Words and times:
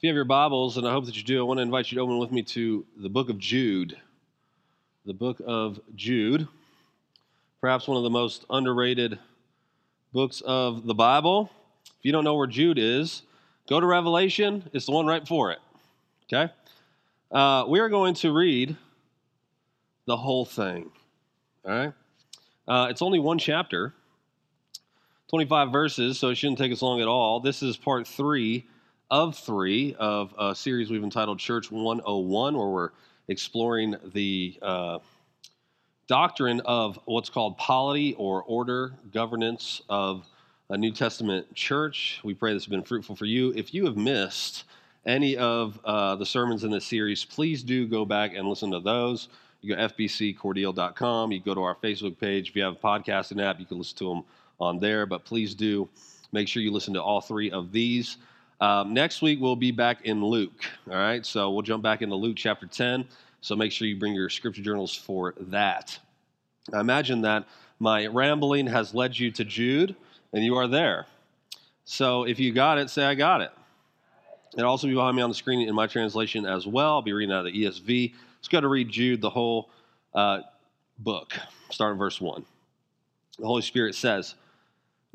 If 0.00 0.04
you 0.04 0.08
have 0.08 0.16
your 0.16 0.24
Bibles, 0.24 0.78
and 0.78 0.88
I 0.88 0.92
hope 0.92 1.04
that 1.04 1.16
you 1.18 1.22
do, 1.22 1.40
I 1.40 1.42
want 1.42 1.58
to 1.58 1.62
invite 1.62 1.92
you 1.92 1.96
to 1.96 2.00
open 2.00 2.16
with 2.16 2.32
me 2.32 2.42
to 2.42 2.86
the 2.96 3.10
book 3.10 3.28
of 3.28 3.36
Jude. 3.36 3.98
The 5.04 5.12
book 5.12 5.42
of 5.46 5.78
Jude, 5.94 6.48
perhaps 7.60 7.86
one 7.86 7.98
of 7.98 8.02
the 8.02 8.08
most 8.08 8.46
underrated 8.48 9.18
books 10.14 10.40
of 10.40 10.86
the 10.86 10.94
Bible. 10.94 11.50
If 11.84 11.92
you 12.00 12.12
don't 12.12 12.24
know 12.24 12.34
where 12.34 12.46
Jude 12.46 12.78
is, 12.78 13.20
go 13.68 13.78
to 13.78 13.84
Revelation. 13.84 14.70
It's 14.72 14.86
the 14.86 14.92
one 14.92 15.04
right 15.04 15.20
before 15.20 15.52
it. 15.52 15.58
Okay? 16.32 16.50
Uh, 17.30 17.66
we 17.68 17.78
are 17.80 17.90
going 17.90 18.14
to 18.14 18.32
read 18.32 18.78
the 20.06 20.16
whole 20.16 20.46
thing. 20.46 20.90
All 21.66 21.72
right? 21.72 21.92
Uh, 22.66 22.86
it's 22.88 23.02
only 23.02 23.18
one 23.18 23.38
chapter, 23.38 23.92
25 25.28 25.70
verses, 25.70 26.18
so 26.18 26.30
it 26.30 26.36
shouldn't 26.36 26.56
take 26.56 26.72
us 26.72 26.80
long 26.80 27.02
at 27.02 27.06
all. 27.06 27.40
This 27.40 27.62
is 27.62 27.76
part 27.76 28.06
three 28.06 28.64
of 29.10 29.36
three 29.36 29.94
of 29.98 30.34
a 30.38 30.54
series 30.54 30.90
we've 30.90 31.02
entitled 31.02 31.38
Church 31.38 31.70
101, 31.70 32.56
where 32.56 32.68
we're 32.68 32.90
exploring 33.28 33.96
the 34.12 34.58
uh, 34.62 34.98
doctrine 36.06 36.60
of 36.60 36.98
what's 37.06 37.30
called 37.30 37.56
polity 37.58 38.14
or 38.18 38.42
order, 38.44 38.92
governance 39.12 39.82
of 39.88 40.26
a 40.68 40.78
New 40.78 40.92
Testament 40.92 41.52
church. 41.54 42.20
We 42.22 42.34
pray 42.34 42.52
this 42.52 42.64
has 42.64 42.70
been 42.70 42.82
fruitful 42.82 43.16
for 43.16 43.24
you. 43.24 43.52
If 43.56 43.74
you 43.74 43.84
have 43.86 43.96
missed 43.96 44.64
any 45.06 45.36
of 45.36 45.80
uh, 45.84 46.16
the 46.16 46.26
sermons 46.26 46.62
in 46.62 46.70
this 46.70 46.84
series, 46.84 47.24
please 47.24 47.62
do 47.62 47.88
go 47.88 48.04
back 48.04 48.34
and 48.34 48.48
listen 48.48 48.70
to 48.70 48.80
those. 48.80 49.28
You 49.60 49.74
go 49.74 49.88
fbccordial.com. 49.88 51.32
You 51.32 51.40
go 51.40 51.54
to 51.54 51.62
our 51.62 51.74
Facebook 51.74 52.18
page. 52.18 52.50
If 52.50 52.56
you 52.56 52.62
have 52.62 52.74
a 52.74 52.76
podcasting 52.76 53.42
app, 53.42 53.58
you 53.58 53.66
can 53.66 53.78
listen 53.78 53.98
to 53.98 54.08
them 54.08 54.24
on 54.60 54.78
there. 54.78 55.06
But 55.06 55.24
please 55.24 55.54
do 55.54 55.88
make 56.32 56.48
sure 56.48 56.62
you 56.62 56.72
listen 56.72 56.94
to 56.94 57.02
all 57.02 57.20
three 57.20 57.50
of 57.50 57.72
these. 57.72 58.16
Um, 58.60 58.92
next 58.92 59.22
week, 59.22 59.40
we'll 59.40 59.56
be 59.56 59.70
back 59.70 60.02
in 60.04 60.22
Luke. 60.22 60.64
All 60.86 60.96
right, 60.96 61.24
so 61.24 61.50
we'll 61.50 61.62
jump 61.62 61.82
back 61.82 62.02
into 62.02 62.14
Luke 62.14 62.36
chapter 62.36 62.66
10. 62.66 63.06
So 63.40 63.56
make 63.56 63.72
sure 63.72 63.88
you 63.88 63.98
bring 63.98 64.12
your 64.12 64.28
scripture 64.28 64.62
journals 64.62 64.94
for 64.94 65.34
that. 65.38 65.98
I 66.72 66.80
imagine 66.80 67.22
that 67.22 67.46
my 67.78 68.06
rambling 68.06 68.66
has 68.66 68.94
led 68.94 69.18
you 69.18 69.30
to 69.30 69.44
Jude, 69.44 69.96
and 70.34 70.44
you 70.44 70.56
are 70.56 70.68
there. 70.68 71.06
So 71.84 72.24
if 72.24 72.38
you 72.38 72.52
got 72.52 72.76
it, 72.76 72.90
say, 72.90 73.04
I 73.04 73.14
got 73.14 73.40
it. 73.40 73.50
It'll 74.58 74.68
also 74.68 74.86
be 74.86 74.94
behind 74.94 75.16
me 75.16 75.22
on 75.22 75.30
the 75.30 75.34
screen 75.34 75.66
in 75.66 75.74
my 75.74 75.86
translation 75.86 76.44
as 76.44 76.66
well. 76.66 76.90
I'll 76.90 77.02
be 77.02 77.14
reading 77.14 77.34
out 77.34 77.46
of 77.46 77.52
the 77.52 77.64
ESV. 77.64 78.12
Let's 78.38 78.48
go 78.48 78.60
to 78.60 78.68
read 78.68 78.90
Jude, 78.90 79.22
the 79.22 79.30
whole 79.30 79.70
uh, 80.12 80.40
book, 80.98 81.32
starting 81.70 81.98
verse 81.98 82.20
1. 82.20 82.44
The 83.38 83.46
Holy 83.46 83.62
Spirit 83.62 83.94
says, 83.94 84.34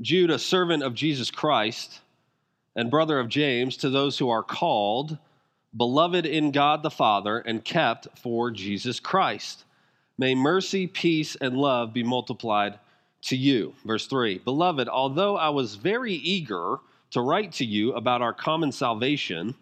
Jude, 0.01 0.31
a 0.31 0.39
servant 0.39 0.81
of 0.81 0.95
Jesus 0.95 1.29
Christ 1.29 2.01
and 2.75 2.91
brother 2.91 3.19
of 3.19 3.29
James, 3.29 3.77
to 3.77 3.89
those 3.89 4.17
who 4.17 4.29
are 4.29 4.43
called, 4.43 5.17
beloved 5.75 6.25
in 6.25 6.51
God 6.51 6.83
the 6.83 6.89
Father, 6.89 7.39
and 7.39 7.63
kept 7.63 8.07
for 8.19 8.51
Jesus 8.51 8.99
Christ. 8.99 9.63
May 10.17 10.35
mercy, 10.35 10.87
peace, 10.87 11.35
and 11.35 11.57
love 11.57 11.93
be 11.93 12.03
multiplied 12.03 12.79
to 13.23 13.35
you. 13.35 13.73
Verse 13.83 14.07
3 14.07 14.39
Beloved, 14.39 14.87
although 14.87 15.35
I 15.35 15.49
was 15.49 15.75
very 15.75 16.13
eager 16.13 16.77
to 17.11 17.21
write 17.21 17.53
to 17.53 17.65
you 17.65 17.93
about 17.93 18.21
our 18.21 18.33
common 18.33 18.71
salvation, 18.71 19.55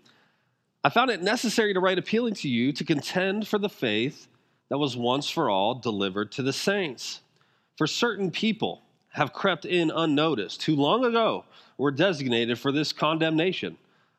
I 0.84 0.89
found 0.89 1.09
it 1.11 1.22
necessary 1.22 1.73
to 1.73 1.80
write 1.80 1.97
appealing 1.97 2.36
to 2.36 2.50
you 2.50 2.73
to 2.73 2.84
contend 2.84 3.47
for 3.47 3.58
the 3.58 3.69
faith 3.69 4.28
that 4.69 4.78
was 4.78 4.97
once 4.97 5.30
for 5.30 5.50
all 5.50 5.75
delivered 5.75 6.31
to 6.34 6.44
the 6.44 6.53
saints. 6.53 7.22
For 7.78 7.88
certain 7.88 8.31
people 8.31 8.82
have 9.14 9.33
crept 9.33 9.66
in 9.66 9.89
unnoticed, 9.89 10.64
who 10.64 10.75
long 10.75 11.06
ago 11.06 11.45
were 11.78 11.92
designated 11.92 12.59
for 12.59 12.72
this 12.72 12.92
condemnation 12.92 13.78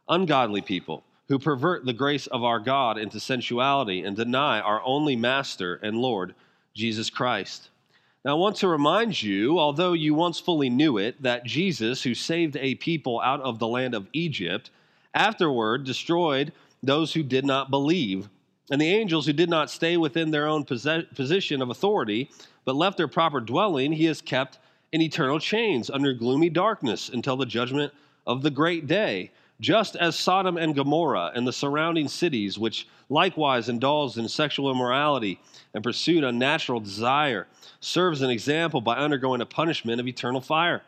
ungodly 0.09 0.61
people 0.61 1.05
who 1.28 1.39
pervert 1.39 1.84
the 1.84 1.92
grace 1.92 2.27
of 2.28 2.45
our 2.45 2.61
God 2.61 2.98
into 2.98 3.19
sensuality 3.19 4.03
and 4.03 4.17
deny 4.17 4.60
our 4.60 4.83
only 4.84 5.16
Master 5.16 5.77
and 5.77 5.97
Lord, 5.97 6.34
Jesus 6.75 7.09
Christ. 7.09 7.71
Now, 8.25 8.33
I 8.33 8.38
want 8.38 8.56
to 8.56 8.69
remind 8.69 9.22
you, 9.22 9.59
although 9.59 9.93
you 9.93 10.15
once 10.15 10.38
fully 10.41 10.71
knew 10.71 10.99
it, 10.99 11.21
that 11.22 11.44
Jesus, 11.44 12.03
who 12.03 12.15
saved 12.15 12.56
a 12.56 12.75
people 12.77 13.21
out 13.21 13.41
of 13.41 13.59
the 13.59 13.69
land 13.69 13.94
of 13.94 14.06
Egypt, 14.12 14.71
afterward 15.15 15.84
destroyed 15.84 16.53
those 16.83 17.12
who 17.12 17.22
did 17.22 17.44
not 17.44 17.71
believe. 17.71 18.28
And 18.71 18.81
the 18.81 18.94
angels 18.94 19.27
who 19.27 19.33
did 19.33 19.50
not 19.50 19.71
stay 19.71 19.97
within 19.97 20.31
their 20.31 20.47
own 20.47 20.65
position 20.65 21.62
of 21.62 21.71
authority, 21.71 22.31
but 22.65 22.77
left 22.77 22.97
their 22.97 23.09
proper 23.09 23.41
dwelling, 23.41 23.93
he 23.93 24.04
has 24.06 24.21
kept 24.21 24.59
in 24.94 25.03
eternal 25.03 25.41
chains 25.41 25.91
under 25.91 26.12
gloomy 26.12 26.49
darkness 26.49 27.09
until 27.09 27.37
the 27.37 27.44
judgment 27.44 27.93
of 28.28 28.43
the 28.43 28.50
great 28.50 28.87
day, 28.87 29.28
just 29.59 29.97
as 29.97 30.16
Sodom 30.16 30.56
and 30.56 30.72
Gomorrah 30.72 31.32
and 31.34 31.44
the 31.44 31.53
surrounding 31.53 32.06
cities, 32.06 32.60
which 32.60 32.87
likewise 33.09 33.69
indulged 33.69 34.19
in 34.19 34.28
sexual 34.28 34.71
immorality 34.71 35.41
and 35.75 35.83
pursued 35.83 36.22
unnatural 36.22 36.78
desire, 36.78 37.49
serves 37.81 38.22
an 38.22 38.31
example 38.31 38.81
by 38.81 38.94
undergoing 38.94 39.41
a 39.41 39.47
punishment 39.47 40.00
of 40.00 40.06
eternal 40.06 40.41
fire. 40.41 40.81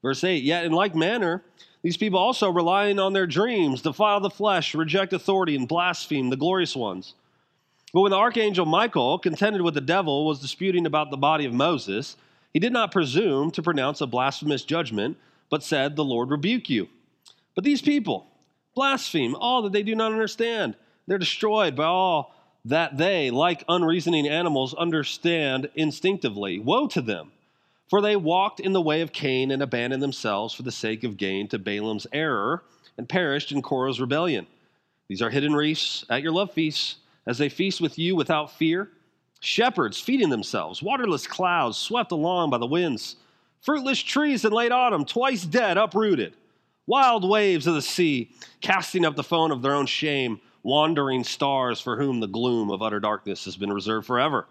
Verse 0.00 0.24
8 0.24 0.42
Yet 0.42 0.64
in 0.64 0.72
like 0.72 0.94
manner, 0.94 1.42
these 1.82 1.98
people 1.98 2.18
also, 2.18 2.48
relying 2.48 2.98
on 2.98 3.12
their 3.12 3.26
dreams, 3.26 3.82
defile 3.82 4.20
the 4.20 4.30
flesh, 4.30 4.74
reject 4.74 5.12
authority, 5.12 5.56
and 5.56 5.68
blaspheme 5.68 6.30
the 6.30 6.36
glorious 6.36 6.74
ones. 6.74 7.12
But 7.92 8.00
when 8.00 8.12
the 8.12 8.16
archangel 8.16 8.64
Michael, 8.64 9.18
contended 9.18 9.60
with 9.60 9.74
the 9.74 9.82
devil, 9.82 10.24
was 10.26 10.40
disputing 10.40 10.86
about 10.86 11.10
the 11.10 11.18
body 11.18 11.44
of 11.44 11.52
Moses, 11.52 12.16
he 12.52 12.60
did 12.60 12.72
not 12.72 12.92
presume 12.92 13.50
to 13.52 13.62
pronounce 13.62 14.00
a 14.00 14.06
blasphemous 14.06 14.64
judgment, 14.64 15.16
but 15.50 15.62
said, 15.62 15.96
The 15.96 16.04
Lord 16.04 16.30
rebuke 16.30 16.68
you. 16.68 16.88
But 17.54 17.64
these 17.64 17.82
people 17.82 18.26
blaspheme 18.74 19.34
all 19.34 19.62
that 19.62 19.72
they 19.72 19.82
do 19.82 19.94
not 19.94 20.12
understand. 20.12 20.76
They're 21.06 21.18
destroyed 21.18 21.76
by 21.76 21.84
all 21.84 22.34
that 22.64 22.96
they, 22.96 23.30
like 23.30 23.64
unreasoning 23.68 24.28
animals, 24.28 24.74
understand 24.74 25.68
instinctively. 25.74 26.58
Woe 26.58 26.86
to 26.88 27.00
them! 27.00 27.32
For 27.88 28.00
they 28.00 28.16
walked 28.16 28.60
in 28.60 28.72
the 28.72 28.80
way 28.80 29.00
of 29.02 29.12
Cain 29.12 29.50
and 29.50 29.62
abandoned 29.62 30.02
themselves 30.02 30.54
for 30.54 30.62
the 30.62 30.72
sake 30.72 31.04
of 31.04 31.16
gain 31.16 31.48
to 31.48 31.58
Balaam's 31.58 32.06
error 32.12 32.62
and 32.96 33.08
perished 33.08 33.52
in 33.52 33.60
Korah's 33.60 34.00
rebellion. 34.00 34.46
These 35.08 35.20
are 35.20 35.30
hidden 35.30 35.52
reefs 35.52 36.04
at 36.08 36.22
your 36.22 36.32
love 36.32 36.52
feasts, 36.52 36.96
as 37.26 37.38
they 37.38 37.48
feast 37.48 37.80
with 37.80 37.98
you 37.98 38.16
without 38.16 38.52
fear 38.52 38.88
shepherds 39.42 40.00
feeding 40.00 40.30
themselves, 40.30 40.82
waterless 40.82 41.26
clouds 41.26 41.76
swept 41.76 42.12
along 42.12 42.48
by 42.48 42.58
the 42.58 42.66
winds, 42.66 43.16
fruitless 43.60 43.98
trees 43.98 44.44
in 44.44 44.52
late 44.52 44.70
autumn, 44.70 45.04
twice 45.04 45.44
dead, 45.44 45.76
uprooted, 45.76 46.34
wild 46.86 47.28
waves 47.28 47.66
of 47.66 47.74
the 47.74 47.82
sea 47.82 48.30
casting 48.60 49.04
up 49.04 49.16
the 49.16 49.22
foam 49.22 49.50
of 49.50 49.60
their 49.60 49.74
own 49.74 49.86
shame, 49.86 50.40
wandering 50.62 51.24
stars 51.24 51.80
for 51.80 51.96
whom 51.96 52.20
the 52.20 52.28
gloom 52.28 52.70
of 52.70 52.82
utter 52.82 53.00
darkness 53.00 53.44
has 53.44 53.56
been 53.56 53.72
reserved 53.72 54.06
forever. 54.06 54.46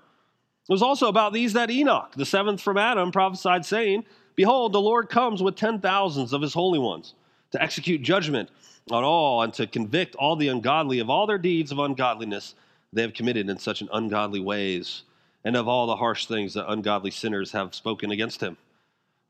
It 0.69 0.73
was 0.73 0.81
also 0.81 1.07
about 1.07 1.31
these 1.31 1.53
that 1.53 1.71
Enoch, 1.71 2.11
the 2.17 2.25
seventh 2.25 2.61
from 2.61 2.77
Adam, 2.77 3.11
prophesied, 3.11 3.65
saying, 3.65 4.03
Behold, 4.35 4.73
the 4.73 4.81
Lord 4.81 5.09
comes 5.09 5.41
with 5.41 5.55
ten 5.55 5.79
thousands 5.79 6.33
of 6.33 6.41
his 6.41 6.53
holy 6.53 6.79
ones 6.79 7.13
to 7.51 7.61
execute 7.61 8.01
judgment 8.01 8.49
on 8.89 9.05
all 9.05 9.41
and 9.41 9.53
to 9.53 9.67
convict 9.67 10.15
all 10.15 10.35
the 10.35 10.49
ungodly 10.49 10.99
of 10.99 11.09
all 11.09 11.27
their 11.27 11.37
deeds 11.37 11.71
of 11.71 11.79
ungodliness 11.79 12.55
they 12.93 13.01
have 13.01 13.13
committed 13.13 13.49
in 13.49 13.57
such 13.57 13.81
an 13.81 13.89
ungodly 13.93 14.39
ways, 14.39 15.03
and 15.43 15.55
of 15.55 15.67
all 15.67 15.87
the 15.87 15.95
harsh 15.95 16.25
things 16.25 16.53
that 16.53 16.69
ungodly 16.69 17.11
sinners 17.11 17.51
have 17.51 17.73
spoken 17.73 18.11
against 18.11 18.41
him. 18.41 18.57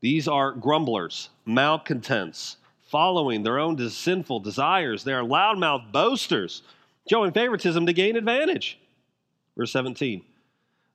These 0.01 0.27
are 0.27 0.51
grumblers, 0.51 1.29
malcontents, 1.45 2.57
following 2.89 3.43
their 3.43 3.59
own 3.59 3.77
sinful 3.89 4.39
desires. 4.39 5.03
They 5.03 5.13
are 5.13 5.23
loudmouth 5.23 5.91
boasters, 5.91 6.63
showing 7.09 7.31
favoritism 7.31 7.85
to 7.85 7.93
gain 7.93 8.15
advantage. 8.15 8.79
Verse 9.55 9.71
17. 9.71 10.23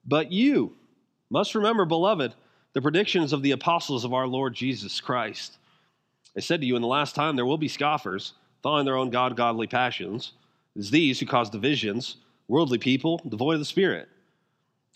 But 0.04 0.32
you 0.32 0.74
must 1.30 1.54
remember, 1.54 1.84
beloved, 1.84 2.34
the 2.72 2.82
predictions 2.82 3.32
of 3.32 3.42
the 3.42 3.52
apostles 3.52 4.04
of 4.04 4.12
our 4.12 4.26
Lord 4.26 4.54
Jesus 4.54 5.00
Christ. 5.00 5.56
I 6.36 6.40
said 6.40 6.60
to 6.60 6.66
you 6.66 6.76
in 6.76 6.82
the 6.82 6.88
last 6.88 7.14
time 7.14 7.36
there 7.36 7.46
will 7.46 7.58
be 7.58 7.68
scoffers, 7.68 8.34
following 8.62 8.84
their 8.84 8.96
own 8.96 9.10
God 9.10 9.36
godly 9.36 9.66
passions. 9.66 10.32
It's 10.74 10.90
these 10.90 11.18
who 11.18 11.26
cause 11.26 11.48
divisions 11.48 12.16
worldly 12.48 12.78
people, 12.78 13.20
devoid 13.28 13.54
of 13.54 13.60
the 13.60 13.64
Spirit. 13.64 14.08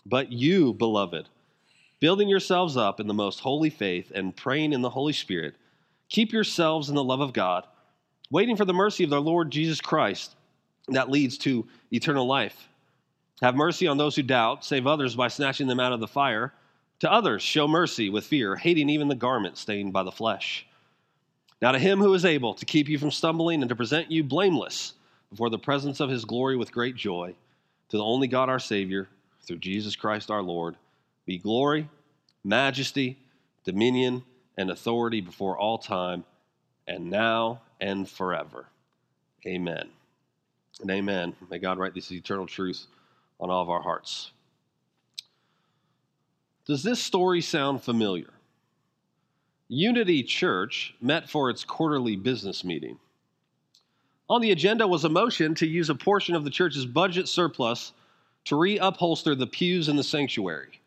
But 0.05 0.31
you, 0.31 0.73
beloved, 0.73 1.29
building 1.99 2.29
yourselves 2.29 2.77
up 2.77 2.99
in 2.99 3.07
the 3.07 3.13
most 3.13 3.39
holy 3.39 3.69
faith 3.69 4.11
and 4.13 4.35
praying 4.35 4.73
in 4.73 4.81
the 4.81 4.89
Holy 4.89 5.13
Spirit, 5.13 5.55
keep 6.09 6.31
yourselves 6.31 6.89
in 6.89 6.95
the 6.95 7.03
love 7.03 7.21
of 7.21 7.33
God, 7.33 7.65
waiting 8.29 8.55
for 8.55 8.65
the 8.65 8.73
mercy 8.73 9.03
of 9.03 9.13
our 9.13 9.19
Lord 9.19 9.51
Jesus 9.51 9.81
Christ 9.81 10.35
that 10.87 11.11
leads 11.11 11.37
to 11.39 11.67
eternal 11.91 12.25
life. 12.25 12.67
Have 13.41 13.55
mercy 13.55 13.87
on 13.87 13.97
those 13.97 14.15
who 14.15 14.23
doubt, 14.23 14.63
save 14.63 14.87
others 14.87 15.15
by 15.15 15.27
snatching 15.27 15.67
them 15.67 15.79
out 15.79 15.93
of 15.93 15.99
the 15.99 16.07
fire. 16.07 16.53
To 16.99 17.11
others, 17.11 17.41
show 17.41 17.67
mercy 17.67 18.09
with 18.09 18.25
fear, 18.25 18.55
hating 18.55 18.89
even 18.89 19.07
the 19.07 19.15
garment 19.15 19.57
stained 19.57 19.93
by 19.93 20.03
the 20.03 20.11
flesh. 20.11 20.67
Now, 21.61 21.71
to 21.71 21.79
him 21.79 21.99
who 21.99 22.13
is 22.13 22.25
able 22.25 22.53
to 22.55 22.65
keep 22.65 22.87
you 22.87 22.99
from 22.99 23.11
stumbling 23.11 23.61
and 23.61 23.69
to 23.69 23.75
present 23.75 24.11
you 24.11 24.23
blameless 24.23 24.93
before 25.31 25.49
the 25.49 25.57
presence 25.57 25.99
of 25.99 26.09
his 26.09 26.25
glory 26.25 26.55
with 26.55 26.71
great 26.71 26.95
joy, 26.95 27.33
to 27.89 27.97
the 27.97 28.03
only 28.03 28.27
God 28.27 28.49
our 28.49 28.59
Savior, 28.59 29.07
through 29.41 29.57
Jesus 29.57 29.95
Christ 29.95 30.29
our 30.29 30.43
Lord, 30.43 30.75
be 31.25 31.39
glory, 31.39 31.89
majesty, 32.43 33.17
dominion, 33.63 34.23
and 34.57 34.69
authority 34.69 35.21
before 35.21 35.57
all 35.57 35.77
time, 35.77 36.23
and 36.87 37.09
now 37.09 37.61
and 37.79 38.07
forever. 38.07 38.65
Amen. 39.45 39.89
And 40.81 40.91
amen. 40.91 41.35
May 41.49 41.59
God 41.59 41.77
write 41.77 41.93
this 41.93 42.11
eternal 42.11 42.45
truth 42.45 42.85
on 43.39 43.49
all 43.49 43.61
of 43.61 43.69
our 43.69 43.81
hearts. 43.81 44.31
Does 46.65 46.83
this 46.83 47.01
story 47.01 47.41
sound 47.41 47.81
familiar? 47.81 48.29
Unity 49.67 50.23
Church 50.23 50.93
met 51.01 51.29
for 51.29 51.49
its 51.49 51.63
quarterly 51.63 52.15
business 52.15 52.63
meeting. 52.63 52.99
On 54.31 54.39
the 54.39 54.51
agenda 54.51 54.87
was 54.87 55.03
a 55.03 55.09
motion 55.09 55.55
to 55.55 55.67
use 55.67 55.89
a 55.89 55.93
portion 55.93 56.35
of 56.35 56.45
the 56.45 56.49
church's 56.49 56.85
budget 56.85 57.27
surplus 57.27 57.91
to 58.45 58.55
reupholster 58.55 59.37
the 59.37 59.45
pews 59.45 59.89
in 59.89 59.97
the 59.97 60.05
sanctuary. 60.05 60.79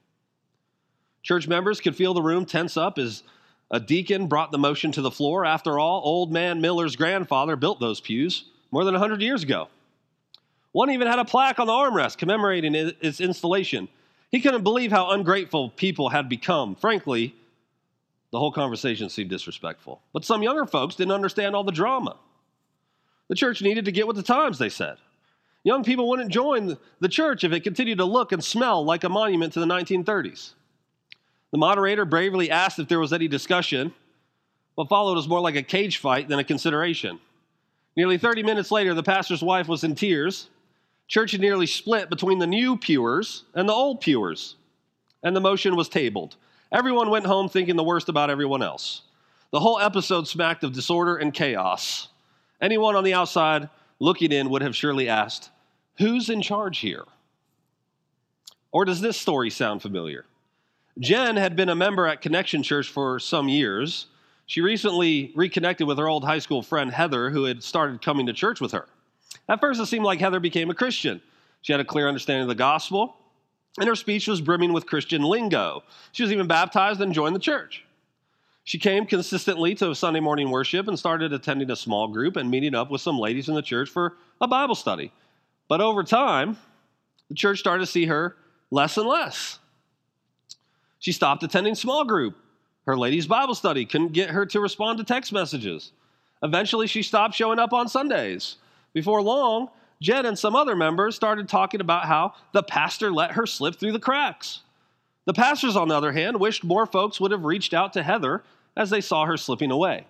Church 1.23 1.47
members 1.47 1.79
could 1.79 1.95
feel 1.95 2.15
the 2.15 2.23
room 2.23 2.47
tense 2.47 2.79
up 2.79 2.99
as 2.99 3.23
a 3.71 3.79
deacon 3.79 4.29
brought 4.29 4.51
the 4.51 4.57
motion 4.57 4.93
to 4.93 5.03
the 5.03 5.11
floor. 5.11 5.45
After 5.45 5.79
all, 5.79 6.01
old 6.03 6.33
man 6.33 6.63
Miller's 6.63 6.97
grandfather 6.97 7.55
built 7.55 7.81
those 7.81 8.01
pews 8.01 8.47
more 8.71 8.83
than 8.83 8.95
100 8.95 9.21
years 9.21 9.43
ago. 9.43 9.69
One 10.73 10.91
even 10.91 11.07
had 11.07 11.19
a 11.19 11.25
plaque 11.27 11.59
on 11.59 11.67
the 11.67 11.73
armrest 11.75 12.17
commemorating 12.17 12.75
its 12.75 13.21
installation. 13.21 13.91
He 14.31 14.41
couldn't 14.41 14.63
believe 14.63 14.91
how 14.91 15.11
ungrateful 15.11 15.69
people 15.69 16.09
had 16.09 16.31
become. 16.31 16.77
Frankly, 16.77 17.35
the 18.33 18.39
whole 18.39 18.53
conversation 18.53 19.11
seemed 19.11 19.29
disrespectful. 19.29 20.01
But 20.15 20.25
some 20.25 20.43
younger 20.43 20.65
folks 20.65 20.95
didn't 20.95 21.13
understand 21.13 21.55
all 21.55 21.63
the 21.63 21.73
drama. 21.73 22.17
The 23.29 23.35
church 23.35 23.63
needed 23.63 23.85
to 23.87 23.93
get 23.93 24.07
with 24.07 24.17
the 24.17 24.23
times, 24.23 24.59
they 24.59 24.69
said. 24.69 24.99
Young 25.63 25.83
people 25.83 26.09
wouldn't 26.09 26.31
join 26.31 26.77
the 27.01 27.09
church 27.09 27.43
if 27.43 27.53
it 27.53 27.61
continued 27.61 27.99
to 27.99 28.05
look 28.05 28.33
and 28.33 28.45
smell 28.45 28.85
like 28.85 29.05
a 29.05 29.09
monument 29.09 29.55
to 29.55 29.61
the 29.61 29.67
1930s. 29.67 30.53
The 31.53 31.59
moderator 31.59 32.05
bravely 32.05 32.51
asked 32.51 32.79
if 32.79 32.89
there 32.89 33.01
was 33.01 33.13
any 33.13 33.29
discussion. 33.29 33.95
What 34.75 34.89
followed 34.89 35.15
was 35.15 35.29
more 35.29 35.41
like 35.41 35.57
a 35.57 35.63
cage 35.63 35.99
fight 35.99 36.29
than 36.29 36.39
a 36.39 36.45
consideration. 36.45 37.19
Nearly 37.97 38.19
30 38.19 38.43
minutes 38.43 38.71
later, 38.71 38.93
the 38.93 39.03
pastor's 39.03 39.43
wife 39.43 39.69
was 39.69 39.85
in 39.85 39.95
tears. 39.95 40.51
Church 41.07 41.33
had 41.33 41.41
nearly 41.41 41.67
split 41.67 42.11
between 42.11 42.41
the 42.41 42.47
new 42.47 42.77
pewers 42.77 43.45
and 43.55 43.69
the 43.69 43.73
old 43.73 44.01
pewers, 44.01 44.57
and 45.23 45.35
the 45.35 45.41
motion 45.41 45.77
was 45.77 45.89
tabled. 45.89 46.37
Everyone 46.73 47.09
went 47.09 47.27
home 47.27 47.49
thinking 47.49 47.77
the 47.77 47.85
worst 47.85 48.09
about 48.09 48.31
everyone 48.31 48.63
else. 48.63 49.03
The 49.53 49.61
whole 49.61 49.79
episode 49.79 50.27
smacked 50.27 50.65
of 50.65 50.73
disorder 50.73 51.17
and 51.17 51.33
chaos. 51.33 52.09
Anyone 52.65 52.97
on 52.97 53.05
the 53.05 53.13
outside 53.13 53.69
looking 53.99 54.33
in 54.33 54.49
would 54.49 54.63
have 54.63 54.75
surely 54.75 55.07
asked, 55.07 55.51
Who's 55.99 56.31
in 56.31 56.41
charge 56.41 56.79
here? 56.79 57.05
Or 58.73 58.87
does 58.87 59.03
this 59.03 59.19
story 59.19 59.51
sound 59.51 59.83
familiar? 59.83 60.25
Jen 60.99 61.37
had 61.37 61.57
been 61.57 61.69
a 61.69 61.75
member 61.75 62.07
at 62.07 62.23
Connection 62.23 62.63
Church 62.63 62.89
for 62.89 63.21
some 63.21 63.51
years. 63.51 64.07
She 64.47 64.63
recently 64.63 65.31
reconnected 65.37 65.87
with 65.87 65.99
her 65.99 66.09
old 66.09 66.25
high 66.25 66.39
school 66.39 66.63
friend 66.63 66.91
Heather, 66.91 67.29
who 67.29 67.45
had 67.45 67.63
started 67.63 68.01
coming 68.01 68.25
to 68.29 68.33
church 68.33 68.63
with 68.63 68.73
her. 68.73 68.87
At 69.47 69.61
first, 69.61 69.79
it 69.79 69.85
seemed 69.85 70.07
like 70.07 70.21
Heather 70.21 70.41
became 70.41 70.71
a 70.71 70.75
Christian. 70.75 71.21
She 71.61 71.75
had 71.75 71.81
a 71.81 71.85
clear 71.85 72.09
understanding 72.09 72.45
of 72.45 72.49
the 72.49 72.55
gospel, 72.55 73.15
and 73.79 73.87
her 73.87 73.95
speech 73.95 74.27
was 74.27 74.41
brimming 74.41 74.73
with 74.73 74.87
Christian 74.87 75.21
lingo. 75.21 75.83
She 76.13 76.23
was 76.23 76.33
even 76.33 76.47
baptized 76.47 77.03
and 77.03 77.13
joined 77.13 77.37
the 77.37 77.41
church. 77.41 77.85
She 78.65 78.79
came 78.79 79.05
consistently 79.05 79.75
to 79.77 79.95
Sunday 79.95 80.21
morning 80.21 80.51
worship 80.51 80.89
and 80.89 80.99
started 80.99 81.35
attending 81.35 81.71
a 81.71 81.77
small 81.77 82.09
group 82.09 82.37
and 82.37 82.51
meeting 82.51 82.75
up 82.75 82.91
with 82.91 83.03
some 83.03 83.19
ladies 83.19 83.49
in 83.49 83.55
the 83.55 83.63
church 83.63 83.91
for 83.91 84.17
a 84.41 84.49
Bible 84.49 84.75
study. 84.75 85.13
But 85.69 85.83
over 85.83 86.03
time, 86.03 86.57
the 87.29 87.35
church 87.35 87.59
started 87.59 87.85
to 87.85 87.91
see 87.91 88.07
her 88.07 88.37
less 88.71 88.97
and 88.97 89.07
less. 89.07 89.59
She 90.99 91.13
stopped 91.13 91.43
attending 91.43 91.75
small 91.75 92.05
group. 92.05 92.37
Her 92.87 92.97
ladies' 92.97 93.27
Bible 93.27 93.55
study 93.55 93.85
couldn't 93.85 94.13
get 94.15 94.31
her 94.31 94.47
to 94.47 94.61
respond 94.61 94.99
to 94.99 95.05
text 95.05 95.31
messages. 95.33 95.93
Eventually, 96.43 96.87
she 96.87 97.03
stopped 97.03 97.35
showing 97.35 97.59
up 97.59 97.75
on 97.75 97.89
Sundays. 97.89 98.57
Before 98.95 99.21
long, 99.21 99.69
Jen 100.01 100.25
and 100.27 100.39
some 100.39 100.57
other 100.57 100.75
members 100.75 101.17
started 101.17 101.49
talking 101.49 101.81
about 101.81 102.07
how 102.07 102.35
the 102.53 102.63
pastor 102.63 103.13
let 103.13 103.33
her 103.33 103.47
slip 103.47 103.77
through 103.77 103.93
the 103.93 103.99
cracks. 103.99 104.61
The 105.27 105.33
pastors, 105.33 105.77
on 105.77 105.89
the 105.89 105.97
other 105.97 106.13
hand, 106.13 106.41
wished 106.41 106.65
more 106.65 106.87
folks 106.87 107.21
would 107.21 107.31
have 107.31 107.45
reached 107.45 107.73
out 107.73 107.95
to 107.95 108.03
Heather 108.03 108.43
as 108.77 108.91
they 108.91 109.01
saw 109.01 109.25
her 109.25 109.37
slipping 109.37 109.71
away. 109.71 110.07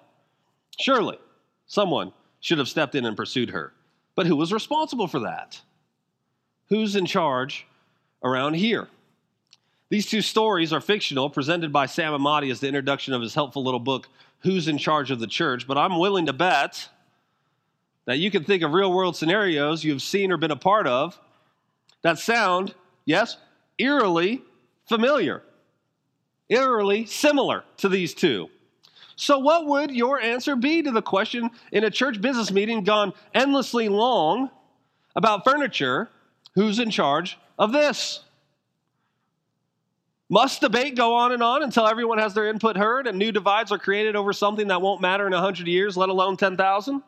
Surely, 0.79 1.19
someone 1.67 2.13
should 2.41 2.59
have 2.59 2.69
stepped 2.69 2.95
in 2.95 3.05
and 3.05 3.17
pursued 3.17 3.51
her. 3.51 3.73
But 4.15 4.27
who 4.27 4.37
was 4.37 4.53
responsible 4.53 5.07
for 5.07 5.21
that? 5.21 5.61
Who's 6.69 6.97
in 6.97 7.07
charge 7.07 7.67
around 8.23 8.55
here? 8.55 8.89
These 9.91 10.07
two 10.07 10.23
stories 10.23 10.73
are 10.73 10.81
fictional, 10.81 11.31
presented 11.31 11.73
by 11.73 11.87
Sam 11.87 12.13
Emadi 12.13 12.51
as 12.51 12.61
the 12.61 12.69
introduction 12.69 13.15
of 13.15 13.23
his 13.23 13.35
helpful 13.35 13.63
little 13.63 13.81
book, 13.81 14.09
Who's 14.41 14.69
in 14.69 14.79
Charge 14.79 15.11
of 15.11 15.21
the 15.21 15.27
Church. 15.27 15.67
But 15.67 15.79
I'm 15.79 15.99
willing 15.99 16.27
to 16.27 16.33
bet 16.33 16.89
that 18.07 18.19
you 18.19 18.31
can 18.31 18.45
think 18.45 18.63
of 18.63 18.73
real 18.73 18.93
world 18.93 19.17
scenarios 19.17 19.85
you've 19.85 20.03
seen 20.03 20.33
or 20.33 20.37
been 20.37 20.51
a 20.51 20.57
part 20.57 20.87
of 20.87 21.19
that 22.03 22.19
sound, 22.19 22.75
yes, 23.05 23.37
eerily 23.79 24.43
familiar, 24.89 25.43
eerily 26.55 27.07
similar 27.07 27.65
to 27.79 27.89
these 27.89 28.15
two. 28.15 28.49
So, 29.17 29.39
what 29.39 29.67
would 29.67 29.91
your 29.91 30.21
answer 30.21 30.57
be 30.57 30.83
to 30.83 30.91
the 30.91 31.03
question 31.03 31.51
in 31.71 31.85
a 31.85 31.91
church 31.91 32.21
business 32.21 32.51
meeting 32.51 32.83
gone 32.85 33.13
endlessly 33.33 33.89
long 33.89 34.51
about 35.15 35.45
furniture? 35.45 36.11
Who's 36.55 36.79
in 36.79 36.91
charge 36.91 37.39
of 37.59 37.73
this? 37.73 38.21
Must 40.29 40.61
debate 40.61 40.97
go 40.97 41.15
on 41.15 41.33
and 41.33 41.43
on 41.43 41.63
until 41.63 41.87
everyone 41.87 42.19
has 42.19 42.35
their 42.35 42.49
input 42.49 42.77
heard 42.77 43.07
and 43.07 43.19
new 43.19 43.31
divides 43.31 43.71
are 43.71 43.79
created 43.79 44.17
over 44.17 44.33
something 44.33 44.69
that 44.69 44.81
won't 44.81 45.01
matter 45.01 45.27
in 45.27 45.33
100 45.33 45.67
years, 45.67 45.97
let 45.97 46.09
alone 46.09 46.37
10,000? 46.37 47.03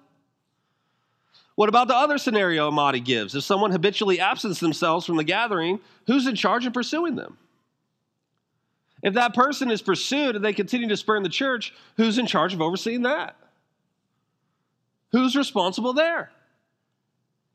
What 1.54 1.70
about 1.70 1.88
the 1.88 1.96
other 1.96 2.18
scenario 2.18 2.70
Emadi 2.70 3.02
gives? 3.02 3.34
If 3.34 3.42
someone 3.42 3.72
habitually 3.72 4.20
absents 4.20 4.60
themselves 4.60 5.06
from 5.06 5.16
the 5.16 5.24
gathering, 5.24 5.80
who's 6.06 6.26
in 6.26 6.36
charge 6.36 6.66
of 6.66 6.74
pursuing 6.74 7.16
them? 7.16 7.38
If 9.02 9.14
that 9.14 9.34
person 9.34 9.70
is 9.70 9.82
pursued 9.82 10.36
and 10.36 10.44
they 10.44 10.52
continue 10.52 10.88
to 10.88 10.96
spurn 10.96 11.22
the 11.22 11.28
church, 11.28 11.74
who's 11.96 12.18
in 12.18 12.26
charge 12.26 12.54
of 12.54 12.62
overseeing 12.62 13.02
that? 13.02 13.36
Who's 15.12 15.36
responsible 15.36 15.92
there? 15.92 16.30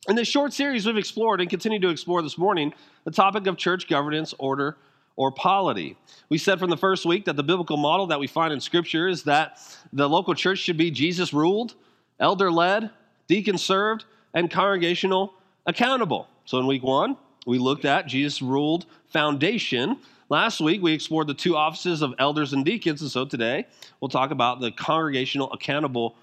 In 0.08 0.16
this 0.16 0.28
short 0.28 0.54
series, 0.54 0.86
we've 0.86 0.98
explored 0.98 1.42
and 1.42 1.50
continue 1.50 1.80
to 1.80 1.90
explore 1.90 2.22
this 2.22 2.38
morning 2.38 2.74
the 3.04 3.12
topic 3.12 3.46
of 3.48 3.58
church 3.58 3.88
governance, 3.88 4.34
order, 4.40 4.78
or 5.16 5.32
polity. 5.32 5.98
We 6.30 6.38
said 6.38 6.58
from 6.58 6.70
the 6.70 6.78
first 6.78 7.06
week 7.06 7.26
that 7.26 7.36
the 7.36 7.44
biblical 7.44 7.78
model 7.78 8.08
that 8.08 8.20
we 8.20 8.28
find 8.28 8.52
in 8.54 8.62
Scripture 8.62 9.08
is 9.08 9.24
that 9.24 9.60
the 9.94 10.10
local 10.10 10.34
church 10.34 10.60
should 10.60 10.78
be 10.78 10.90
Jesus 10.90 11.34
ruled, 11.34 11.76
elder 12.20 12.52
led, 12.52 12.90
deacon 13.28 13.58
served, 13.58 14.06
and 14.34 14.50
congregational 14.50 15.34
accountable. 15.66 16.28
So 16.46 16.58
in 16.58 16.66
week 16.66 16.84
one, 16.84 17.18
we 17.46 17.60
looked 17.60 17.86
at 17.86 18.08
Jesus 18.08 18.42
ruled 18.42 18.86
foundation. 19.10 19.98
Last 20.32 20.62
week, 20.62 20.82
we 20.82 20.94
explored 20.94 21.28
the 21.28 21.34
two 21.34 21.58
offices 21.58 22.02
of 22.02 22.14
elders 22.18 22.54
and 22.54 22.64
deacons, 22.64 23.02
and 23.02 23.12
so 23.12 23.26
today 23.26 23.68
we'll 24.00 24.08
talk 24.08 24.32
about 24.32 24.62
the 24.62 24.72
congregational 24.72 25.52
accountable 25.52 26.16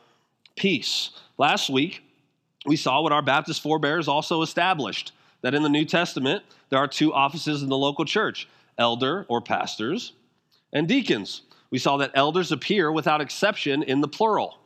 piece. 0.57 1.11
Last 1.37 1.69
week, 1.69 2.03
we 2.65 2.75
saw 2.75 3.03
what 3.03 3.13
our 3.13 3.21
Baptist 3.21 3.61
forebears 3.61 4.09
also 4.09 4.41
established 4.41 5.13
that 5.43 5.53
in 5.53 5.63
the 5.63 5.69
New 5.69 5.85
Testament, 5.85 6.43
there 6.71 6.79
are 6.79 6.89
two 6.89 7.13
offices 7.13 7.63
in 7.63 7.69
the 7.69 7.77
local 7.77 8.07
church 8.07 8.49
elder 8.79 9.27
or 9.29 9.43
pastors 9.43 10.15
and 10.73 10.89
deacons. 10.89 11.43
We 11.69 11.77
saw 11.77 11.99
that 11.99 12.13
elders 12.15 12.51
appear 12.51 12.91
without 12.91 13.21
exception 13.21 13.83
in 13.83 14.01
the 14.01 14.09
plural 14.09 14.57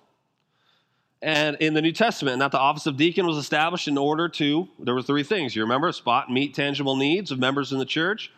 and 1.20 1.56
in 1.58 1.75
the 1.75 1.82
New 1.82 1.90
Testament, 1.90 2.34
and 2.34 2.42
that 2.42 2.52
the 2.52 2.61
office 2.61 2.87
of 2.87 2.96
deacon 2.96 3.26
was 3.26 3.38
established 3.38 3.88
in 3.88 3.99
order 3.99 4.28
to, 4.28 4.68
there 4.78 4.94
were 4.94 5.02
three 5.02 5.25
things. 5.25 5.56
You 5.56 5.62
remember? 5.62 5.90
Spot 5.90 6.30
meet 6.30 6.54
tangible 6.54 6.94
needs 6.94 7.32
of 7.32 7.40
members 7.40 7.72
in 7.72 7.80
the 7.80 7.84
church, 7.84 8.30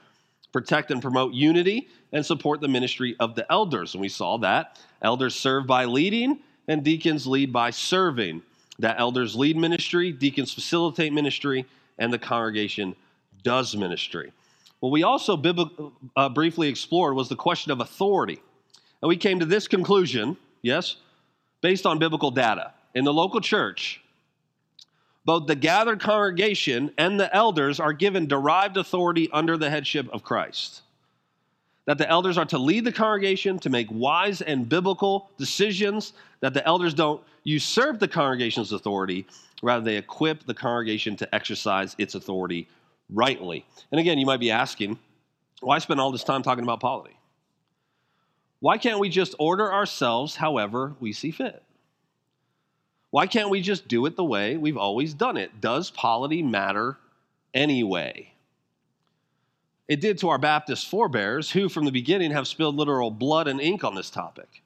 protect 0.55 0.93
and 0.93 1.03
promote 1.03 1.35
unity, 1.35 1.89
and 2.13 2.25
support 2.25 2.61
the 2.61 2.69
ministry 2.69 3.17
of 3.19 3.35
the 3.35 3.45
elders. 3.51 3.95
And 3.95 4.01
we 4.01 4.09
saw 4.09 4.39
that 4.39 4.79
elders 5.03 5.35
serve 5.35 5.67
by 5.67 5.85
leading, 5.85 6.39
and 6.69 6.85
deacons 6.85 7.27
lead 7.27 7.53
by 7.53 7.71
serving. 7.71 8.41
That 8.79 9.01
elders 9.01 9.35
lead 9.35 9.57
ministry, 9.57 10.13
deacons 10.13 10.55
facilitate 10.55 11.13
ministry, 11.13 11.67
and 11.99 12.13
the 12.13 12.21
congregation 12.21 12.95
does 13.43 13.75
ministry. 13.75 14.33
What 14.79 14.93
we 14.93 15.03
also 15.03 15.37
uh, 16.17 16.29
briefly 16.29 16.69
explored 16.69 17.17
was 17.17 17.29
the 17.29 17.35
question 17.35 17.73
of 17.73 17.81
authority. 17.81 18.41
And 19.03 19.09
we 19.09 19.17
came 19.17 19.41
to 19.41 19.47
this 19.47 19.67
conclusion, 19.67 20.37
yes, 20.63 20.99
based 21.63 21.85
on 21.85 21.99
biblical 21.99 22.31
data. 22.31 22.75
In 22.95 23.03
the 23.03 23.13
local 23.13 23.41
church, 23.41 24.04
both 25.25 25.47
the 25.47 25.55
gathered 25.55 26.01
congregation 26.01 26.93
and 26.99 27.19
the 27.19 27.35
elders 27.35 27.81
are 27.81 27.93
given 27.93 28.27
derived 28.27 28.77
authority 28.77 29.29
under 29.33 29.57
the 29.57 29.71
headship 29.71 30.09
of 30.13 30.23
Christ. 30.23 30.83
That 31.87 31.99
the 31.99 32.09
elders 32.09 32.39
are 32.39 32.45
to 32.47 32.59
lead 32.59 32.85
the 32.85 32.93
congregation 32.93 33.59
to 33.61 33.71
make 33.71 33.89
wise 33.91 34.41
and 34.43 34.69
biblical 34.69 35.31
decisions, 35.37 36.13
that 36.41 36.55
the 36.55 36.67
elders 36.67 36.95
don't 36.95 37.23
usurp 37.43 37.99
the 37.99 38.09
congregation's 38.09 38.73
authority, 38.73 39.27
rather, 39.63 39.85
they 39.85 39.97
equip 39.97 40.45
the 40.45 40.55
congregation 40.55 41.17
to 41.17 41.35
exercise 41.35 41.95
its 41.99 42.15
authority 42.15 42.69
rightly. 43.11 43.65
And 43.91 44.01
again, 44.01 44.19
you 44.19 44.27
might 44.27 44.41
be 44.41 44.51
asking, 44.51 44.99
why 45.61 45.79
spend 45.79 46.01
all 46.01 46.13
this 46.13 46.25
time 46.25 46.43
talking 46.43 46.65
about 46.65 46.81
polity? 46.81 47.17
Why 48.61 48.79
can't 48.79 48.99
we 48.99 49.09
just 49.09 49.35
order 49.39 49.73
ourselves 49.73 50.37
however 50.37 50.95
we 51.01 51.13
see 51.13 51.31
fit? 51.31 51.63
Why 53.15 53.29
can't 53.29 53.49
we 53.49 53.61
just 53.61 53.87
do 53.87 54.07
it 54.07 54.17
the 54.17 54.25
way 54.25 54.57
we've 54.57 54.77
always 54.77 55.15
done 55.15 55.37
it? 55.37 55.61
Does 55.61 55.89
polity 55.89 56.43
matter 56.43 56.99
anyway? 57.55 58.33
It 59.87 60.01
did 60.01 60.19
to 60.19 60.31
our 60.31 60.39
Baptist 60.39 60.89
forebears, 60.89 61.53
who 61.53 61.69
from 61.69 61.85
the 61.85 61.93
beginning 61.93 62.33
have 62.33 62.49
spilled 62.49 62.75
literal 62.75 63.13
blood 63.13 63.47
and 63.47 63.61
ink 63.61 63.85
on 63.85 63.95
this 63.95 64.11
topic. 64.11 64.65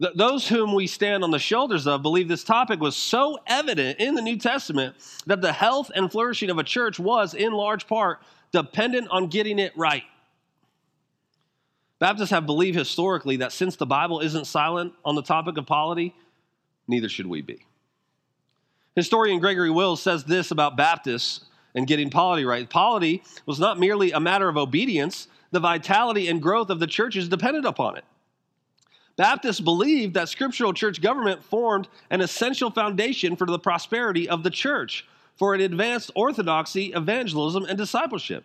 Th- 0.00 0.12
those 0.16 0.48
whom 0.48 0.74
we 0.74 0.88
stand 0.88 1.22
on 1.22 1.30
the 1.30 1.38
shoulders 1.38 1.86
of 1.86 2.02
believe 2.02 2.26
this 2.26 2.42
topic 2.42 2.80
was 2.80 2.96
so 2.96 3.38
evident 3.46 4.00
in 4.00 4.16
the 4.16 4.20
New 4.20 4.36
Testament 4.36 4.96
that 5.26 5.40
the 5.40 5.52
health 5.52 5.92
and 5.94 6.10
flourishing 6.10 6.50
of 6.50 6.58
a 6.58 6.64
church 6.64 6.98
was, 6.98 7.34
in 7.34 7.52
large 7.52 7.86
part, 7.86 8.18
dependent 8.50 9.06
on 9.12 9.28
getting 9.28 9.60
it 9.60 9.72
right. 9.76 10.02
Baptists 12.00 12.30
have 12.30 12.46
believed 12.46 12.76
historically 12.76 13.36
that 13.36 13.52
since 13.52 13.76
the 13.76 13.86
Bible 13.86 14.18
isn't 14.18 14.48
silent 14.48 14.92
on 15.04 15.14
the 15.14 15.22
topic 15.22 15.56
of 15.56 15.66
polity, 15.66 16.16
neither 16.92 17.08
should 17.08 17.26
we 17.26 17.42
be. 17.42 17.66
Historian 18.94 19.40
Gregory 19.40 19.70
Wills 19.70 20.00
says 20.00 20.24
this 20.24 20.50
about 20.50 20.76
Baptists 20.76 21.46
and 21.74 21.86
getting 21.86 22.10
polity 22.10 22.44
right. 22.44 22.68
Polity 22.68 23.22
was 23.46 23.58
not 23.58 23.80
merely 23.80 24.12
a 24.12 24.20
matter 24.20 24.48
of 24.48 24.56
obedience, 24.56 25.28
the 25.50 25.60
vitality 25.60 26.28
and 26.28 26.42
growth 26.42 26.70
of 26.70 26.78
the 26.78 26.86
churches 26.86 27.28
depended 27.28 27.64
upon 27.64 27.96
it. 27.96 28.04
Baptists 29.16 29.60
believed 29.60 30.14
that 30.14 30.28
scriptural 30.28 30.72
church 30.72 31.00
government 31.00 31.42
formed 31.42 31.88
an 32.10 32.20
essential 32.20 32.70
foundation 32.70 33.36
for 33.36 33.46
the 33.46 33.58
prosperity 33.58 34.28
of 34.28 34.42
the 34.42 34.50
church, 34.50 35.06
for 35.36 35.54
it 35.54 35.60
advanced 35.60 36.10
orthodoxy, 36.14 36.92
evangelism, 36.92 37.64
and 37.64 37.76
discipleship. 37.76 38.44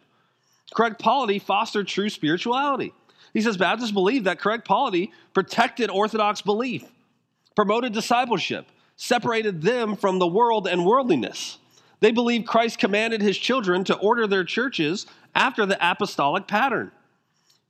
Correct 0.74 1.00
polity 1.00 1.40
fostered 1.40 1.88
true 1.88 2.10
spirituality. 2.10 2.94
He 3.34 3.42
says 3.42 3.58
Baptists 3.58 3.92
believed 3.92 4.26
that 4.26 4.40
correct 4.40 4.66
polity 4.66 5.12
protected 5.34 5.90
orthodox 5.90 6.42
belief, 6.42 6.84
promoted 7.58 7.92
discipleship, 7.92 8.68
separated 8.98 9.64
them 9.64 9.96
from 9.96 10.20
the 10.20 10.28
world 10.28 10.68
and 10.68 10.86
worldliness. 10.86 11.58
They 12.02 12.12
believed 12.12 12.46
Christ 12.46 12.78
commanded 12.78 13.20
his 13.20 13.36
children 13.36 13.84
to 13.86 13.98
order 13.98 14.28
their 14.28 14.44
churches 14.44 15.08
after 15.34 15.66
the 15.66 15.76
apostolic 15.82 16.46
pattern. 16.46 16.92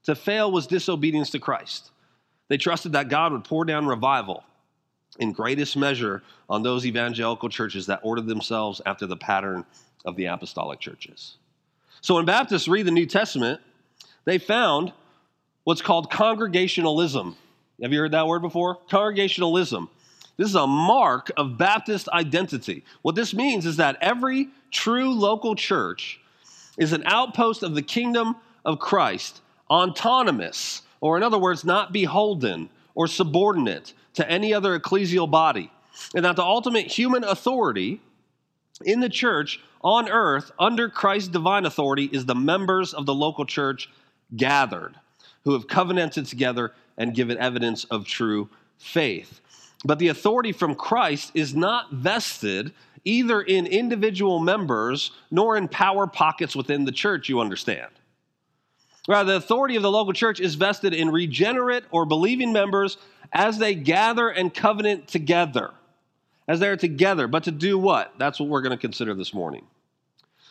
To 0.03 0.13
fail 0.13 0.51
was 0.51 0.67
disobedience 0.67 1.29
to 1.29 1.39
Christ. 1.39 1.91
They 2.49 2.57
trusted 2.57 2.91
that 2.91 3.07
God 3.07 3.31
would 3.31 3.45
pour 3.45 3.63
down 3.63 3.85
revival 3.85 4.43
in 5.19 5.31
greatest 5.31 5.77
measure 5.77 6.21
on 6.49 6.63
those 6.63 6.85
evangelical 6.85 7.47
churches 7.47 7.85
that 7.85 8.01
ordered 8.03 8.27
themselves 8.27 8.81
after 8.85 9.05
the 9.05 9.15
pattern 9.15 9.63
of 10.03 10.17
the 10.17 10.25
apostolic 10.25 10.81
churches. 10.81 11.37
So 12.01 12.15
when 12.15 12.25
Baptists 12.25 12.67
read 12.67 12.87
the 12.87 12.91
New 12.91 13.05
Testament, 13.05 13.61
they 14.25 14.37
found 14.37 14.91
what's 15.63 15.81
called 15.81 16.11
congregationalism. 16.11 17.37
Have 17.81 17.93
you 17.93 17.99
heard 17.99 18.11
that 18.13 18.27
word 18.27 18.41
before? 18.41 18.75
Congregationalism. 18.89 19.89
This 20.35 20.49
is 20.49 20.55
a 20.55 20.65
mark 20.65 21.31
of 21.37 21.57
Baptist 21.57 22.09
identity. 22.09 22.83
What 23.03 23.15
this 23.15 23.33
means 23.33 23.65
is 23.65 23.77
that 23.77 23.97
every 24.01 24.49
true 24.71 25.11
local 25.11 25.55
church 25.55 26.19
is 26.77 26.93
an 26.93 27.03
outpost 27.05 27.61
of 27.61 27.75
the 27.75 27.81
kingdom 27.83 28.35
of 28.65 28.79
Christ, 28.79 29.41
autonomous, 29.69 30.81
or 31.01 31.17
in 31.17 31.23
other 31.23 31.37
words, 31.37 31.63
not 31.63 31.93
beholden 31.93 32.69
or 32.95 33.07
subordinate 33.07 33.93
to 34.15 34.29
any 34.29 34.53
other 34.53 34.79
ecclesial 34.79 35.29
body. 35.29 35.71
And 36.15 36.25
that 36.25 36.35
the 36.35 36.43
ultimate 36.43 36.87
human 36.87 37.23
authority 37.23 38.01
in 38.85 38.99
the 38.99 39.09
church 39.09 39.59
on 39.81 40.09
earth 40.09 40.51
under 40.57 40.89
Christ's 40.89 41.29
divine 41.29 41.65
authority 41.65 42.09
is 42.11 42.25
the 42.25 42.35
members 42.35 42.93
of 42.93 43.05
the 43.05 43.13
local 43.13 43.45
church 43.45 43.89
gathered 44.35 44.95
who 45.43 45.53
have 45.53 45.67
covenanted 45.67 46.25
together 46.25 46.73
and 46.97 47.15
given 47.15 47.37
evidence 47.37 47.83
of 47.85 48.05
true 48.05 48.49
faith. 48.77 49.41
But 49.85 49.99
the 49.99 50.07
authority 50.07 50.51
from 50.51 50.75
Christ 50.75 51.31
is 51.33 51.55
not 51.55 51.91
vested 51.91 52.73
either 53.05 53.41
in 53.41 53.65
individual 53.65 54.39
members 54.39 55.11
nor 55.31 55.55
in 55.55 55.67
power 55.67 56.07
pockets 56.07 56.55
within 56.55 56.85
the 56.85 56.91
church, 56.91 57.29
you 57.29 57.39
understand. 57.39 57.89
Rather, 59.07 59.31
the 59.31 59.37
authority 59.37 59.77
of 59.77 59.83
the 59.83 59.91
local 59.91 60.11
church 60.11 60.41
is 60.41 60.55
vested 60.55 60.93
in 60.93 61.09
regenerate 61.09 61.85
or 61.91 62.05
believing 62.05 62.51
members 62.51 62.97
as 63.31 63.57
they 63.57 63.73
gather 63.73 64.29
and 64.29 64.53
covenant 64.53 65.07
together. 65.07 65.71
As 66.47 66.59
they're 66.59 66.75
together. 66.75 67.27
But 67.27 67.43
to 67.45 67.51
do 67.51 67.77
what? 67.77 68.13
That's 68.17 68.39
what 68.39 68.49
we're 68.49 68.61
going 68.61 68.71
to 68.71 68.81
consider 68.81 69.13
this 69.13 69.33
morning. 69.33 69.65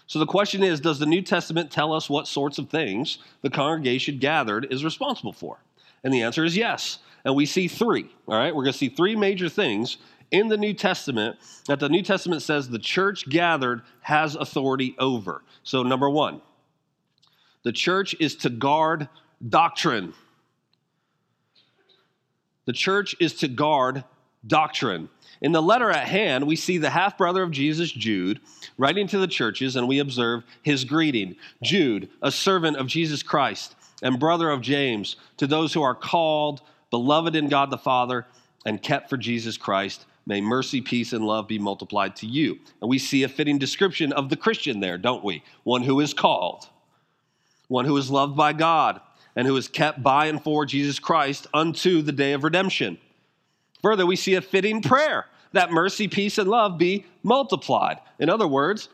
So 0.06 0.18
the 0.18 0.26
question 0.26 0.62
is 0.62 0.80
Does 0.80 0.98
the 0.98 1.06
New 1.06 1.22
Testament 1.22 1.70
tell 1.70 1.92
us 1.92 2.08
what 2.08 2.26
sorts 2.26 2.58
of 2.58 2.70
things 2.70 3.18
the 3.42 3.50
congregation 3.50 4.18
gathered 4.18 4.70
is 4.70 4.84
responsible 4.84 5.32
for? 5.32 5.58
And 6.06 6.14
the 6.14 6.22
answer 6.22 6.44
is 6.44 6.56
yes. 6.56 7.00
And 7.24 7.34
we 7.34 7.46
see 7.46 7.66
three, 7.66 8.08
all 8.28 8.38
right? 8.38 8.54
We're 8.54 8.62
going 8.62 8.72
to 8.72 8.78
see 8.78 8.90
three 8.90 9.16
major 9.16 9.48
things 9.48 9.96
in 10.30 10.46
the 10.46 10.56
New 10.56 10.72
Testament 10.72 11.36
that 11.66 11.80
the 11.80 11.88
New 11.88 12.02
Testament 12.02 12.42
says 12.42 12.68
the 12.68 12.78
church 12.78 13.28
gathered 13.28 13.82
has 14.02 14.36
authority 14.36 14.94
over. 15.00 15.42
So, 15.64 15.82
number 15.82 16.08
one, 16.08 16.42
the 17.64 17.72
church 17.72 18.14
is 18.20 18.36
to 18.36 18.50
guard 18.50 19.08
doctrine. 19.48 20.14
The 22.66 22.72
church 22.72 23.16
is 23.18 23.34
to 23.38 23.48
guard 23.48 24.04
doctrine. 24.46 25.08
In 25.40 25.50
the 25.50 25.60
letter 25.60 25.90
at 25.90 26.06
hand, 26.06 26.46
we 26.46 26.54
see 26.54 26.78
the 26.78 26.90
half 26.90 27.18
brother 27.18 27.42
of 27.42 27.50
Jesus, 27.50 27.90
Jude, 27.90 28.38
writing 28.78 29.08
to 29.08 29.18
the 29.18 29.26
churches, 29.26 29.74
and 29.74 29.88
we 29.88 29.98
observe 29.98 30.44
his 30.62 30.84
greeting 30.84 31.34
Jude, 31.64 32.10
a 32.22 32.30
servant 32.30 32.76
of 32.76 32.86
Jesus 32.86 33.24
Christ 33.24 33.74
and 34.02 34.18
brother 34.18 34.50
of 34.50 34.60
James, 34.60 35.16
to 35.36 35.46
those 35.46 35.72
who 35.72 35.82
are 35.82 35.94
called, 35.94 36.60
beloved 36.90 37.34
in 37.34 37.48
God 37.48 37.70
the 37.70 37.78
Father, 37.78 38.26
and 38.64 38.82
kept 38.82 39.08
for 39.08 39.16
Jesus 39.16 39.56
Christ. 39.56 40.06
May 40.26 40.40
mercy, 40.40 40.80
peace, 40.80 41.12
and 41.12 41.24
love 41.24 41.46
be 41.46 41.58
multiplied 41.58 42.16
to 42.16 42.26
you. 42.26 42.58
And 42.80 42.90
we 42.90 42.98
see 42.98 43.22
a 43.22 43.28
fitting 43.28 43.58
description 43.58 44.12
of 44.12 44.28
the 44.28 44.36
Christian 44.36 44.80
there, 44.80 44.98
don't 44.98 45.24
we? 45.24 45.44
One 45.62 45.82
who 45.82 46.00
is 46.00 46.12
called, 46.12 46.68
one 47.68 47.84
who 47.84 47.96
is 47.96 48.10
loved 48.10 48.36
by 48.36 48.52
God, 48.52 49.00
and 49.36 49.46
who 49.46 49.56
is 49.56 49.68
kept 49.68 50.02
by 50.02 50.26
and 50.26 50.42
for 50.42 50.66
Jesus 50.66 50.98
Christ 50.98 51.46
unto 51.54 52.02
the 52.02 52.12
day 52.12 52.32
of 52.32 52.42
redemption. 52.42 52.98
Further, 53.82 54.04
we 54.04 54.16
see 54.16 54.34
a 54.34 54.40
fitting 54.40 54.82
prayer 54.82 55.26
that 55.52 55.70
mercy, 55.70 56.08
peace, 56.08 56.38
and 56.38 56.48
love 56.48 56.76
be 56.76 57.06
multiplied. 57.22 57.98
In 58.18 58.28
other 58.28 58.48
words, 58.48 58.88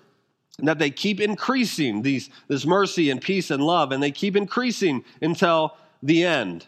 that 0.58 0.78
they 0.78 0.90
keep 0.90 1.20
increasing 1.20 2.02
these, 2.02 2.30
this 2.48 2.66
mercy 2.66 3.10
and 3.10 3.20
peace 3.20 3.50
and 3.50 3.62
love, 3.62 3.92
and 3.92 4.02
they 4.02 4.10
keep 4.10 4.36
increasing 4.36 5.04
until 5.20 5.76
the 6.02 6.24
end. 6.24 6.66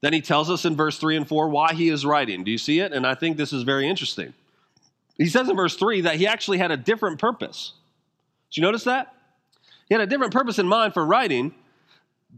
Then 0.00 0.12
he 0.12 0.20
tells 0.20 0.50
us 0.50 0.64
in 0.64 0.76
verse 0.76 0.98
3 0.98 1.16
and 1.16 1.28
4 1.28 1.48
why 1.48 1.74
he 1.74 1.88
is 1.88 2.06
writing. 2.06 2.44
Do 2.44 2.50
you 2.50 2.58
see 2.58 2.80
it? 2.80 2.92
And 2.92 3.06
I 3.06 3.14
think 3.14 3.36
this 3.36 3.52
is 3.52 3.64
very 3.64 3.88
interesting. 3.88 4.32
He 5.18 5.26
says 5.26 5.48
in 5.48 5.56
verse 5.56 5.76
3 5.76 6.02
that 6.02 6.16
he 6.16 6.26
actually 6.26 6.58
had 6.58 6.70
a 6.70 6.76
different 6.76 7.18
purpose. 7.18 7.74
Did 8.50 8.58
you 8.58 8.62
notice 8.62 8.84
that? 8.84 9.14
He 9.88 9.94
had 9.94 10.00
a 10.00 10.06
different 10.06 10.32
purpose 10.32 10.58
in 10.58 10.66
mind 10.66 10.94
for 10.94 11.04
writing 11.04 11.54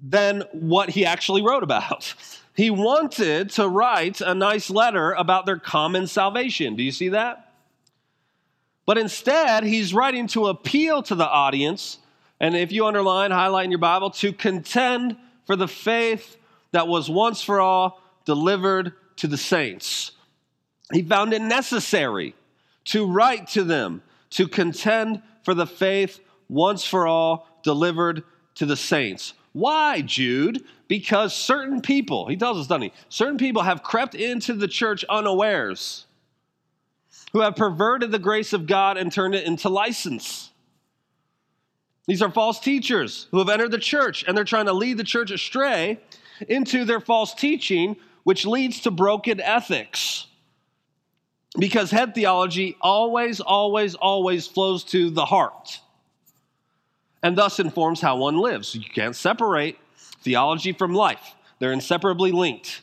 than 0.03 0.43
what 0.53 0.91
he 0.91 1.05
actually 1.05 1.43
wrote 1.43 1.63
about. 1.63 2.15
He 2.55 2.69
wanted 2.69 3.49
to 3.53 3.67
write 3.67 4.21
a 4.21 4.35
nice 4.35 4.69
letter 4.69 5.13
about 5.13 5.47
their 5.47 5.59
common 5.59 6.07
salvation. 6.07 6.77
Do 6.77 6.83
you 6.83 6.93
see 6.93 7.09
that? 7.09 7.52
But 8.85 8.99
instead, 8.99 9.65
he's 9.65 9.95
writing 9.95 10.27
to 10.29 10.49
appeal 10.49 11.03
to 11.05 11.15
the 11.15 11.29
audience, 11.29 11.99
and 12.41 12.57
if 12.57 12.73
you 12.73 12.87
underline, 12.87 13.31
highlight 13.31 13.67
in 13.67 13.71
your 13.71 13.79
Bible, 13.79 14.11
to 14.11 14.33
contend 14.33 15.17
for 15.47 15.57
the 15.57 15.69
faith 15.69 16.37
that 16.73 16.89
was 16.89 17.09
once 17.09 17.43
for 17.43 17.61
all 17.61 18.03
delivered 18.25 18.93
to 19.17 19.27
the 19.27 19.37
saints. 19.37 20.13
He 20.93 21.03
found 21.03 21.33
it 21.33 21.43
necessary 21.43 22.35
to 22.87 23.07
write 23.07 23.49
to 23.49 23.63
them, 23.63 24.03
to 24.31 24.49
contend 24.49 25.23
for 25.45 25.55
the 25.55 25.67
faith 25.67 26.21
once 26.49 26.85
for 26.85 27.07
all 27.07 27.49
delivered 27.63 28.25
to 28.57 28.67
the 28.67 28.77
saints. 28.77 29.35
Why, 29.53 30.01
Jude? 30.01 30.65
Because 30.89 31.35
certain 31.35 31.81
people, 31.81 32.27
he 32.27 32.37
tells 32.37 32.59
us, 32.59 32.67
doesn't 32.67 32.83
he? 32.83 32.93
Certain 33.09 33.39
people 33.39 33.63
have 33.63 33.83
crept 33.83 34.15
into 34.15 34.55
the 34.55 34.69
church 34.69 35.05
unawares, 35.09 36.07
who 37.33 37.41
have 37.41 37.57
perverted 37.57 38.11
the 38.11 38.19
grace 38.19 38.53
of 38.53 38.67
God 38.67 38.97
and 38.97 39.11
turned 39.11 39.35
it 39.35 39.47
into 39.47 39.69
license. 39.69 40.51
These 42.07 42.23
are 42.23 42.31
false 42.31 42.61
teachers 42.61 43.29
who 43.31 43.39
have 43.39 43.49
entered 43.49 43.71
the 43.71 43.79
church 43.79 44.25
and 44.27 44.37
they're 44.37 44.45
trying 44.45 44.67
to 44.67 44.73
lead 44.73 44.99
the 44.99 45.05
church 45.05 45.31
astray 45.31 46.01
into 46.49 46.85
their 46.85 47.01
false 47.01 47.35
teaching, 47.35 47.97
which 48.25 48.45
leads 48.45 48.81
to 48.81 48.91
broken 48.91 49.41
ethics. 49.41 50.27
Because 51.59 51.91
head 51.91 52.15
theology 52.15 52.77
always, 52.81 53.41
always, 53.41 53.95
always 53.95 54.47
flows 54.47 54.85
to 54.85 55.11
the 55.11 55.25
heart 55.25 55.81
and 57.23 57.37
thus 57.37 57.61
informs 57.61 58.01
how 58.01 58.17
one 58.17 58.37
lives. 58.37 58.75
You 58.75 58.83
can't 58.83 59.17
separate 59.17 59.79
theology 60.23 60.73
from 60.73 60.95
life, 60.95 61.35
they're 61.59 61.73
inseparably 61.73 62.33
linked. 62.33 62.82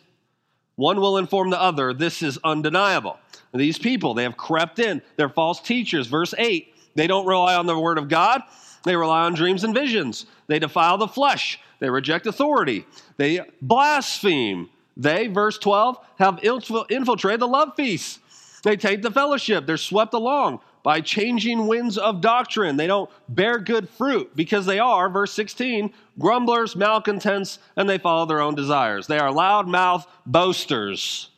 One 0.79 1.01
will 1.01 1.17
inform 1.17 1.49
the 1.49 1.59
other. 1.59 1.93
This 1.93 2.23
is 2.23 2.39
undeniable. 2.41 3.19
These 3.53 3.77
people, 3.77 4.13
they 4.13 4.23
have 4.23 4.37
crept 4.37 4.79
in. 4.79 5.01
They're 5.17 5.27
false 5.27 5.59
teachers. 5.59 6.07
Verse 6.07 6.33
8, 6.37 6.73
they 6.95 7.05
don't 7.05 7.25
rely 7.25 7.55
on 7.55 7.65
the 7.65 7.77
word 7.77 7.97
of 7.97 8.07
God, 8.07 8.43
they 8.85 8.95
rely 8.95 9.25
on 9.25 9.33
dreams 9.33 9.65
and 9.65 9.73
visions. 9.73 10.25
They 10.47 10.57
defile 10.57 10.97
the 10.97 11.09
flesh, 11.09 11.59
they 11.79 11.89
reject 11.89 12.27
authority, 12.27 12.85
they 13.17 13.41
blaspheme. 13.61 14.69
They, 14.95 15.27
verse 15.27 15.57
12, 15.57 15.97
have 16.17 16.39
infiltrated 16.43 17.41
the 17.41 17.47
love 17.47 17.75
feast. 17.75 18.19
They 18.63 18.77
take 18.77 19.01
the 19.01 19.11
fellowship, 19.11 19.65
they're 19.65 19.75
swept 19.75 20.13
along 20.13 20.61
by 20.89 21.01
changing 21.01 21.67
winds 21.67 21.99
of 21.99 22.19
doctrine. 22.19 22.75
They 22.75 22.87
don't 22.87 23.11
bear 23.27 23.59
good 23.59 23.87
fruit 23.87 24.35
because 24.35 24.65
they 24.65 24.79
are, 24.79 25.07
verse 25.07 25.31
16, 25.33 25.93
grumblers, 26.17 26.75
malcontents, 26.75 27.59
and 27.75 27.87
they 27.87 27.99
follow 27.99 28.25
their 28.25 28.41
own 28.41 28.55
desires. 28.55 29.05
They 29.05 29.19
are 29.19 29.29
loudmouth 29.31 30.07
boasters, 30.25 31.29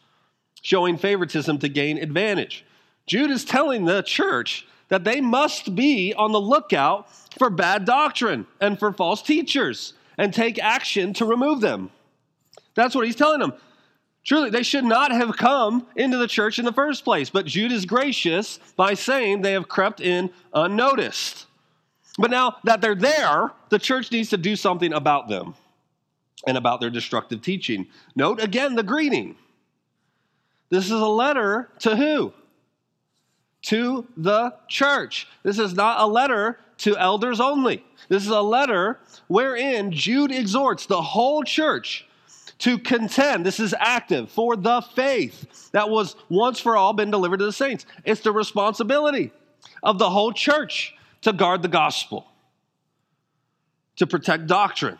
showing 0.61 0.97
favoritism 0.97 1.57
to 1.57 1.67
gain 1.67 1.97
advantage. 1.97 2.63
Jude 3.07 3.29
is 3.29 3.43
telling 3.43 3.83
the 3.83 4.03
church 4.03 4.65
that 4.87 5.03
they 5.03 5.19
must 5.19 5.75
be 5.75 6.13
on 6.13 6.31
the 6.31 6.39
lookout 6.39 7.09
for 7.37 7.49
bad 7.49 7.83
doctrine 7.83 8.47
and 8.61 8.79
for 8.79 8.93
false 8.93 9.21
teachers 9.21 9.95
and 10.17 10.33
take 10.33 10.59
action 10.59 11.13
to 11.15 11.25
remove 11.25 11.59
them. 11.59 11.89
That's 12.73 12.95
what 12.95 13.05
he's 13.05 13.17
telling 13.17 13.41
them. 13.41 13.51
Truly, 14.23 14.51
they 14.51 14.63
should 14.63 14.83
not 14.83 15.11
have 15.11 15.35
come 15.35 15.87
into 15.95 16.17
the 16.17 16.27
church 16.27 16.59
in 16.59 16.65
the 16.65 16.73
first 16.73 17.03
place, 17.03 17.29
but 17.29 17.45
Jude 17.45 17.71
is 17.71 17.85
gracious 17.85 18.59
by 18.75 18.93
saying 18.93 19.41
they 19.41 19.53
have 19.53 19.67
crept 19.67 19.99
in 19.99 20.29
unnoticed. 20.53 21.47
But 22.19 22.29
now 22.29 22.57
that 22.65 22.81
they're 22.81 22.93
there, 22.93 23.51
the 23.69 23.79
church 23.79 24.11
needs 24.11 24.29
to 24.29 24.37
do 24.37 24.55
something 24.55 24.93
about 24.93 25.27
them 25.27 25.55
and 26.45 26.57
about 26.57 26.81
their 26.81 26.89
destructive 26.89 27.41
teaching. 27.41 27.87
Note 28.15 28.41
again 28.41 28.75
the 28.75 28.83
greeting. 28.83 29.35
This 30.69 30.85
is 30.85 30.91
a 30.91 31.07
letter 31.07 31.69
to 31.79 31.95
who? 31.95 32.33
To 33.63 34.07
the 34.17 34.53
church. 34.67 35.27
This 35.43 35.57
is 35.57 35.73
not 35.73 35.99
a 35.99 36.05
letter 36.05 36.59
to 36.79 36.97
elders 36.97 37.39
only. 37.39 37.83
This 38.07 38.23
is 38.23 38.29
a 38.29 38.41
letter 38.41 38.99
wherein 39.27 39.91
Jude 39.91 40.31
exhorts 40.31 40.85
the 40.85 41.01
whole 41.01 41.43
church 41.43 42.07
to 42.61 42.77
contend. 42.77 43.45
This 43.45 43.59
is 43.59 43.75
active 43.77 44.29
for 44.31 44.55
the 44.55 44.81
faith 44.95 45.71
that 45.71 45.89
was 45.89 46.15
once 46.29 46.59
for 46.59 46.77
all 46.77 46.93
been 46.93 47.11
delivered 47.11 47.37
to 47.37 47.45
the 47.45 47.51
saints. 47.51 47.85
It's 48.05 48.21
the 48.21 48.31
responsibility 48.31 49.31
of 49.83 49.99
the 49.99 50.09
whole 50.09 50.31
church 50.31 50.93
to 51.21 51.33
guard 51.33 51.61
the 51.61 51.67
gospel, 51.67 52.25
to 53.97 54.07
protect 54.07 54.47
doctrine, 54.47 54.97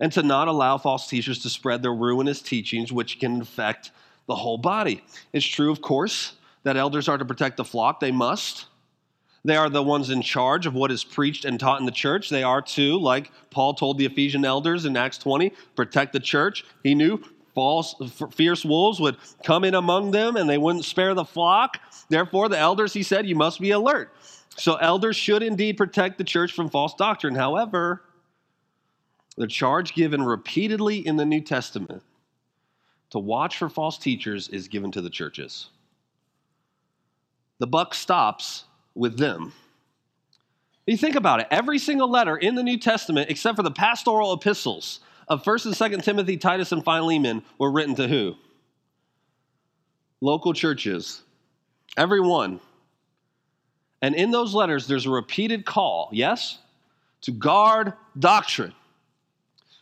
and 0.00 0.12
to 0.12 0.22
not 0.22 0.48
allow 0.48 0.78
false 0.78 1.08
teachers 1.08 1.40
to 1.40 1.50
spread 1.50 1.82
their 1.82 1.94
ruinous 1.94 2.40
teachings, 2.42 2.92
which 2.92 3.20
can 3.20 3.36
infect 3.36 3.90
the 4.26 4.34
whole 4.34 4.58
body. 4.58 5.04
It's 5.32 5.46
true, 5.46 5.70
of 5.70 5.82
course, 5.82 6.34
that 6.62 6.76
elders 6.76 7.08
are 7.08 7.18
to 7.18 7.24
protect 7.24 7.56
the 7.56 7.64
flock, 7.64 8.00
they 8.00 8.12
must. 8.12 8.66
They 9.44 9.56
are 9.56 9.68
the 9.68 9.82
ones 9.82 10.10
in 10.10 10.22
charge 10.22 10.66
of 10.66 10.74
what 10.74 10.92
is 10.92 11.02
preached 11.02 11.44
and 11.44 11.58
taught 11.58 11.80
in 11.80 11.86
the 11.86 11.92
church. 11.92 12.30
They 12.30 12.44
are 12.44 12.62
too, 12.62 12.98
like 13.00 13.32
Paul 13.50 13.74
told 13.74 13.98
the 13.98 14.06
Ephesian 14.06 14.44
elders 14.44 14.84
in 14.84 14.96
Acts 14.96 15.18
20, 15.18 15.52
protect 15.74 16.12
the 16.12 16.20
church. 16.20 16.64
He 16.84 16.94
knew 16.94 17.20
false, 17.54 17.94
fierce 18.30 18.64
wolves 18.64 19.00
would 19.00 19.16
come 19.42 19.64
in 19.64 19.74
among 19.74 20.12
them 20.12 20.36
and 20.36 20.48
they 20.48 20.58
wouldn't 20.58 20.84
spare 20.84 21.14
the 21.14 21.24
flock. 21.24 21.78
Therefore, 22.08 22.48
the 22.48 22.58
elders, 22.58 22.92
he 22.92 23.02
said, 23.02 23.26
you 23.26 23.34
must 23.34 23.60
be 23.60 23.72
alert. 23.72 24.14
So, 24.56 24.76
elders 24.76 25.16
should 25.16 25.42
indeed 25.42 25.76
protect 25.76 26.18
the 26.18 26.24
church 26.24 26.52
from 26.52 26.68
false 26.68 26.94
doctrine. 26.94 27.34
However, 27.34 28.02
the 29.36 29.46
charge 29.46 29.94
given 29.94 30.22
repeatedly 30.22 31.04
in 31.04 31.16
the 31.16 31.24
New 31.24 31.40
Testament 31.40 32.02
to 33.10 33.18
watch 33.18 33.56
for 33.56 33.68
false 33.68 33.98
teachers 33.98 34.48
is 34.48 34.68
given 34.68 34.92
to 34.92 35.00
the 35.00 35.10
churches. 35.10 35.70
The 37.58 37.66
buck 37.66 37.94
stops 37.94 38.64
with 38.94 39.18
them. 39.18 39.52
You 40.86 40.96
think 40.96 41.14
about 41.14 41.40
it. 41.40 41.46
Every 41.50 41.78
single 41.78 42.10
letter 42.10 42.36
in 42.36 42.54
the 42.54 42.62
New 42.62 42.78
Testament, 42.78 43.30
except 43.30 43.56
for 43.56 43.62
the 43.62 43.70
pastoral 43.70 44.32
epistles 44.32 45.00
of 45.28 45.44
1st 45.44 45.66
and 45.66 45.74
2nd 45.74 46.04
Timothy, 46.04 46.36
Titus, 46.36 46.72
and 46.72 46.84
Philemon, 46.84 47.42
were 47.58 47.70
written 47.70 47.94
to 47.96 48.08
who? 48.08 48.34
Local 50.20 50.52
churches. 50.52 51.22
Every 51.96 52.20
one. 52.20 52.60
And 54.00 54.14
in 54.16 54.32
those 54.32 54.54
letters, 54.54 54.86
there's 54.88 55.06
a 55.06 55.10
repeated 55.10 55.64
call, 55.64 56.08
yes, 56.12 56.58
to 57.22 57.30
guard 57.30 57.92
doctrine, 58.18 58.72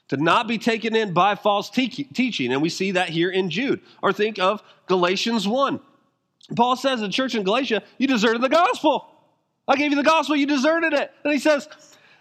to 0.09 0.19
not 0.19 0.47
be 0.47 0.59
taken 0.59 0.95
in 0.95 1.15
by 1.15 1.35
false 1.35 1.71
te- 1.71 1.89
teaching. 1.89 2.53
And 2.53 2.61
we 2.61 2.69
see 2.69 2.93
that 2.93 3.09
here 3.09 3.31
in 3.31 3.49
Jude. 3.49 3.81
Or 4.03 4.13
think 4.13 4.39
of 4.39 4.63
Galatians 4.87 5.49
1. 5.49 5.81
Paul 6.57 6.77
says 6.77 7.01
to 7.01 7.07
the 7.07 7.13
church 7.13 7.35
in 7.35 7.43
Galatia, 7.43 7.83
You 7.99 8.07
deserted 8.07 8.43
the 8.43 8.49
gospel. 8.49 9.07
I 9.69 9.77
gave 9.77 9.91
you 9.91 9.97
the 9.97 10.03
gospel, 10.03 10.37
you 10.37 10.47
deserted 10.47 10.93
it. 10.93 11.13
And 11.25 11.33
he 11.33 11.39
says, 11.39 11.69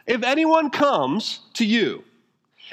If 0.05 0.23
anyone 0.23 0.69
comes 0.69 1.39
to 1.55 1.65
you 1.65 2.03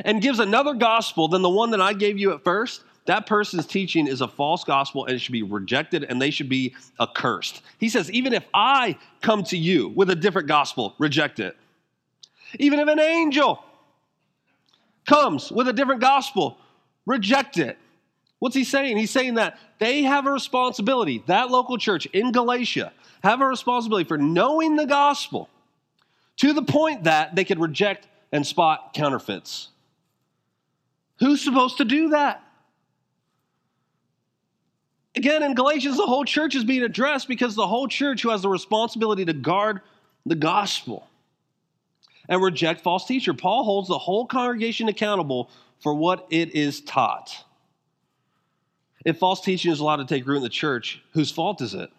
and 0.04 0.20
gives 0.20 0.38
another 0.38 0.74
gospel 0.74 1.28
than 1.28 1.42
the 1.42 1.50
one 1.50 1.70
that 1.70 1.80
I 1.80 1.92
gave 1.94 2.18
you 2.18 2.32
at 2.32 2.44
first, 2.44 2.82
that 3.06 3.26
person's 3.26 3.66
teaching 3.66 4.06
is 4.06 4.20
a 4.20 4.28
false 4.28 4.64
gospel 4.64 5.06
and 5.06 5.14
it 5.14 5.20
should 5.20 5.32
be 5.32 5.42
rejected 5.42 6.04
and 6.04 6.20
they 6.20 6.30
should 6.30 6.48
be 6.48 6.74
accursed. 7.00 7.62
He 7.78 7.88
says, 7.88 8.10
Even 8.10 8.32
if 8.32 8.44
I 8.52 8.98
come 9.22 9.44
to 9.44 9.56
you 9.56 9.88
with 9.88 10.10
a 10.10 10.16
different 10.16 10.48
gospel, 10.48 10.94
reject 10.98 11.40
it. 11.40 11.56
Even 12.58 12.80
if 12.80 12.88
an 12.88 13.00
angel 13.00 13.64
comes 15.06 15.50
with 15.50 15.68
a 15.68 15.72
different 15.72 16.00
gospel, 16.00 16.58
reject 17.06 17.58
it. 17.58 17.78
What's 18.38 18.54
he 18.54 18.64
saying? 18.64 18.98
He's 18.98 19.10
saying 19.10 19.34
that 19.34 19.58
they 19.78 20.02
have 20.02 20.26
a 20.26 20.30
responsibility, 20.30 21.22
that 21.26 21.50
local 21.50 21.78
church 21.78 22.06
in 22.06 22.32
Galatia 22.32 22.92
have 23.22 23.40
a 23.40 23.46
responsibility 23.46 24.06
for 24.06 24.18
knowing 24.18 24.76
the 24.76 24.86
gospel 24.86 25.48
to 26.36 26.52
the 26.52 26.62
point 26.62 27.04
that 27.04 27.34
they 27.34 27.44
could 27.44 27.58
reject 27.58 28.06
and 28.32 28.46
spot 28.46 28.92
counterfeits. 28.92 29.68
Who's 31.18 31.42
supposed 31.42 31.78
to 31.78 31.84
do 31.84 32.10
that? 32.10 32.42
Again, 35.14 35.42
in 35.42 35.54
Galatians, 35.54 35.96
the 35.96 36.04
whole 36.04 36.26
church 36.26 36.54
is 36.54 36.64
being 36.64 36.82
addressed 36.82 37.26
because 37.26 37.54
the 37.54 37.66
whole 37.66 37.88
church 37.88 38.20
who 38.20 38.28
has 38.28 38.42
the 38.42 38.50
responsibility 38.50 39.24
to 39.24 39.32
guard 39.32 39.80
the 40.26 40.34
gospel 40.34 41.08
and 42.28 42.42
reject 42.42 42.82
false 42.82 43.06
teacher. 43.06 43.32
Paul 43.32 43.64
holds 43.64 43.88
the 43.88 43.96
whole 43.96 44.26
congregation 44.26 44.88
accountable 44.88 45.48
for 45.80 45.94
what 45.94 46.26
it 46.28 46.54
is 46.54 46.82
taught. 46.82 47.45
If 49.06 49.18
false 49.18 49.40
teaching 49.40 49.70
is 49.70 49.78
allowed 49.78 49.98
to 49.98 50.04
take 50.04 50.26
root 50.26 50.38
in 50.38 50.42
the 50.42 50.48
church, 50.48 51.00
whose 51.12 51.30
fault 51.30 51.62
is 51.62 51.74
it? 51.74 51.90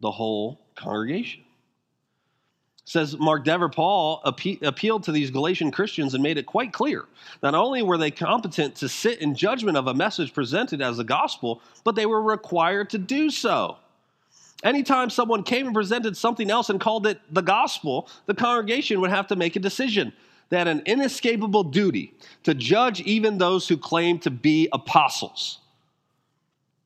The 0.00 0.10
whole 0.10 0.60
congregation. 0.74 1.44
says 2.84 3.16
Mark 3.16 3.44
Dever, 3.44 3.68
Paul 3.68 4.20
appealed 4.24 5.04
to 5.04 5.12
these 5.12 5.30
Galatian 5.30 5.70
Christians 5.70 6.14
and 6.14 6.24
made 6.24 6.38
it 6.38 6.46
quite 6.46 6.72
clear. 6.72 7.04
Not 7.40 7.54
only 7.54 7.84
were 7.84 7.98
they 7.98 8.10
competent 8.10 8.74
to 8.76 8.88
sit 8.88 9.20
in 9.20 9.36
judgment 9.36 9.76
of 9.76 9.86
a 9.86 9.94
message 9.94 10.34
presented 10.34 10.82
as 10.82 10.96
the 10.96 11.04
gospel, 11.04 11.62
but 11.84 11.94
they 11.94 12.06
were 12.06 12.20
required 12.20 12.90
to 12.90 12.98
do 12.98 13.30
so. 13.30 13.76
Anytime 14.64 15.08
someone 15.08 15.44
came 15.44 15.66
and 15.66 15.74
presented 15.74 16.16
something 16.16 16.50
else 16.50 16.68
and 16.68 16.80
called 16.80 17.06
it 17.06 17.20
the 17.32 17.42
gospel, 17.42 18.08
the 18.26 18.34
congregation 18.34 19.00
would 19.00 19.10
have 19.10 19.28
to 19.28 19.36
make 19.36 19.54
a 19.54 19.60
decision. 19.60 20.12
They 20.48 20.58
had 20.58 20.66
an 20.66 20.82
inescapable 20.84 21.62
duty 21.62 22.12
to 22.42 22.54
judge 22.54 23.00
even 23.02 23.38
those 23.38 23.68
who 23.68 23.76
claim 23.76 24.18
to 24.20 24.32
be 24.32 24.68
apostles. 24.72 25.59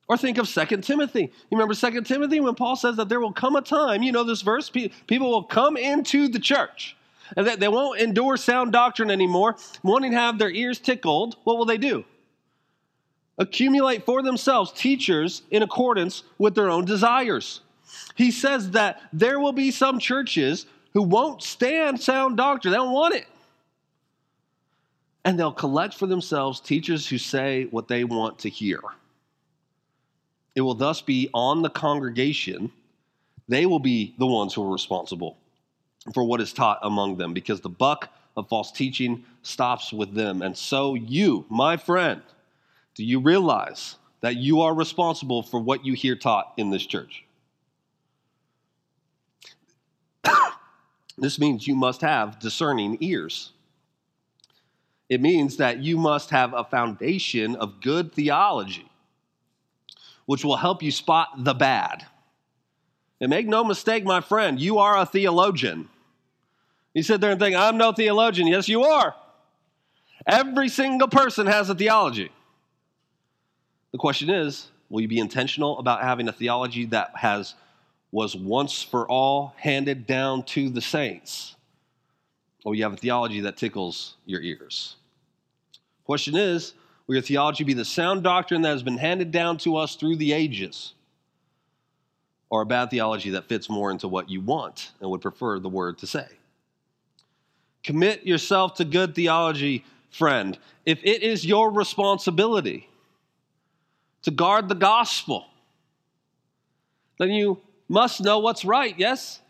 Or 0.06 0.16
think 0.16 0.36
of 0.38 0.48
Second 0.48 0.84
Timothy. 0.84 1.22
You 1.22 1.30
remember 1.52 1.74
Second 1.74 2.04
Timothy 2.04 2.40
when 2.40 2.54
Paul 2.54 2.76
says 2.76 2.96
that 2.96 3.08
there 3.08 3.20
will 3.20 3.32
come 3.32 3.56
a 3.56 3.62
time, 3.62 4.02
you 4.02 4.12
know 4.12 4.24
this 4.24 4.42
verse, 4.42 4.68
people 4.68 5.30
will 5.30 5.44
come 5.44 5.76
into 5.76 6.28
the 6.28 6.38
church 6.38 6.96
and 7.36 7.46
they 7.46 7.68
won't 7.68 8.00
endure 8.00 8.36
sound 8.36 8.72
doctrine 8.72 9.10
anymore, 9.10 9.56
wanting 9.82 10.12
to 10.12 10.18
have 10.18 10.38
their 10.38 10.50
ears 10.50 10.78
tickled. 10.78 11.36
What 11.44 11.56
will 11.56 11.64
they 11.64 11.78
do? 11.78 12.04
Accumulate 13.38 14.06
for 14.06 14.22
themselves 14.22 14.72
teachers 14.72 15.42
in 15.50 15.62
accordance 15.62 16.22
with 16.38 16.54
their 16.54 16.70
own 16.70 16.84
desires. 16.84 17.62
He 18.14 18.30
says 18.30 18.70
that 18.72 19.00
there 19.12 19.40
will 19.40 19.52
be 19.52 19.70
some 19.70 19.98
churches 19.98 20.66
who 20.92 21.02
won't 21.02 21.42
stand 21.42 22.00
sound 22.00 22.36
doctrine, 22.36 22.72
they 22.72 22.78
don't 22.78 22.92
want 22.92 23.14
it. 23.14 23.26
And 25.24 25.38
they'll 25.38 25.52
collect 25.52 25.94
for 25.94 26.06
themselves 26.06 26.60
teachers 26.60 27.08
who 27.08 27.18
say 27.18 27.64
what 27.70 27.88
they 27.88 28.04
want 28.04 28.38
to 28.40 28.50
hear. 28.50 28.80
It 30.54 30.60
will 30.60 30.74
thus 30.74 31.00
be 31.02 31.28
on 31.34 31.62
the 31.62 31.70
congregation. 31.70 32.70
They 33.48 33.66
will 33.66 33.80
be 33.80 34.14
the 34.18 34.26
ones 34.26 34.54
who 34.54 34.64
are 34.66 34.72
responsible 34.72 35.36
for 36.12 36.24
what 36.24 36.40
is 36.40 36.52
taught 36.52 36.78
among 36.82 37.16
them 37.16 37.32
because 37.32 37.60
the 37.60 37.68
buck 37.68 38.10
of 38.36 38.48
false 38.48 38.70
teaching 38.70 39.24
stops 39.42 39.92
with 39.92 40.14
them. 40.14 40.42
And 40.42 40.56
so, 40.56 40.94
you, 40.94 41.44
my 41.48 41.76
friend, 41.76 42.22
do 42.94 43.04
you 43.04 43.20
realize 43.20 43.96
that 44.20 44.36
you 44.36 44.60
are 44.60 44.74
responsible 44.74 45.42
for 45.42 45.60
what 45.60 45.84
you 45.84 45.94
hear 45.94 46.16
taught 46.16 46.52
in 46.56 46.70
this 46.70 46.86
church? 46.86 47.24
this 51.18 51.38
means 51.38 51.66
you 51.66 51.74
must 51.74 52.00
have 52.00 52.38
discerning 52.38 52.98
ears. 53.00 53.50
It 55.08 55.20
means 55.20 55.58
that 55.58 55.78
you 55.78 55.96
must 55.96 56.30
have 56.30 56.54
a 56.54 56.64
foundation 56.64 57.56
of 57.56 57.80
good 57.80 58.12
theology 58.12 58.88
which 60.26 60.44
will 60.44 60.56
help 60.56 60.82
you 60.82 60.90
spot 60.90 61.28
the 61.38 61.54
bad. 61.54 62.06
And 63.20 63.30
make 63.30 63.46
no 63.46 63.64
mistake, 63.64 64.04
my 64.04 64.20
friend, 64.20 64.60
you 64.60 64.78
are 64.78 64.98
a 64.98 65.06
theologian. 65.06 65.88
You 66.92 67.02
sit 67.02 67.20
there 67.20 67.30
and 67.30 67.40
think, 67.40 67.56
I'm 67.56 67.76
no 67.76 67.92
theologian. 67.92 68.46
Yes, 68.46 68.68
you 68.68 68.84
are. 68.84 69.14
Every 70.26 70.68
single 70.68 71.08
person 71.08 71.46
has 71.46 71.70
a 71.70 71.74
theology. 71.74 72.30
The 73.92 73.98
question 73.98 74.30
is, 74.30 74.68
Will 74.94 75.00
you 75.00 75.08
be 75.08 75.18
intentional 75.18 75.78
about 75.78 76.02
having 76.02 76.28
a 76.28 76.32
theology 76.32 76.84
that 76.86 77.16
has 77.16 77.54
was 78.12 78.36
once 78.36 78.80
for 78.80 79.08
all 79.08 79.52
handed 79.56 80.06
down 80.06 80.44
to 80.44 80.70
the 80.70 80.80
saints? 80.80 81.56
Or 82.64 82.76
you 82.76 82.84
have 82.84 82.92
a 82.92 82.96
theology 82.96 83.40
that 83.40 83.56
tickles 83.56 84.14
your 84.24 84.40
ears? 84.40 84.94
Question 86.04 86.36
is, 86.36 86.74
will 87.06 87.16
your 87.16 87.22
theology 87.22 87.64
be 87.64 87.74
the 87.74 87.84
sound 87.84 88.22
doctrine 88.22 88.62
that 88.62 88.70
has 88.70 88.82
been 88.82 88.98
handed 88.98 89.30
down 89.30 89.58
to 89.58 89.76
us 89.76 89.96
through 89.96 90.16
the 90.16 90.32
ages? 90.32 90.94
Or 92.50 92.62
a 92.62 92.66
bad 92.66 92.90
theology 92.90 93.30
that 93.30 93.48
fits 93.48 93.68
more 93.68 93.90
into 93.90 94.06
what 94.06 94.30
you 94.30 94.40
want 94.40 94.92
and 95.00 95.10
would 95.10 95.20
prefer 95.20 95.58
the 95.58 95.68
word 95.68 95.98
to 95.98 96.06
say? 96.06 96.26
Commit 97.82 98.26
yourself 98.26 98.74
to 98.74 98.84
good 98.84 99.14
theology, 99.14 99.84
friend. 100.10 100.56
If 100.86 101.00
it 101.02 101.22
is 101.22 101.44
your 101.44 101.70
responsibility 101.70 102.88
to 104.22 104.30
guard 104.30 104.68
the 104.68 104.74
gospel, 104.74 105.46
then 107.18 107.30
you 107.30 107.60
must 107.88 108.22
know 108.22 108.38
what's 108.38 108.64
right, 108.64 108.98
yes? 108.98 109.40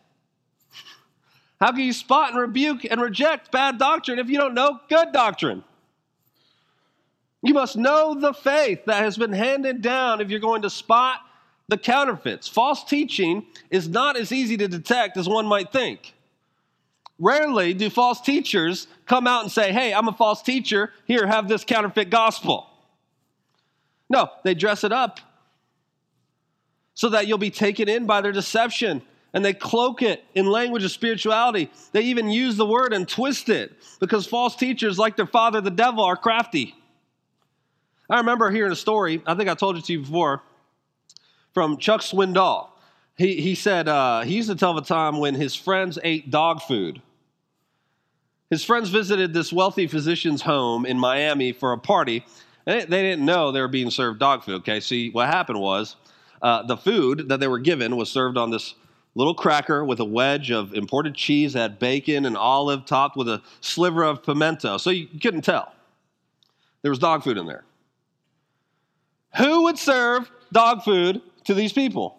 How 1.61 1.71
can 1.71 1.81
you 1.81 1.93
spot 1.93 2.31
and 2.31 2.41
rebuke 2.41 2.85
and 2.91 3.01
reject 3.01 3.53
bad 3.53 3.79
doctrine 3.79 4.19
if 4.19 4.29
you 4.29 4.39
don't 4.39 4.55
know 4.55 4.81
good 4.89 5.13
doctrine? 5.13 5.63
You 7.45 7.53
must 7.53 7.77
know 7.77 8.15
the 8.19 8.33
faith 8.33 8.87
that 8.87 9.03
has 9.03 9.19
been 9.19 9.35
handed 9.35 9.83
down 9.83 10.23
if 10.23 10.31
you're 10.31 10.41
going 10.41 10.63
to 10.63 10.71
spot 10.71 11.21
the 11.69 11.77
counterfeits. 11.77 12.49
False 12.49 12.83
teaching 12.85 13.45
is 13.71 13.87
not 13.87 14.17
as 14.17 14.33
easy 14.33 14.57
to 14.57 14.67
detect 14.67 15.19
as 15.19 15.29
one 15.29 15.45
might 15.45 15.71
think. 15.71 16.15
Rarely 17.19 17.75
do 17.75 17.91
false 17.91 18.23
teachers 18.23 18.87
come 19.05 19.27
out 19.27 19.43
and 19.43 19.53
say, 19.53 19.73
Hey, 19.73 19.93
I'm 19.93 20.09
a 20.09 20.13
false 20.15 20.41
teacher. 20.41 20.91
Here, 21.05 21.27
have 21.27 21.47
this 21.47 21.65
counterfeit 21.65 22.09
gospel. 22.09 22.67
No, 24.09 24.31
they 24.43 24.55
dress 24.55 24.83
it 24.83 24.93
up 24.93 25.21
so 26.95 27.11
that 27.11 27.27
you'll 27.27 27.37
be 27.37 27.51
taken 27.51 27.91
in 27.91 28.07
by 28.07 28.23
their 28.23 28.33
deception. 28.33 29.03
And 29.35 29.45
they 29.45 29.53
cloak 29.53 30.01
it 30.01 30.25
in 30.35 30.47
language 30.47 30.85
of 30.85 30.93
spirituality. 30.93 31.71
They 31.93 32.03
even 32.03 32.31
use 32.31 32.57
the 32.57 32.67
word 32.67 32.95
and 32.95 33.07
twist 33.07 33.51
it 33.51 33.73
because 34.01 34.27
false 34.27 34.57
teachers, 34.57 34.99
like 34.99 35.17
their 35.17 35.27
father, 35.27 35.61
the 35.61 35.71
devil, 35.71 36.05
are 36.05 36.17
crafty. 36.17 36.75
I 38.11 38.19
remember 38.19 38.51
hearing 38.51 38.73
a 38.73 38.77
story, 38.77 39.23
I 39.27 39.35
think 39.35 39.49
I 39.49 39.55
told 39.55 39.77
it 39.77 39.85
to 39.87 39.93
you 39.93 40.01
before, 40.01 40.43
from 41.53 41.79
Chuck 41.79 42.03
Swindoll. 42.03 42.69
He, 43.17 43.41
he 43.41 43.55
said 43.55 43.89
uh, 43.89 44.23
he 44.23 44.35
used 44.35 44.49
to 44.49 44.57
tell 44.57 44.77
a 44.77 44.85
time 44.85 45.19
when 45.19 45.35
his 45.35 45.55
friends 45.55 45.99
ate 46.03 46.31
dog 46.31 46.63
food. 46.63 47.01
His 48.51 48.65
friends 48.65 48.91
visited 48.91 49.33
this 49.33 49.53
wealthy 49.53 49.87
physician's 49.87 50.43
home 50.43 50.85
in 50.85 50.99
Miami 50.99 51.53
for 51.53 51.73
a 51.73 51.79
party. 51.79 52.25
And 52.67 52.83
they 52.83 53.03
didn't 53.03 53.25
know 53.25 53.53
they 53.53 53.61
were 53.61 53.69
being 53.69 53.91
served 53.91 54.21
dog 54.21 54.43
food. 54.43 54.57
Okay, 54.57 54.81
see, 54.81 55.11
what 55.11 55.29
happened 55.29 55.61
was 55.61 55.97
uh, 56.43 56.63
the 56.63 56.77
food 56.77 57.29
that 57.29 57.41
they 57.41 57.49
were 57.49 57.59
given 57.59 57.97
was 57.97 58.11
served 58.11 58.37
on 58.37 58.51
this 58.51 58.75
little 59.15 59.35
cracker 59.35 59.85
with 59.85 60.01
a 60.01 60.05
wedge 60.05 60.51
of 60.51 60.75
imported 60.75 61.15
cheese, 61.15 61.55
had 61.55 61.79
bacon 61.79 62.27
and 62.27 62.37
olive 62.37 62.85
topped 62.85 63.17
with 63.17 63.29
a 63.29 63.41
sliver 63.61 64.03
of 64.03 64.23
pimento. 64.23 64.77
So 64.77 64.91
you 64.91 65.07
couldn't 65.21 65.43
tell. 65.43 65.73
There 66.83 66.91
was 66.91 66.99
dog 66.99 67.23
food 67.23 67.39
in 67.39 67.47
there. 67.47 67.65
Who 69.37 69.65
would 69.65 69.79
serve 69.79 70.31
dog 70.53 70.83
food 70.83 71.21
to 71.45 71.55
these 71.55 71.73
people? 71.73 72.19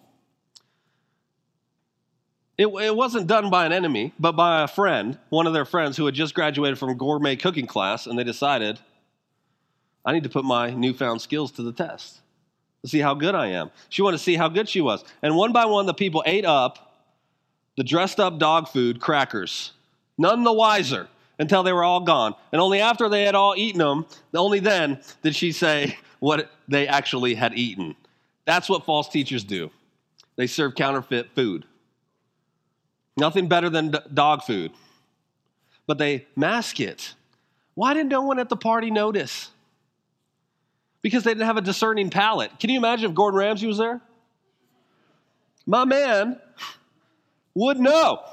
It, 2.57 2.67
it 2.67 2.95
wasn't 2.95 3.27
done 3.27 3.49
by 3.49 3.65
an 3.65 3.73
enemy, 3.73 4.13
but 4.17 4.33
by 4.33 4.63
a 4.63 4.67
friend, 4.67 5.17
one 5.29 5.45
of 5.45 5.53
their 5.53 5.65
friends 5.65 5.97
who 5.97 6.05
had 6.05 6.15
just 6.15 6.33
graduated 6.33 6.79
from 6.79 6.95
gourmet 6.97 7.35
cooking 7.35 7.67
class, 7.67 8.07
and 8.07 8.17
they 8.17 8.23
decided, 8.23 8.79
I 10.05 10.13
need 10.13 10.23
to 10.23 10.29
put 10.29 10.45
my 10.45 10.69
newfound 10.71 11.21
skills 11.21 11.51
to 11.53 11.63
the 11.63 11.73
test 11.73 12.19
to 12.81 12.89
see 12.89 12.99
how 12.99 13.13
good 13.13 13.35
I 13.35 13.47
am. 13.47 13.71
She 13.89 14.01
wanted 14.01 14.17
to 14.17 14.23
see 14.23 14.35
how 14.35 14.47
good 14.47 14.69
she 14.69 14.79
was. 14.79 15.03
And 15.21 15.35
one 15.35 15.51
by 15.51 15.65
one, 15.65 15.85
the 15.85 15.93
people 15.93 16.23
ate 16.25 16.45
up 16.45 16.93
the 17.75 17.83
dressed 17.83 18.21
up 18.21 18.39
dog 18.39 18.69
food 18.69 19.01
crackers, 19.01 19.73
none 20.17 20.43
the 20.43 20.53
wiser 20.53 21.09
until 21.37 21.63
they 21.63 21.73
were 21.73 21.83
all 21.83 21.99
gone. 21.99 22.35
And 22.53 22.61
only 22.61 22.79
after 22.79 23.09
they 23.09 23.23
had 23.23 23.35
all 23.35 23.53
eaten 23.57 23.79
them, 23.79 24.05
only 24.33 24.59
then 24.59 25.01
did 25.23 25.35
she 25.35 25.51
say 25.51 25.97
what 26.25 26.49
they 26.67 26.87
actually 26.87 27.35
had 27.35 27.53
eaten. 27.53 27.95
That's 28.45 28.67
what 28.67 28.83
false 28.83 29.07
teachers 29.07 29.43
do. 29.43 29.69
They 30.37 30.47
serve 30.47 30.73
counterfeit 30.73 31.35
food. 31.35 31.65
Nothing 33.15 33.47
better 33.47 33.69
than 33.69 33.93
dog 34.11 34.41
food. 34.41 34.71
But 35.85 35.99
they 35.99 36.25
mask 36.35 36.79
it. 36.79 37.13
Why 37.75 37.93
did 37.93 38.07
no 38.07 38.23
one 38.23 38.39
at 38.39 38.49
the 38.49 38.55
party 38.55 38.89
notice? 38.89 39.51
Because 41.03 41.23
they 41.23 41.29
didn't 41.29 41.45
have 41.45 41.57
a 41.57 41.61
discerning 41.61 42.09
palate. 42.09 42.59
Can 42.59 42.71
you 42.71 42.77
imagine 42.79 43.11
if 43.11 43.15
Gordon 43.15 43.37
Ramsay 43.37 43.67
was 43.67 43.77
there? 43.77 44.01
My 45.67 45.85
man 45.85 46.41
would 47.53 47.77
know. 47.77 48.23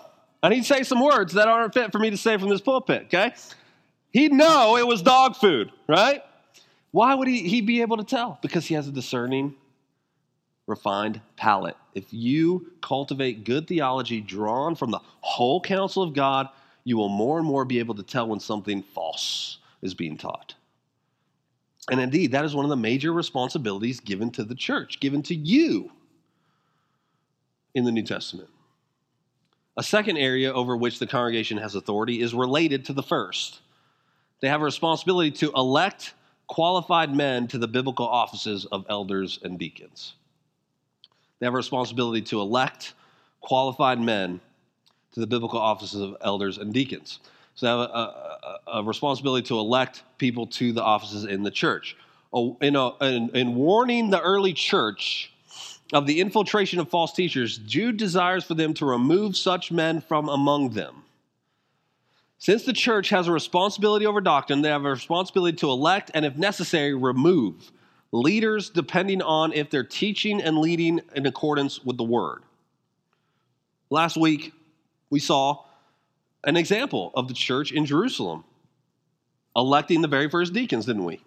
And 0.43 0.55
he'd 0.55 0.65
say 0.65 0.83
some 0.83 1.05
words 1.05 1.35
that 1.35 1.47
aren't 1.47 1.75
fit 1.75 1.93
for 1.93 1.99
me 1.99 2.09
to 2.09 2.17
say 2.17 2.39
from 2.39 2.49
this 2.49 2.63
pulpit, 2.63 3.03
okay? 3.09 3.35
He'd 4.15 4.33
know 4.33 4.79
it 4.79 4.87
was 4.87 5.03
dog 5.03 5.37
food, 5.37 5.71
right? 5.87 6.23
Why 6.93 7.15
would 7.15 7.27
he, 7.27 7.49
he 7.49 7.61
be 7.61 7.81
able 7.81 7.97
to 7.97 8.05
tell? 8.05 8.39
Because 8.43 8.67
he 8.67 8.75
has 8.75 8.87
a 8.87 8.93
discerning 8.93 9.55
refined 10.67 11.21
palate. 11.37 11.77
If 11.95 12.13
you 12.13 12.73
cultivate 12.81 13.45
good 13.45 13.67
theology 13.67 14.21
drawn 14.21 14.75
from 14.75 14.91
the 14.91 15.01
whole 15.21 15.61
counsel 15.61 16.03
of 16.03 16.15
God, 16.15 16.49
you 16.85 16.97
will 16.97 17.09
more 17.09 17.39
and 17.39 17.47
more 17.47 17.65
be 17.65 17.79
able 17.79 17.95
to 17.97 18.03
tell 18.03 18.29
when 18.29 18.41
something 18.41 18.83
false 18.83 19.59
is 19.83 19.95
being 19.95 20.17
taught. 20.17 20.55
And 21.91 22.01
indeed, 22.01 22.33
that 22.33 22.45
is 22.45 22.55
one 22.55 22.65
of 22.65 22.69
the 22.69 22.77
major 22.77 23.13
responsibilities 23.13 23.99
given 23.99 24.31
to 24.33 24.45
the 24.45 24.55
church, 24.55 25.01
given 25.01 25.23
to 25.25 25.35
you 25.35 25.91
in 27.75 27.85
the 27.85 27.93
New 27.93 28.05
Testament. 28.05 28.49
A 29.77 29.83
second 29.83 30.19
area 30.19 30.53
over 30.53 30.77
which 30.77 30.99
the 30.99 31.07
congregation 31.07 31.59
has 31.59 31.75
authority 31.75 32.21
is 32.21 32.35
related 32.35 32.85
to 32.85 32.93
the 32.93 33.03
first. 33.03 33.61
They 34.41 34.49
have 34.49 34.61
a 34.61 34.65
responsibility 34.65 35.31
to 35.33 35.51
elect 35.57 36.15
qualified 36.53 37.17
men 37.17 37.49
to 37.49 37.57
the 37.57 37.67
biblical 37.67 38.07
offices 38.07 38.67
of 38.67 38.85
elders 38.91 39.39
and 39.43 39.59
deacons. 39.59 40.13
They 41.39 41.47
have 41.47 41.55
a 41.55 41.57
responsibility 41.57 42.21
to 42.27 42.43
elect 42.43 42.93
qualified 43.41 43.99
men 43.99 44.39
to 45.15 45.21
the 45.21 45.27
biblical 45.27 45.59
offices 45.59 46.03
of 46.03 46.15
elders 46.21 46.59
and 46.59 46.71
deacons. 46.71 47.21
So 47.55 47.65
they 47.65 47.71
have 47.71 47.81
a, 47.81 47.93
a, 47.93 48.61
a 48.81 48.83
responsibility 48.85 49.47
to 49.49 49.59
elect 49.59 50.03
people 50.19 50.47
to 50.49 50.75
the 50.75 50.83
offices 50.83 51.25
in 51.25 51.43
the 51.43 51.51
church. 51.51 51.97
In, 52.35 52.77
in, 53.01 53.31
in 53.35 53.55
warning 53.55 54.11
the 54.11 54.21
early 54.21 54.53
church 54.53 55.33
of 55.95 56.07
the 56.07 56.21
infiltration 56.21 56.81
of 56.81 56.91
false 56.91 57.15
teachers, 57.15 57.57
Jude 57.57 57.97
desires 57.97 58.45
for 58.45 58.53
them 58.53 58.75
to 58.75 58.85
remove 58.85 59.39
such 59.39 59.73
men 59.73 60.03
from 60.03 60.29
among 60.29 60.75
them. 60.75 61.02
Since 62.43 62.65
the 62.65 62.73
church 62.73 63.11
has 63.11 63.29
a 63.29 63.33
responsibility 63.33 64.05
over 64.05 64.21
doctrine, 64.21 64.63
they 64.63 64.69
have 64.69 64.85
a 64.85 64.91
responsibility 64.91 65.57
to 65.59 65.71
elect 65.71 66.11
and, 66.13 66.25
if 66.25 66.37
necessary, 66.37 66.93
remove 66.93 67.71
leaders 68.11 68.69
depending 68.69 69.23
on 69.23 69.53
if 69.53 69.71
they're 69.71 69.85
teaching 69.85 70.43
and 70.43 70.59
leading 70.59 71.03
in 71.15 71.25
accordance 71.25 71.85
with 71.85 71.99
the 71.99 72.03
word. 72.03 72.43
Last 73.91 74.17
week, 74.17 74.53
we 75.09 75.21
saw 75.21 75.63
an 76.43 76.57
example 76.57 77.13
of 77.15 77.29
the 77.29 77.35
church 77.35 77.71
in 77.71 77.87
Jerusalem 77.87 78.43
electing 79.55 80.03
the 80.03 80.09
very 80.09 80.29
first 80.29 80.53
deacons, 80.53 80.87
didn't 80.87 81.05
we? 81.05 81.23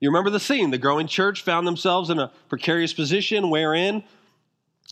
You 0.00 0.10
remember 0.10 0.28
the 0.28 0.38
scene. 0.38 0.70
The 0.70 0.76
growing 0.76 1.06
church 1.06 1.40
found 1.40 1.66
themselves 1.66 2.10
in 2.10 2.18
a 2.18 2.30
precarious 2.50 2.92
position 2.92 3.48
wherein 3.48 4.04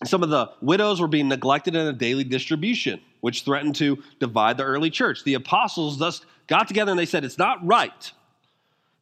some 0.05 0.23
of 0.23 0.31
the 0.31 0.51
widows 0.61 1.01
were 1.01 1.09
being 1.09 1.29
neglected 1.29 1.75
in 1.75 1.87
a 1.87 1.93
daily 1.93 2.25
distribution, 2.25 3.01
which 3.21 3.43
threatened 3.43 3.77
to 3.77 4.03
divide 4.21 4.57
the 4.57 4.65
early 4.65 4.91
church. 4.91 5.25
The 5.25 5.35
apostles 5.35 5.99
thus 5.99 6.21
got 6.47 6.69
together 6.69 6.93
and 6.93 6.99
they 6.99 7.07
said, 7.07 7.25
It's 7.25 7.39
not 7.39 7.65
right 7.67 8.13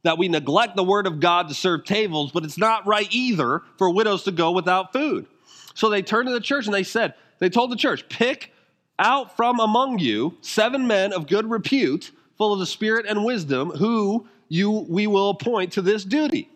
that 0.03 0.19
we 0.19 0.29
neglect 0.29 0.77
the 0.77 0.85
word 0.85 1.07
of 1.09 1.19
God 1.19 1.49
to 1.49 1.55
serve 1.55 1.85
tables, 1.85 2.31
but 2.31 2.45
it's 2.45 2.57
not 2.57 2.87
right 2.87 3.09
either 3.11 3.63
for 3.77 3.91
widows 3.91 4.23
to 4.23 4.31
go 4.31 4.53
without 4.53 4.93
food. 4.93 5.27
So 5.75 5.91
they 5.91 6.01
turned 6.01 6.29
to 6.29 6.33
the 6.33 6.41
church 6.41 6.67
and 6.67 6.75
they 6.75 6.85
said, 6.85 7.15
they 7.39 7.51
told 7.51 7.71
the 7.71 7.77
church, 7.77 8.09
pick 8.09 8.53
out 8.99 9.37
from 9.37 9.61
among 9.61 9.99
you 9.99 10.37
seven 10.41 10.87
men 10.87 11.13
of 11.13 11.27
good 11.27 11.51
repute, 11.51 12.13
full 12.39 12.53
of 12.53 12.59
the 12.59 12.67
spirit 12.67 13.07
and 13.07 13.25
wisdom, 13.25 13.71
who 13.71 14.27
you 14.49 14.71
we 14.71 15.07
will 15.07 15.31
appoint 15.31 15.73
to 15.73 15.83
this 15.83 16.05
duty. 16.05 16.49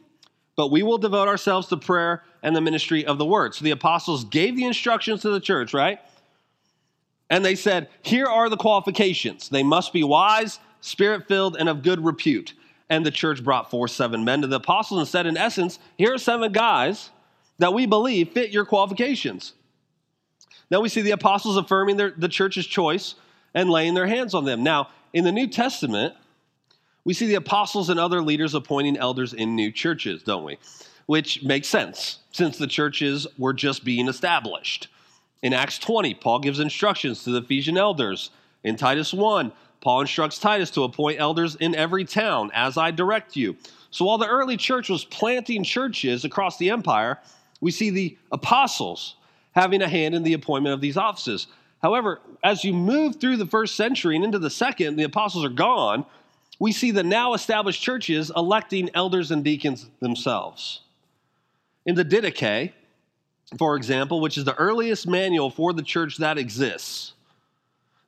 But 0.60 0.70
we 0.70 0.82
will 0.82 0.98
devote 0.98 1.26
ourselves 1.26 1.68
to 1.68 1.78
prayer 1.78 2.22
and 2.42 2.54
the 2.54 2.60
ministry 2.60 3.06
of 3.06 3.16
the 3.16 3.24
word. 3.24 3.54
So 3.54 3.64
the 3.64 3.70
apostles 3.70 4.24
gave 4.24 4.56
the 4.56 4.66
instructions 4.66 5.22
to 5.22 5.30
the 5.30 5.40
church, 5.40 5.72
right? 5.72 6.00
And 7.30 7.42
they 7.42 7.54
said, 7.54 7.88
here 8.02 8.26
are 8.26 8.50
the 8.50 8.58
qualifications. 8.58 9.48
They 9.48 9.62
must 9.62 9.90
be 9.90 10.04
wise, 10.04 10.58
spirit 10.82 11.26
filled, 11.26 11.56
and 11.56 11.66
of 11.66 11.82
good 11.82 12.04
repute 12.04 12.52
and 12.90 13.06
the 13.06 13.10
church 13.10 13.42
brought 13.42 13.70
forth 13.70 13.92
seven 13.92 14.22
men 14.22 14.42
to 14.42 14.48
the 14.48 14.56
apostles 14.56 15.00
and 15.00 15.08
said, 15.08 15.24
in 15.24 15.38
essence, 15.38 15.78
here 15.96 16.12
are 16.12 16.18
seven 16.18 16.52
guys 16.52 17.08
that 17.58 17.72
we 17.72 17.86
believe 17.86 18.32
fit 18.32 18.50
your 18.50 18.66
qualifications. 18.66 19.54
Now 20.70 20.82
we 20.82 20.90
see 20.90 21.00
the 21.00 21.12
apostles 21.12 21.56
affirming 21.56 21.96
their, 21.96 22.10
the 22.10 22.28
church's 22.28 22.66
choice 22.66 23.14
and 23.54 23.70
laying 23.70 23.94
their 23.94 24.06
hands 24.06 24.34
on 24.34 24.44
them. 24.44 24.62
Now, 24.62 24.88
in 25.14 25.24
the 25.24 25.32
New 25.32 25.46
Testament, 25.46 26.16
we 27.10 27.14
see 27.14 27.26
the 27.26 27.34
apostles 27.34 27.90
and 27.90 27.98
other 27.98 28.22
leaders 28.22 28.54
appointing 28.54 28.96
elders 28.96 29.32
in 29.32 29.56
new 29.56 29.72
churches, 29.72 30.22
don't 30.22 30.44
we? 30.44 30.56
Which 31.06 31.42
makes 31.42 31.66
sense 31.66 32.20
since 32.30 32.56
the 32.56 32.68
churches 32.68 33.26
were 33.36 33.52
just 33.52 33.82
being 33.84 34.06
established. 34.06 34.86
In 35.42 35.52
Acts 35.52 35.80
20, 35.80 36.14
Paul 36.14 36.38
gives 36.38 36.60
instructions 36.60 37.24
to 37.24 37.32
the 37.32 37.40
Ephesian 37.40 37.76
elders. 37.76 38.30
In 38.62 38.76
Titus 38.76 39.12
1, 39.12 39.50
Paul 39.80 40.02
instructs 40.02 40.38
Titus 40.38 40.70
to 40.70 40.84
appoint 40.84 41.18
elders 41.18 41.56
in 41.56 41.74
every 41.74 42.04
town 42.04 42.52
as 42.54 42.78
I 42.78 42.92
direct 42.92 43.34
you. 43.34 43.56
So 43.90 44.04
while 44.04 44.18
the 44.18 44.28
early 44.28 44.56
church 44.56 44.88
was 44.88 45.04
planting 45.04 45.64
churches 45.64 46.24
across 46.24 46.58
the 46.58 46.70
empire, 46.70 47.18
we 47.60 47.72
see 47.72 47.90
the 47.90 48.16
apostles 48.30 49.16
having 49.56 49.82
a 49.82 49.88
hand 49.88 50.14
in 50.14 50.22
the 50.22 50.34
appointment 50.34 50.74
of 50.74 50.80
these 50.80 50.96
offices. 50.96 51.48
However, 51.82 52.20
as 52.44 52.62
you 52.62 52.72
move 52.72 53.16
through 53.16 53.38
the 53.38 53.46
first 53.46 53.74
century 53.74 54.14
and 54.14 54.24
into 54.24 54.38
the 54.38 54.48
second, 54.48 54.94
the 54.94 55.02
apostles 55.02 55.44
are 55.44 55.48
gone, 55.48 56.06
we 56.60 56.70
see 56.70 56.92
the 56.92 57.02
now 57.02 57.34
established 57.34 57.82
churches 57.82 58.30
electing 58.36 58.90
elders 58.94 59.32
and 59.32 59.42
deacons 59.42 59.88
themselves. 59.98 60.82
In 61.86 61.96
the 61.96 62.04
Didache, 62.04 62.72
for 63.58 63.74
example, 63.74 64.20
which 64.20 64.38
is 64.38 64.44
the 64.44 64.54
earliest 64.54 65.08
manual 65.08 65.50
for 65.50 65.72
the 65.72 65.82
church 65.82 66.18
that 66.18 66.38
exists, 66.38 67.14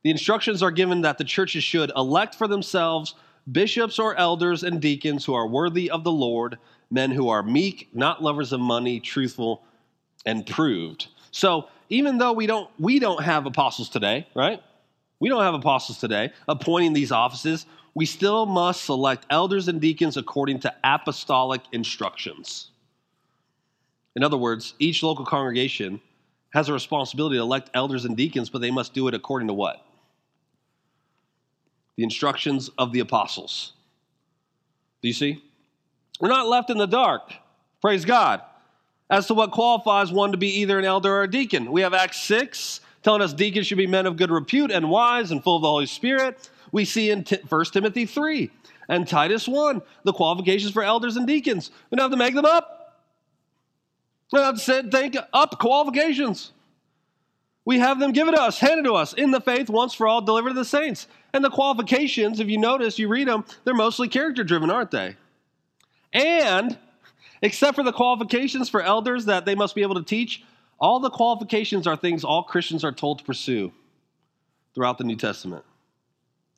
the 0.05 0.11
instructions 0.11 0.62
are 0.62 0.71
given 0.71 1.01
that 1.01 1.19
the 1.19 1.25
churches 1.25 1.65
should 1.65 1.91
elect 1.97 2.35
for 2.35 2.47
themselves 2.47 3.15
bishops 3.51 3.99
or 3.99 4.15
elders 4.17 4.62
and 4.62 4.81
deacons 4.81 5.25
who 5.25 5.35
are 5.35 5.49
worthy 5.49 5.91
of 5.91 6.05
the 6.05 6.12
Lord, 6.12 6.59
men 6.91 7.11
who 7.11 7.29
are 7.29 7.43
meek, 7.43 7.88
not 7.93 8.23
lovers 8.23 8.53
of 8.53 8.61
money, 8.61 9.01
truthful, 9.01 9.62
and 10.27 10.47
proved. 10.47 11.09
So 11.31 11.69
even 11.88 12.19
though 12.19 12.33
we 12.33 12.47
don't 12.47 12.71
we 12.79 12.99
don't 12.99 13.23
have 13.23 13.47
apostles 13.47 13.88
today, 13.88 14.27
right? 14.35 14.62
We 15.19 15.29
don't 15.29 15.43
have 15.43 15.55
apostles 15.55 15.99
today 15.99 16.33
appointing 16.49 16.93
these 16.93 17.12
offices. 17.12 17.65
We 17.94 18.07
still 18.07 18.46
must 18.46 18.85
select 18.85 19.26
elders 19.28 19.68
and 19.68 19.81
deacons 19.81 20.16
according 20.16 20.61
to 20.61 20.74
apostolic 20.83 21.61
instructions. 21.72 22.70
In 24.16 24.22
other 24.22 24.37
words, 24.37 24.74
each 24.78 25.02
local 25.02 25.24
congregation 25.24 26.00
has 26.52 26.68
a 26.68 26.72
responsibility 26.72 27.37
to 27.37 27.42
elect 27.42 27.70
elders 27.74 28.05
and 28.05 28.16
deacons, 28.16 28.50
but 28.50 28.61
they 28.61 28.70
must 28.70 28.94
do 28.94 29.09
it 29.09 29.14
according 29.14 29.48
to 29.48 29.55
what? 29.55 29.85
The 31.96 32.05
instructions 32.05 32.70
of 32.78 32.92
the 32.92 33.00
apostles. 33.00 33.72
Do 35.02 35.09
you 35.09 35.14
see? 35.14 35.42
We're 36.20 36.28
not 36.28 36.46
left 36.46 36.70
in 36.70 36.78
the 36.78 36.87
dark. 36.87 37.33
Praise 37.81 38.05
God 38.05 38.42
as 39.11 39.26
to 39.26 39.35
what 39.35 39.50
qualifies 39.50 40.11
one 40.11 40.33
to 40.33 40.38
be 40.38 40.61
either 40.61 40.78
an 40.78 40.85
elder 40.85 41.12
or 41.12 41.22
a 41.24 41.31
deacon. 41.31 41.70
We 41.70 41.83
have 41.83 41.92
Acts 41.92 42.20
6 42.20 42.81
telling 43.03 43.23
us 43.23 43.33
deacons 43.33 43.67
should 43.67 43.79
be 43.79 43.87
men 43.87 44.07
of 44.07 44.17
good 44.17 44.31
repute 44.31 44.71
and 44.71 44.88
wise 44.88 45.31
and 45.31 45.43
full 45.43 45.57
of 45.57 45.62
the 45.62 45.69
Holy 45.69 45.87
Spirit. 45.87 46.51
We 46.71 46.85
see 46.85 47.11
in 47.11 47.25
1 47.25 47.65
Timothy 47.67 48.07
3 48.07 48.51
and 48.88 49.07
Titus 49.07 49.47
1 49.47 49.83
the 50.05 50.12
qualifications 50.12 50.73
for 50.73 50.83
elders 50.83 51.17
and 51.17 51.27
deacons. 51.27 51.71
We 51.91 51.97
don't 51.97 52.05
have 52.05 52.11
to 52.12 52.17
make 52.17 52.35
them 52.35 52.45
up. 52.45 53.03
We 54.33 54.38
don't 54.38 54.47
have 54.47 54.55
to 54.55 54.61
sit, 54.61 54.91
think 54.91 55.17
up 55.33 55.59
qualifications. 55.59 56.53
We 57.65 57.79
have 57.79 58.01
them 58.01 58.12
given 58.12 58.35
to 58.35 58.41
us, 58.41 58.59
handed 58.59 58.85
to 58.85 58.95
us 58.95 59.12
in 59.12 59.31
the 59.31 59.41
faith 59.41 59.71
once 59.71 59.95
for 59.95 60.09
all 60.09 60.21
delivered 60.21 60.51
to 60.51 60.55
the 60.55 60.65
saints. 60.65 61.07
And 61.33 61.45
the 61.45 61.51
qualifications, 61.51 62.41
if 62.41 62.49
you 62.49 62.59
notice, 62.59 62.99
you 62.99 63.09
read 63.09 63.29
them, 63.29 63.45
they're 63.65 63.75
mostly 63.75 64.09
character 64.09 64.43
driven, 64.43 64.71
aren't 64.71 64.91
they? 64.91 65.17
And 66.12 66.77
except 67.41 67.75
for 67.75 67.83
the 67.83 67.93
qualifications 67.93 68.69
for 68.69 68.83
elders 68.83 69.27
that 69.27 69.45
they 69.45 69.55
must 69.55 69.75
be 69.75 69.83
able 69.83 69.97
to 69.97 70.03
teach. 70.03 70.45
All 70.83 70.99
the 70.99 71.11
qualifications 71.11 71.87
are 71.87 71.97
things 71.97 72.25
all 72.25 72.42
Christians 72.42 72.83
are 72.83 72.90
told 72.90 73.21
to 73.21 73.25
pursue 73.25 73.73
throughout 74.75 74.99
the 74.99 75.05
New 75.05 75.14
Testament. 75.14 75.64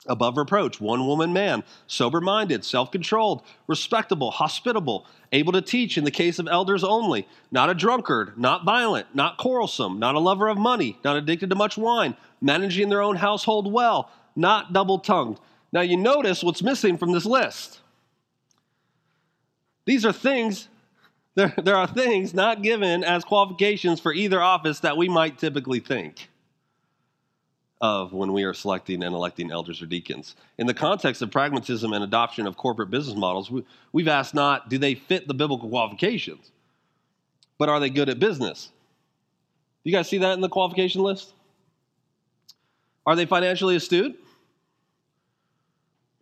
Above 0.07 0.39
reproach, 0.39 0.81
one 0.81 1.07
woman 1.07 1.35
man, 1.35 1.63
sober 1.87 2.23
minded, 2.23 2.65
self 2.65 2.91
controlled, 2.91 3.43
respectable, 3.67 4.31
hospitable, 4.31 5.07
able 5.33 5.53
to 5.53 5.61
teach 5.61 5.99
in 5.99 6.05
the 6.05 6.11
case 6.11 6.39
of 6.39 6.49
elders 6.49 6.83
only, 6.83 7.29
not 7.51 7.69
a 7.69 7.75
drunkard, 7.75 8.39
not 8.39 8.65
violent, 8.65 9.07
not 9.15 9.37
quarrelsome, 9.37 9.99
not 9.99 10.15
a 10.15 10.19
lover 10.19 10.49
of 10.49 10.57
money, 10.57 10.99
not 11.05 11.17
addicted 11.17 11.51
to 11.51 11.57
much 11.57 11.77
wine, 11.77 12.17
managing 12.41 12.89
their 12.89 13.03
own 13.03 13.17
household 13.17 13.71
well, 13.71 14.11
not 14.35 14.73
double 14.73 14.99
tongued. 14.99 15.39
Now 15.71 15.83
you 15.83 15.99
notice 15.99 16.43
what's 16.43 16.63
missing 16.63 16.97
from 16.97 17.13
this 17.13 17.27
list. 17.27 17.81
These 19.85 20.07
are 20.07 20.13
things 20.13 20.69
there, 21.35 21.55
there 21.63 21.77
are 21.77 21.87
things 21.87 22.35
not 22.35 22.63
given 22.63 23.05
as 23.05 23.25
qualifications 23.25 24.01
for 24.01 24.13
either 24.13 24.41
office 24.41 24.81
that 24.81 24.97
we 24.97 25.09
might 25.09 25.39
typically 25.39 25.81
think 25.81 26.29
of 27.81 28.13
when 28.13 28.33
we 28.33 28.45
are 28.45 28.55
selecting 28.55 29.03
and 29.03 29.15
electing 29.15 29.51
elders 29.51 29.83
or 29.83 29.87
deacons. 29.87 30.37
In 30.59 30.67
the 30.67 30.75
context 30.75 31.21
of 31.23 31.31
pragmatism 31.31 31.93
and 31.93 32.05
adoption 32.05 32.47
of 32.47 32.57
corporate 32.57 32.91
business 32.91 33.17
models, 33.17 33.51
we, 33.51 33.65
we've 33.93 34.09
asked 34.09 34.35
not 34.35 34.69
do 34.69 34.79
they 34.79 34.95
fit 34.95 35.29
the 35.29 35.35
biblical 35.35 35.69
qualifications, 35.69 36.51
but 37.59 37.69
are 37.69 37.81
they 37.81 37.91
good 37.91 38.09
at 38.09 38.19
business? 38.19 38.71
You 39.83 39.93
guys 39.93 40.09
see 40.09 40.19
that 40.19 40.33
in 40.33 40.41
the 40.41 40.49
qualification 40.49 41.03
list? 41.03 41.35
Are 43.07 43.17
they 43.17 43.27
financially 43.27 43.77
astute? 43.77 44.19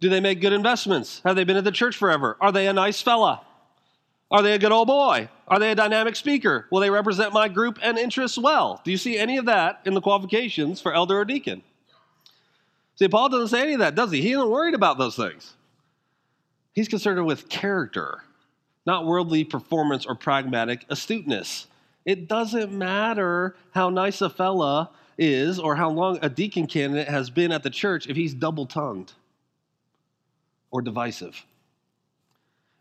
Do 0.00 0.08
they 0.08 0.18
make 0.18 0.40
good 0.40 0.52
investments? 0.52 1.20
Have 1.24 1.36
they 1.36 1.44
been 1.44 1.56
at 1.56 1.62
the 1.62 1.70
church 1.70 1.96
forever? 1.96 2.36
Are 2.40 2.50
they 2.50 2.66
a 2.66 2.72
nice 2.72 3.00
fella? 3.00 3.42
Are 4.32 4.40
they 4.40 4.54
a 4.54 4.58
good 4.58 4.72
old 4.72 4.88
boy? 4.88 5.28
Are 5.46 5.58
they 5.58 5.72
a 5.72 5.74
dynamic 5.74 6.16
speaker? 6.16 6.66
Will 6.70 6.80
they 6.80 6.88
represent 6.88 7.34
my 7.34 7.48
group 7.48 7.78
and 7.82 7.98
interests 7.98 8.38
well? 8.38 8.80
Do 8.82 8.90
you 8.90 8.96
see 8.96 9.18
any 9.18 9.36
of 9.36 9.44
that 9.44 9.80
in 9.84 9.92
the 9.92 10.00
qualifications 10.00 10.80
for 10.80 10.94
elder 10.94 11.18
or 11.18 11.26
deacon? 11.26 11.62
See, 12.96 13.08
Paul 13.08 13.28
doesn't 13.28 13.48
say 13.48 13.62
any 13.62 13.74
of 13.74 13.80
that, 13.80 13.94
does 13.94 14.10
he? 14.10 14.22
He 14.22 14.32
isn't 14.32 14.48
worried 14.48 14.74
about 14.74 14.96
those 14.96 15.16
things. 15.16 15.54
He's 16.72 16.88
concerned 16.88 17.24
with 17.26 17.50
character, 17.50 18.22
not 18.86 19.04
worldly 19.04 19.44
performance 19.44 20.06
or 20.06 20.14
pragmatic 20.14 20.86
astuteness. 20.88 21.66
It 22.06 22.26
doesn't 22.26 22.72
matter 22.72 23.54
how 23.72 23.90
nice 23.90 24.22
a 24.22 24.30
fella 24.30 24.90
is 25.18 25.58
or 25.58 25.76
how 25.76 25.90
long 25.90 26.18
a 26.22 26.30
deacon 26.30 26.66
candidate 26.66 27.08
has 27.08 27.28
been 27.28 27.52
at 27.52 27.62
the 27.62 27.70
church 27.70 28.06
if 28.08 28.16
he's 28.16 28.32
double 28.32 28.64
tongued 28.64 29.12
or 30.70 30.80
divisive. 30.80 31.44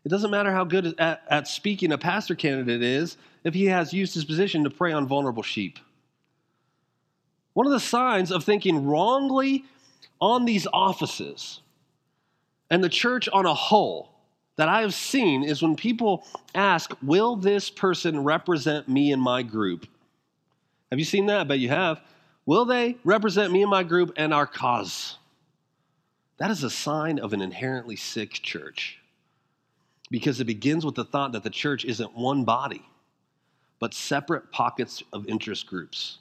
It 0.04 0.08
doesn't 0.08 0.30
matter 0.30 0.52
how 0.52 0.64
good 0.64 0.98
at, 0.98 1.22
at 1.28 1.46
speaking 1.46 1.92
a 1.92 1.98
pastor 1.98 2.34
candidate 2.34 2.82
is 2.82 3.16
if 3.44 3.54
he 3.54 3.66
has 3.66 3.92
used 3.92 4.14
his 4.14 4.24
position 4.24 4.64
to 4.64 4.70
prey 4.70 4.92
on 4.92 5.06
vulnerable 5.06 5.42
sheep. 5.42 5.78
One 7.54 7.66
of 7.66 7.72
the 7.72 7.80
signs 7.80 8.32
of 8.32 8.44
thinking 8.44 8.86
wrongly 8.86 9.64
on 10.20 10.44
these 10.44 10.66
offices 10.72 11.60
and 12.70 12.82
the 12.82 12.88
church 12.88 13.28
on 13.32 13.46
a 13.46 13.54
whole 13.54 14.10
that 14.56 14.68
I 14.68 14.80
have 14.80 14.94
seen 14.94 15.44
is 15.44 15.62
when 15.62 15.76
people 15.76 16.24
ask, 16.54 16.92
Will 17.02 17.36
this 17.36 17.70
person 17.70 18.24
represent 18.24 18.88
me 18.88 19.12
and 19.12 19.22
my 19.22 19.42
group? 19.42 19.86
Have 20.90 20.98
you 20.98 21.04
seen 21.04 21.26
that? 21.26 21.40
I 21.40 21.44
bet 21.44 21.58
you 21.58 21.68
have. 21.68 22.00
Will 22.44 22.64
they 22.64 22.96
represent 23.04 23.52
me 23.52 23.62
and 23.62 23.70
my 23.70 23.82
group 23.82 24.12
and 24.16 24.34
our 24.34 24.46
cause? 24.46 25.16
That 26.38 26.50
is 26.50 26.64
a 26.64 26.70
sign 26.70 27.18
of 27.18 27.32
an 27.32 27.40
inherently 27.40 27.96
sick 27.96 28.32
church 28.32 28.98
because 30.12 30.40
it 30.40 30.44
begins 30.44 30.84
with 30.84 30.94
the 30.94 31.06
thought 31.06 31.32
that 31.32 31.42
the 31.42 31.50
church 31.50 31.86
isn't 31.86 32.14
one 32.14 32.44
body, 32.44 32.82
but 33.80 33.94
separate 33.94 34.52
pockets 34.52 35.02
of 35.10 35.26
interest 35.26 35.66
groups. 35.66 36.18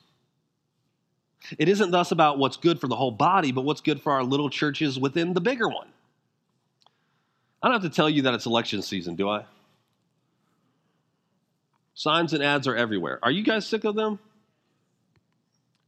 It 1.60 1.68
isn't 1.68 1.92
thus 1.92 2.12
about 2.12 2.38
what's 2.40 2.56
good 2.56 2.80
for 2.80 2.88
the 2.88 2.96
whole 2.96 3.12
body, 3.12 3.52
but 3.52 3.66
what's 3.66 3.82
good 3.82 4.02
for 4.02 4.14
our 4.14 4.24
little 4.24 4.50
churches 4.50 4.98
within 4.98 5.34
the 5.34 5.42
bigger 5.42 5.68
one. 5.68 5.90
I 7.62 7.68
don't 7.68 7.82
have 7.82 7.92
to 7.92 7.94
tell 7.94 8.10
you 8.10 8.22
that 8.22 8.34
it's 8.34 8.46
election 8.46 8.82
season, 8.82 9.16
do 9.16 9.28
I? 9.30 9.44
Signs 11.94 12.32
and 12.32 12.42
ads 12.42 12.68
are 12.68 12.76
everywhere. 12.76 13.20
Are 13.22 13.30
you 13.30 13.44
guys 13.44 13.68
sick 13.68 13.84
of 13.84 13.96
them? 13.96 14.20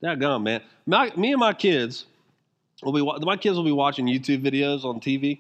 That 0.02 0.20
gone, 0.20 0.44
man. 0.44 0.62
My, 0.86 1.10
me 1.16 1.32
and 1.32 1.40
my 1.40 1.54
kids 1.54 2.06
will 2.84 2.92
be 2.92 3.26
my 3.26 3.38
kids 3.38 3.56
will 3.56 3.64
be 3.64 3.72
watching 3.72 4.08
YouTube 4.08 4.44
videos 4.44 4.84
on 4.84 5.00
TV, 5.00 5.40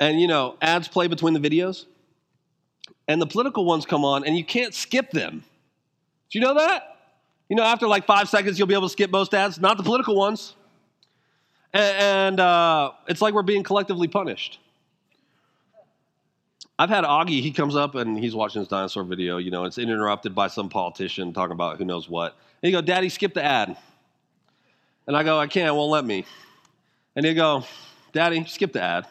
and 0.00 0.20
you 0.20 0.26
know, 0.26 0.56
ads 0.60 0.88
play 0.88 1.06
between 1.06 1.34
the 1.34 1.40
videos, 1.40 1.86
and 3.08 3.20
the 3.20 3.26
political 3.26 3.64
ones 3.64 3.86
come 3.86 4.04
on, 4.04 4.24
and 4.24 4.36
you 4.36 4.44
can't 4.44 4.74
skip 4.74 5.10
them. 5.10 5.44
Do 6.30 6.38
you 6.38 6.44
know 6.44 6.54
that? 6.54 6.96
You 7.48 7.56
know, 7.56 7.62
after 7.62 7.86
like 7.86 8.06
five 8.06 8.28
seconds, 8.28 8.58
you'll 8.58 8.68
be 8.68 8.74
able 8.74 8.88
to 8.88 8.92
skip 8.92 9.10
most 9.10 9.34
ads, 9.34 9.60
not 9.60 9.76
the 9.76 9.82
political 9.82 10.16
ones. 10.16 10.54
And, 11.72 11.96
and 11.96 12.40
uh, 12.40 12.92
it's 13.06 13.20
like 13.20 13.34
we're 13.34 13.42
being 13.42 13.62
collectively 13.62 14.08
punished. 14.08 14.58
I've 16.78 16.88
had 16.88 17.04
Augie, 17.04 17.40
he 17.40 17.52
comes 17.52 17.76
up 17.76 17.94
and 17.94 18.18
he's 18.18 18.34
watching 18.34 18.60
his 18.60 18.68
dinosaur 18.68 19.04
video. 19.04 19.36
You 19.36 19.50
know, 19.50 19.64
it's 19.64 19.78
interrupted 19.78 20.34
by 20.34 20.48
some 20.48 20.68
politician 20.68 21.32
talking 21.32 21.52
about 21.52 21.78
who 21.78 21.84
knows 21.84 22.08
what. 22.08 22.32
And 22.62 22.68
he 22.68 22.72
go, 22.72 22.80
Daddy, 22.80 23.08
skip 23.08 23.34
the 23.34 23.44
ad. 23.44 23.76
And 25.06 25.16
I 25.16 25.22
go, 25.22 25.38
I 25.38 25.46
can't, 25.46 25.74
won't 25.76 25.92
let 25.92 26.04
me. 26.04 26.24
And 27.14 27.24
he 27.24 27.34
go, 27.34 27.64
Daddy, 28.12 28.44
skip 28.46 28.72
the 28.72 28.82
ad. 28.82 29.06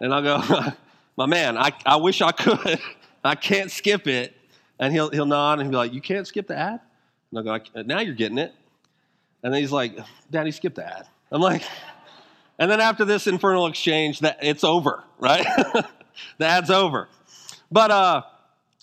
And 0.00 0.14
I'll 0.14 0.22
go, 0.22 0.72
my 1.16 1.26
man, 1.26 1.56
I, 1.56 1.72
I 1.84 1.96
wish 1.96 2.20
I 2.20 2.32
could. 2.32 2.80
I 3.24 3.34
can't 3.34 3.70
skip 3.70 4.06
it. 4.06 4.34
And 4.78 4.92
he'll, 4.92 5.10
he'll 5.10 5.26
nod 5.26 5.54
and 5.54 5.62
he'll 5.62 5.70
be 5.72 5.76
like, 5.76 5.92
you 5.92 6.00
can't 6.00 6.26
skip 6.26 6.46
the 6.46 6.56
ad? 6.56 6.80
And 7.30 7.38
I'll 7.38 7.58
go, 7.58 7.82
now 7.82 8.00
you're 8.00 8.14
getting 8.14 8.38
it. 8.38 8.54
And 9.42 9.52
then 9.52 9.60
he's 9.60 9.72
like, 9.72 9.98
Daddy, 10.30 10.50
skip 10.52 10.74
the 10.76 10.86
ad. 10.86 11.06
I'm 11.30 11.40
like, 11.40 11.62
And 12.58 12.70
then 12.70 12.80
after 12.80 13.04
this 13.04 13.26
infernal 13.26 13.66
exchange, 13.66 14.20
that 14.20 14.38
it's 14.42 14.64
over, 14.64 15.04
right? 15.18 15.46
the 16.38 16.46
ad's 16.46 16.70
over. 16.70 17.08
But 17.70 17.90
uh, 17.90 18.22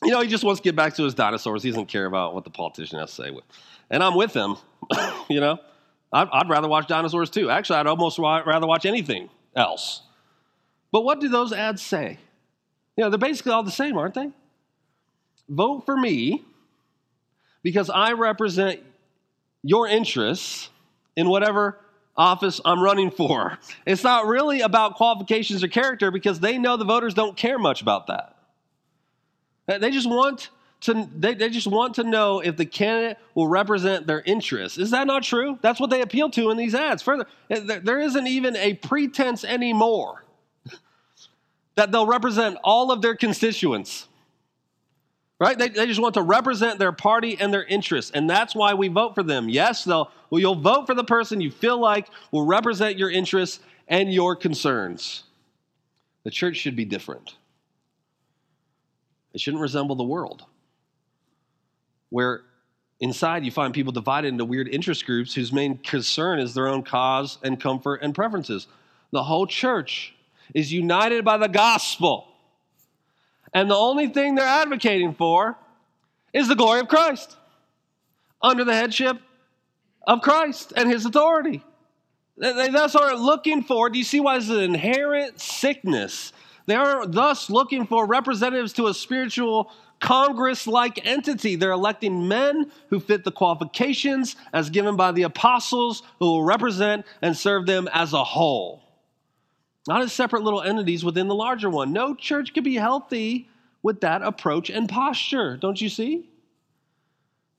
you 0.02 0.12
know, 0.12 0.22
he 0.22 0.30
just 0.30 0.44
wants 0.44 0.62
to 0.62 0.64
get 0.64 0.76
back 0.76 0.96
to 0.96 1.04
his 1.04 1.14
dinosaurs. 1.14 1.62
He 1.62 1.72
doesn't 1.72 1.88
care 1.88 2.06
about 2.06 2.34
what 2.34 2.46
the 2.46 2.50
politician 2.50 3.00
has 3.00 3.10
to 3.16 3.24
say. 3.24 3.38
And 3.90 4.02
I'm 4.02 4.16
with 4.16 4.34
him. 4.34 4.56
you 5.30 5.42
know, 5.42 5.60
I'd, 6.14 6.30
I'd, 6.32 6.50
rather 6.50 6.68
watch 6.68 6.88
dinosaurs 6.88 7.30
too. 7.30 7.50
Actually, 7.50 7.80
I'd 7.80 7.88
almost 7.88 8.18
rather 8.18 8.68
watch 8.68 8.86
anything 8.86 9.30
else. 9.56 10.02
But 10.92 11.04
what 11.04 11.20
do 11.20 11.28
those 11.28 11.52
ads 11.52 11.82
say? 11.82 12.20
You 12.96 13.04
know, 13.04 13.10
they're 13.10 13.18
basically 13.18 13.52
all 13.52 13.64
the 13.64 13.72
same, 13.72 13.98
aren't 13.98 14.14
they? 14.14 14.32
Vote 15.50 15.86
for 15.86 15.98
me 15.98 16.44
because 17.64 17.90
I 17.90 18.14
represent 18.14 18.80
your 19.64 19.88
interests 19.88 20.70
in 21.16 21.28
whatever 21.28 21.80
office 22.16 22.62
I'm 22.64 22.82
running 22.82 23.12
for. 23.12 23.58
It's 23.86 24.04
not 24.04 24.26
really 24.28 24.62
about 24.62 24.96
qualifications 24.96 25.64
or 25.64 25.68
character 25.68 26.12
because 26.12 26.40
they 26.40 26.58
know 26.58 26.78
the 26.78 26.86
voters 26.86 27.14
don't 27.14 27.36
care 27.36 27.60
much 27.60 27.82
about 27.82 28.08
that. 28.08 28.36
They 29.68 29.92
just 29.92 30.08
want 30.08 30.50
to 30.82 31.10
they, 31.16 31.34
they 31.34 31.50
just 31.50 31.68
want 31.68 31.96
to 31.96 32.04
know 32.04 32.40
if 32.40 32.58
the 32.58 32.66
candidate 32.66 33.18
will 33.34 33.48
represent 33.48 34.06
their 34.06 34.22
interests. 34.22 34.78
Is 34.78 34.92
that 34.92 35.08
not 35.08 35.24
true? 35.24 35.58
That's 35.62 35.80
what 35.80 35.90
they 35.90 36.02
appeal 36.02 36.30
to 36.32 36.52
in 36.52 36.58
these 36.58 36.76
ads. 36.76 37.02
Further, 37.02 37.26
eh, 37.50 37.80
there 37.84 38.00
isn't 38.00 38.28
even 38.28 38.56
a 38.56 38.76
pretense 38.76 39.44
anymore 39.44 40.25
that 41.76 41.92
they'll 41.92 42.08
represent 42.08 42.58
all 42.64 42.92
of 42.92 43.02
their 43.02 43.16
constituents. 43.16 44.08
Right? 45.38 45.58
They, 45.58 45.68
they 45.68 45.86
just 45.86 46.02
want 46.02 46.14
to 46.14 46.22
represent 46.22 46.80
their 46.80 46.94
party 46.94 47.38
and 47.40 47.54
their 47.54 47.66
interests. 47.66 48.12
And 48.14 48.30
that's 48.30 48.56
why 48.56 48.74
we 48.74 48.88
vote 48.88 49.16
for 49.16 49.24
them. 49.24 49.50
Yes, 49.50 49.84
they'll, 49.84 50.10
well, 50.30 50.40
you'll 50.40 50.56
vote 50.56 50.88
for 50.88 50.96
the 50.96 51.04
person 51.04 51.42
you 51.42 51.52
feel 51.52 51.78
like 51.78 52.08
will 52.32 52.46
represent 52.46 52.98
your 52.98 53.12
interests 53.12 53.60
and 53.90 54.14
your 54.14 54.38
concerns. 54.38 55.24
The 56.24 56.32
church 56.32 56.56
should 56.56 56.78
be 56.78 56.86
different. 56.86 57.36
It 59.34 59.42
shouldn't 59.42 59.62
resemble 59.62 59.98
the 59.98 60.04
world, 60.06 60.46
where 62.10 62.44
inside 63.02 63.44
you 63.44 63.52
find 63.52 63.74
people 63.74 63.92
divided 63.92 64.30
into 64.30 64.46
weird 64.46 64.70
interest 64.70 65.06
groups 65.06 65.34
whose 65.34 65.52
main 65.52 65.78
concern 65.80 66.40
is 66.40 66.54
their 66.54 66.70
own 66.70 66.82
cause 66.82 67.38
and 67.44 67.60
comfort 67.60 68.00
and 68.02 68.16
preferences. 68.16 68.68
The 69.12 69.24
whole 69.24 69.46
church 69.46 70.15
is 70.54 70.72
united 70.72 71.26
by 71.26 71.38
the 71.38 71.48
gospel. 71.48 72.28
And 73.54 73.70
the 73.70 73.76
only 73.76 74.08
thing 74.08 74.36
they're 74.36 74.46
advocating 74.46 75.14
for 75.14 75.58
is 76.34 76.48
the 76.48 76.56
glory 76.56 76.82
of 76.82 76.88
Christ 76.88 77.36
under 78.42 78.64
the 78.64 78.74
headship 78.74 79.18
of 80.06 80.22
Christ 80.22 80.74
and 80.76 80.90
his 80.90 81.06
authority. 81.06 81.64
They 82.38 82.70
thus 82.70 82.96
aren't 82.96 83.22
looking 83.22 83.64
for, 83.64 83.90
do 83.90 83.98
you 83.98 84.04
see 84.04 84.20
why 84.20 84.38
it's 84.38 84.50
an 84.50 84.60
inherent 84.60 85.40
sickness 85.40 86.34
they 86.66 86.76
are 86.76 87.06
thus 87.06 87.50
looking 87.50 87.86
for 87.86 88.06
representatives 88.06 88.74
to 88.74 88.88
a 88.88 88.94
spiritual 88.94 89.72
Congress 90.00 90.68
like 90.68 91.06
entity. 91.06 91.56
They're 91.56 91.72
electing 91.72 92.28
men 92.28 92.72
who 92.90 93.00
fit 93.00 93.24
the 93.24 93.32
qualifications 93.32 94.36
as 94.52 94.70
given 94.70 94.96
by 94.96 95.12
the 95.12 95.24
apostles 95.24 96.04
who 96.20 96.26
will 96.26 96.44
represent 96.44 97.06
and 97.22 97.38
serve 97.38 97.66
them 97.66 97.88
as 97.94 98.14
a 98.14 98.24
whole, 98.24 98.82
not 99.88 100.02
as 100.02 100.14
separate 100.14 100.44
little 100.44 100.62
entities 100.62 101.06
within 101.06 101.28
the 101.28 101.36
larger 101.36 101.70
one. 101.70 101.94
No 101.94 102.16
church 102.16 102.54
could 102.54 102.64
be 102.64 102.76
healthy 102.76 103.48
with 103.84 104.02
that 104.02 104.22
approach 104.22 104.70
and 104.70 104.90
posture, 104.90 105.58
don't 105.58 105.80
you 105.80 105.90
see? 105.90 106.30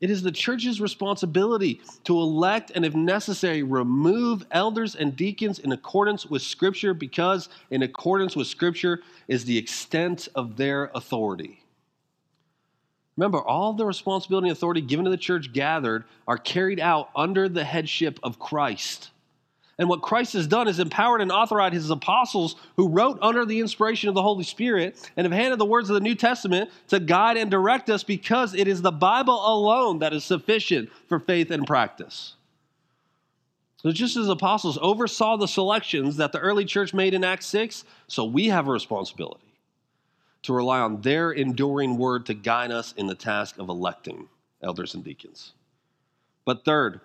It 0.00 0.10
is 0.10 0.22
the 0.22 0.32
church's 0.32 0.80
responsibility 0.80 1.80
to 2.04 2.18
elect 2.18 2.70
and, 2.74 2.84
if 2.84 2.94
necessary, 2.94 3.62
remove 3.62 4.44
elders 4.50 4.94
and 4.94 5.16
deacons 5.16 5.58
in 5.58 5.72
accordance 5.72 6.26
with 6.26 6.42
Scripture 6.42 6.92
because, 6.92 7.48
in 7.70 7.82
accordance 7.82 8.36
with 8.36 8.46
Scripture, 8.46 9.00
is 9.26 9.44
the 9.44 9.56
extent 9.56 10.28
of 10.34 10.56
their 10.56 10.90
authority. 10.94 11.62
Remember, 13.16 13.40
all 13.40 13.72
the 13.72 13.86
responsibility 13.86 14.48
and 14.48 14.56
authority 14.56 14.82
given 14.82 15.06
to 15.06 15.10
the 15.10 15.16
church 15.16 15.52
gathered 15.54 16.04
are 16.28 16.36
carried 16.36 16.80
out 16.80 17.08
under 17.16 17.48
the 17.48 17.64
headship 17.64 18.20
of 18.22 18.38
Christ. 18.38 19.10
And 19.78 19.88
what 19.90 20.00
Christ 20.00 20.32
has 20.32 20.46
done 20.46 20.68
is 20.68 20.78
empowered 20.78 21.20
and 21.20 21.30
authorized 21.30 21.74
his 21.74 21.90
apostles 21.90 22.56
who 22.76 22.88
wrote 22.88 23.18
under 23.20 23.44
the 23.44 23.60
inspiration 23.60 24.08
of 24.08 24.14
the 24.14 24.22
Holy 24.22 24.44
Spirit 24.44 25.10
and 25.16 25.26
have 25.26 25.32
handed 25.32 25.58
the 25.58 25.66
words 25.66 25.90
of 25.90 25.94
the 25.94 26.00
New 26.00 26.14
Testament 26.14 26.70
to 26.88 26.98
guide 26.98 27.36
and 27.36 27.50
direct 27.50 27.90
us 27.90 28.02
because 28.02 28.54
it 28.54 28.68
is 28.68 28.80
the 28.80 28.90
Bible 28.90 29.38
alone 29.46 29.98
that 29.98 30.14
is 30.14 30.24
sufficient 30.24 30.88
for 31.08 31.20
faith 31.20 31.50
and 31.50 31.66
practice. 31.66 32.36
So, 33.82 33.92
just 33.92 34.16
as 34.16 34.28
apostles 34.28 34.78
oversaw 34.80 35.36
the 35.36 35.46
selections 35.46 36.16
that 36.16 36.32
the 36.32 36.38
early 36.38 36.64
church 36.64 36.94
made 36.94 37.12
in 37.12 37.22
Acts 37.22 37.46
6, 37.46 37.84
so 38.08 38.24
we 38.24 38.48
have 38.48 38.66
a 38.66 38.72
responsibility 38.72 39.46
to 40.42 40.54
rely 40.54 40.80
on 40.80 41.02
their 41.02 41.32
enduring 41.32 41.98
word 41.98 42.24
to 42.26 42.34
guide 42.34 42.70
us 42.70 42.94
in 42.96 43.06
the 43.06 43.14
task 43.14 43.58
of 43.58 43.68
electing 43.68 44.28
elders 44.62 44.94
and 44.94 45.04
deacons. 45.04 45.52
But 46.46 46.64
third, 46.64 47.00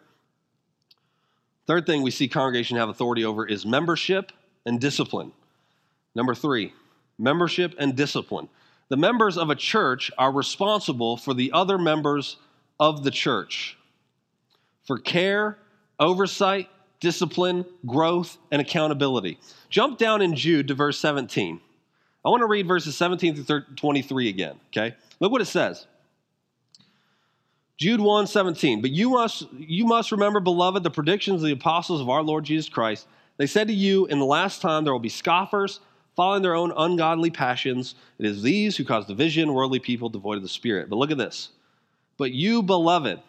Third 1.72 1.86
thing 1.86 2.02
we 2.02 2.12
see 2.12 2.28
congregation 2.28 2.76
have 2.76 2.90
authority 2.90 3.24
over 3.24 3.48
is 3.48 3.66
membership 3.66 4.34
and 4.66 4.78
discipline. 4.78 5.32
Number 6.14 6.36
three, 6.36 6.74
membership 7.18 7.76
and 7.80 7.96
discipline. 7.96 8.50
The 8.90 8.98
members 8.98 9.38
of 9.38 9.50
a 9.50 9.56
church 9.56 10.12
are 10.18 10.34
responsible 10.34 11.16
for 11.16 11.34
the 11.34 11.54
other 11.54 11.78
members 11.78 12.36
of 12.78 13.06
the 13.06 13.10
church 13.10 13.78
for 14.84 15.00
care, 15.00 15.60
oversight, 15.98 16.68
discipline, 17.00 17.64
growth, 17.86 18.38
and 18.52 18.62
accountability. 18.62 19.40
Jump 19.70 19.98
down 19.98 20.22
in 20.22 20.36
Jude 20.36 20.68
to 20.68 20.74
verse 20.74 21.00
17. 21.00 21.62
I 22.26 22.30
want 22.30 22.42
to 22.42 22.48
read 22.48 22.68
verses 22.68 22.98
17 22.98 23.46
through 23.46 23.64
23 23.78 24.28
again, 24.28 24.60
okay? 24.76 24.94
Look 25.22 25.32
what 25.32 25.40
it 25.40 25.46
says. 25.46 25.88
Jude 27.82 28.00
1 28.00 28.28
17. 28.28 28.80
But 28.80 28.92
you 28.92 29.10
must, 29.10 29.52
you 29.58 29.86
must 29.86 30.12
remember, 30.12 30.40
beloved, 30.40 30.84
the 30.84 30.92
predictions 30.92 31.42
of 31.42 31.48
the 31.48 31.54
apostles 31.54 32.00
of 32.00 32.10
our 32.10 32.22
Lord 32.22 32.44
Jesus 32.44 32.70
Christ. 32.70 33.08
They 33.38 33.48
said 33.48 33.70
to 33.70 33.74
you, 33.74 34.06
In 34.06 34.20
the 34.20 34.26
last 34.26 34.62
time 34.62 34.84
there 34.84 34.94
will 34.94 35.00
be 35.00 35.10
scoffers, 35.10 35.80
following 36.16 36.44
their 36.44 36.54
own 36.54 36.72
ungodly 36.78 37.32
passions. 37.32 37.96
It 38.20 38.28
is 38.28 38.44
these 38.44 38.78
who 38.78 38.86
cause 38.86 39.08
division, 39.08 39.52
worldly 39.52 39.80
people 39.80 40.10
devoid 40.10 40.38
of 40.38 40.44
the 40.44 40.48
Spirit. 40.48 40.92
But 40.92 40.98
look 40.98 41.10
at 41.10 41.18
this. 41.18 41.50
But 42.18 42.34
you, 42.34 42.62
beloved, 42.62 43.20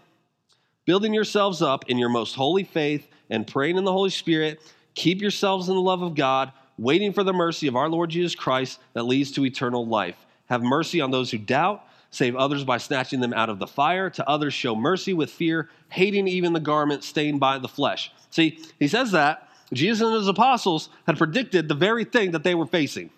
building 0.84 1.14
yourselves 1.14 1.62
up 1.62 1.88
in 1.88 1.96
your 1.96 2.10
most 2.10 2.34
holy 2.34 2.64
faith 2.64 3.08
and 3.30 3.46
praying 3.46 3.78
in 3.78 3.84
the 3.84 3.92
Holy 3.92 4.10
Spirit, 4.10 4.60
keep 4.94 5.22
yourselves 5.22 5.70
in 5.70 5.76
the 5.76 5.80
love 5.80 6.02
of 6.02 6.14
God, 6.14 6.52
waiting 6.76 7.14
for 7.14 7.24
the 7.24 7.32
mercy 7.32 7.68
of 7.68 7.76
our 7.76 7.88
Lord 7.88 8.10
Jesus 8.10 8.34
Christ 8.34 8.80
that 8.92 9.04
leads 9.04 9.30
to 9.30 9.46
eternal 9.46 9.86
life. 9.86 10.26
Have 10.50 10.62
mercy 10.62 11.00
on 11.00 11.10
those 11.10 11.30
who 11.30 11.38
doubt 11.38 11.86
save 12.12 12.36
others 12.36 12.62
by 12.62 12.78
snatching 12.78 13.18
them 13.18 13.32
out 13.32 13.48
of 13.48 13.58
the 13.58 13.66
fire. 13.66 14.08
To 14.10 14.28
others, 14.28 14.54
show 14.54 14.76
mercy 14.76 15.14
with 15.14 15.30
fear, 15.30 15.68
hating 15.88 16.28
even 16.28 16.52
the 16.52 16.60
garment 16.60 17.02
stained 17.02 17.40
by 17.40 17.58
the 17.58 17.68
flesh. 17.68 18.12
See, 18.30 18.60
he 18.78 18.86
says 18.86 19.10
that. 19.10 19.48
Jesus 19.72 20.06
and 20.06 20.14
his 20.14 20.28
apostles 20.28 20.90
had 21.06 21.16
predicted 21.16 21.66
the 21.66 21.74
very 21.74 22.04
thing 22.04 22.32
that 22.32 22.44
they 22.44 22.54
were 22.54 22.66
facing. 22.66 23.10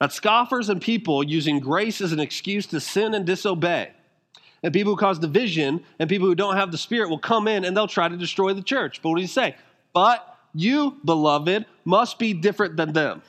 That 0.00 0.12
scoffers 0.12 0.70
and 0.70 0.80
people 0.80 1.22
using 1.22 1.60
grace 1.60 2.00
as 2.00 2.12
an 2.12 2.20
excuse 2.20 2.66
to 2.68 2.80
sin 2.80 3.12
and 3.12 3.26
disobey. 3.26 3.90
And 4.62 4.72
people 4.72 4.94
who 4.94 4.98
cause 4.98 5.18
division 5.18 5.84
and 5.98 6.08
people 6.08 6.26
who 6.26 6.34
don't 6.34 6.56
have 6.56 6.72
the 6.72 6.78
Spirit 6.78 7.10
will 7.10 7.18
come 7.18 7.46
in 7.48 7.66
and 7.66 7.76
they'll 7.76 7.86
try 7.86 8.08
to 8.08 8.16
destroy 8.16 8.54
the 8.54 8.62
church. 8.62 9.02
But 9.02 9.10
what 9.10 9.16
does 9.16 9.24
he 9.24 9.32
say? 9.32 9.56
But 9.92 10.26
you, 10.54 10.96
beloved, 11.04 11.66
must 11.84 12.18
be 12.18 12.32
different 12.32 12.76
than 12.76 12.94
them. 12.94 13.22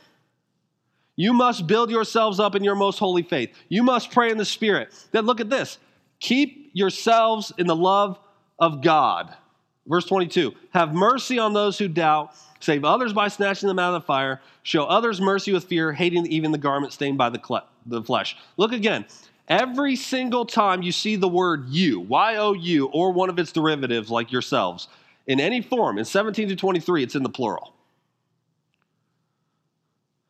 You 1.15 1.33
must 1.33 1.67
build 1.67 1.91
yourselves 1.91 2.39
up 2.39 2.55
in 2.55 2.63
your 2.63 2.75
most 2.75 2.99
holy 2.99 3.23
faith. 3.23 3.53
You 3.69 3.83
must 3.83 4.11
pray 4.11 4.31
in 4.31 4.37
the 4.37 4.45
Spirit. 4.45 4.93
Then 5.11 5.25
look 5.25 5.39
at 5.39 5.49
this 5.49 5.77
keep 6.19 6.69
yourselves 6.73 7.51
in 7.57 7.67
the 7.67 7.75
love 7.75 8.17
of 8.59 8.81
God. 8.81 9.35
Verse 9.87 10.05
22 10.05 10.53
Have 10.71 10.93
mercy 10.93 11.37
on 11.39 11.53
those 11.53 11.77
who 11.77 11.87
doubt, 11.87 12.33
save 12.59 12.85
others 12.85 13.13
by 13.13 13.27
snatching 13.27 13.67
them 13.67 13.79
out 13.79 13.93
of 13.93 14.01
the 14.01 14.05
fire, 14.05 14.39
show 14.63 14.85
others 14.85 15.19
mercy 15.19 15.51
with 15.51 15.65
fear, 15.65 15.91
hating 15.91 16.25
even 16.27 16.51
the 16.51 16.57
garment 16.57 16.93
stained 16.93 17.17
by 17.17 17.29
the, 17.29 17.63
the 17.85 18.03
flesh. 18.03 18.37
Look 18.57 18.71
again. 18.71 19.05
Every 19.47 19.97
single 19.97 20.45
time 20.45 20.81
you 20.81 20.93
see 20.93 21.17
the 21.17 21.27
word 21.27 21.67
you, 21.67 21.99
Y 21.99 22.37
O 22.37 22.53
U, 22.53 22.85
or 22.87 23.11
one 23.11 23.29
of 23.29 23.37
its 23.37 23.51
derivatives 23.51 24.09
like 24.09 24.31
yourselves, 24.31 24.87
in 25.27 25.39
any 25.39 25.61
form, 25.61 25.97
in 25.97 26.05
17 26.05 26.47
to 26.49 26.55
23, 26.55 27.03
it's 27.03 27.15
in 27.15 27.23
the 27.23 27.29
plural. 27.29 27.73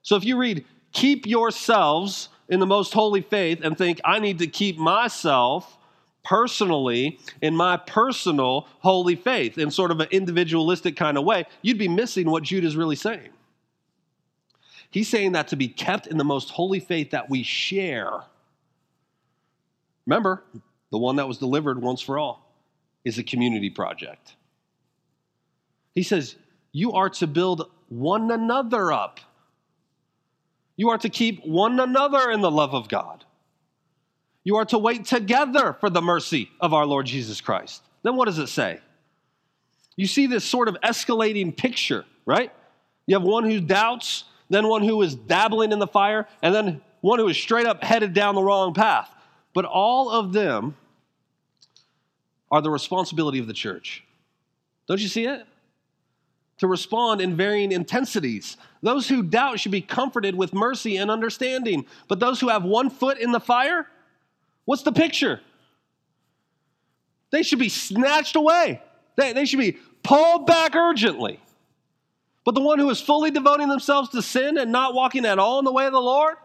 So 0.03 0.15
if 0.15 0.25
you 0.25 0.37
read, 0.37 0.65
keep 0.91 1.25
yourselves 1.25 2.29
in 2.49 2.59
the 2.59 2.65
most 2.65 2.93
holy 2.93 3.21
faith 3.21 3.61
and 3.63 3.77
think, 3.77 4.01
I 4.03 4.19
need 4.19 4.39
to 4.39 4.47
keep 4.47 4.77
myself 4.77 5.77
personally 6.23 7.19
in 7.41 7.55
my 7.55 7.77
personal 7.77 8.67
holy 8.79 9.15
faith 9.15 9.57
in 9.57 9.71
sort 9.71 9.91
of 9.91 9.99
an 9.99 10.07
individualistic 10.11 10.95
kind 10.95 11.17
of 11.17 11.23
way, 11.23 11.45
you'd 11.61 11.77
be 11.77 11.87
missing 11.87 12.29
what 12.29 12.43
Jude 12.43 12.63
is 12.63 12.75
really 12.75 12.95
saying. 12.95 13.29
He's 14.91 15.07
saying 15.07 15.31
that 15.31 15.47
to 15.49 15.55
be 15.55 15.67
kept 15.67 16.07
in 16.07 16.17
the 16.17 16.23
most 16.23 16.49
holy 16.49 16.79
faith 16.79 17.11
that 17.11 17.29
we 17.29 17.43
share. 17.43 18.21
Remember, 20.05 20.43
the 20.91 20.97
one 20.97 21.15
that 21.15 21.27
was 21.27 21.37
delivered 21.37 21.81
once 21.81 22.01
for 22.01 22.19
all 22.19 22.53
is 23.05 23.17
a 23.17 23.23
community 23.23 23.69
project. 23.69 24.35
He 25.95 26.03
says, 26.03 26.35
you 26.71 26.91
are 26.91 27.09
to 27.09 27.27
build 27.27 27.69
one 27.87 28.29
another 28.31 28.91
up. 28.91 29.19
You 30.81 30.89
are 30.89 30.97
to 30.97 31.09
keep 31.09 31.45
one 31.45 31.79
another 31.79 32.31
in 32.31 32.41
the 32.41 32.49
love 32.49 32.73
of 32.73 32.89
God. 32.89 33.23
You 34.43 34.55
are 34.55 34.65
to 34.65 34.79
wait 34.79 35.05
together 35.05 35.77
for 35.79 35.91
the 35.91 36.01
mercy 36.01 36.49
of 36.59 36.73
our 36.73 36.87
Lord 36.87 37.05
Jesus 37.05 37.39
Christ. 37.39 37.83
Then 38.01 38.15
what 38.15 38.25
does 38.25 38.39
it 38.39 38.47
say? 38.47 38.79
You 39.95 40.07
see 40.07 40.25
this 40.25 40.43
sort 40.43 40.67
of 40.67 40.75
escalating 40.83 41.55
picture, 41.55 42.03
right? 42.25 42.51
You 43.05 43.15
have 43.15 43.21
one 43.21 43.43
who 43.43 43.61
doubts, 43.61 44.23
then 44.49 44.67
one 44.67 44.81
who 44.81 44.99
is 45.03 45.13
dabbling 45.13 45.71
in 45.71 45.77
the 45.77 45.85
fire, 45.85 46.27
and 46.41 46.51
then 46.51 46.81
one 47.01 47.19
who 47.19 47.27
is 47.27 47.37
straight 47.37 47.67
up 47.67 47.83
headed 47.83 48.15
down 48.15 48.33
the 48.33 48.41
wrong 48.41 48.73
path. 48.73 49.13
But 49.53 49.65
all 49.65 50.09
of 50.09 50.33
them 50.33 50.75
are 52.49 52.63
the 52.63 52.71
responsibility 52.71 53.37
of 53.37 53.45
the 53.45 53.53
church. 53.53 54.03
Don't 54.87 54.99
you 54.99 55.09
see 55.09 55.25
it? 55.25 55.45
To 56.61 56.67
respond 56.67 57.21
in 57.21 57.35
varying 57.35 57.71
intensities. 57.71 58.55
Those 58.83 59.07
who 59.07 59.23
doubt 59.23 59.59
should 59.59 59.71
be 59.71 59.81
comforted 59.81 60.35
with 60.35 60.53
mercy 60.53 60.97
and 60.97 61.09
understanding. 61.09 61.87
But 62.07 62.19
those 62.19 62.39
who 62.39 62.49
have 62.49 62.63
one 62.63 62.91
foot 62.91 63.17
in 63.17 63.31
the 63.31 63.39
fire, 63.39 63.87
what's 64.65 64.83
the 64.83 64.91
picture? 64.91 65.41
They 67.31 67.41
should 67.41 67.57
be 67.57 67.69
snatched 67.69 68.35
away. 68.35 68.79
They, 69.15 69.33
they 69.33 69.45
should 69.45 69.57
be 69.57 69.79
pulled 70.03 70.45
back 70.45 70.75
urgently. 70.75 71.39
But 72.45 72.53
the 72.53 72.61
one 72.61 72.77
who 72.77 72.91
is 72.91 73.01
fully 73.01 73.31
devoting 73.31 73.67
themselves 73.67 74.09
to 74.09 74.21
sin 74.21 74.59
and 74.59 74.71
not 74.71 74.93
walking 74.93 75.25
at 75.25 75.39
all 75.39 75.57
in 75.57 75.65
the 75.65 75.71
way 75.71 75.87
of 75.87 75.93
the 75.93 75.99
Lord, 75.99 76.35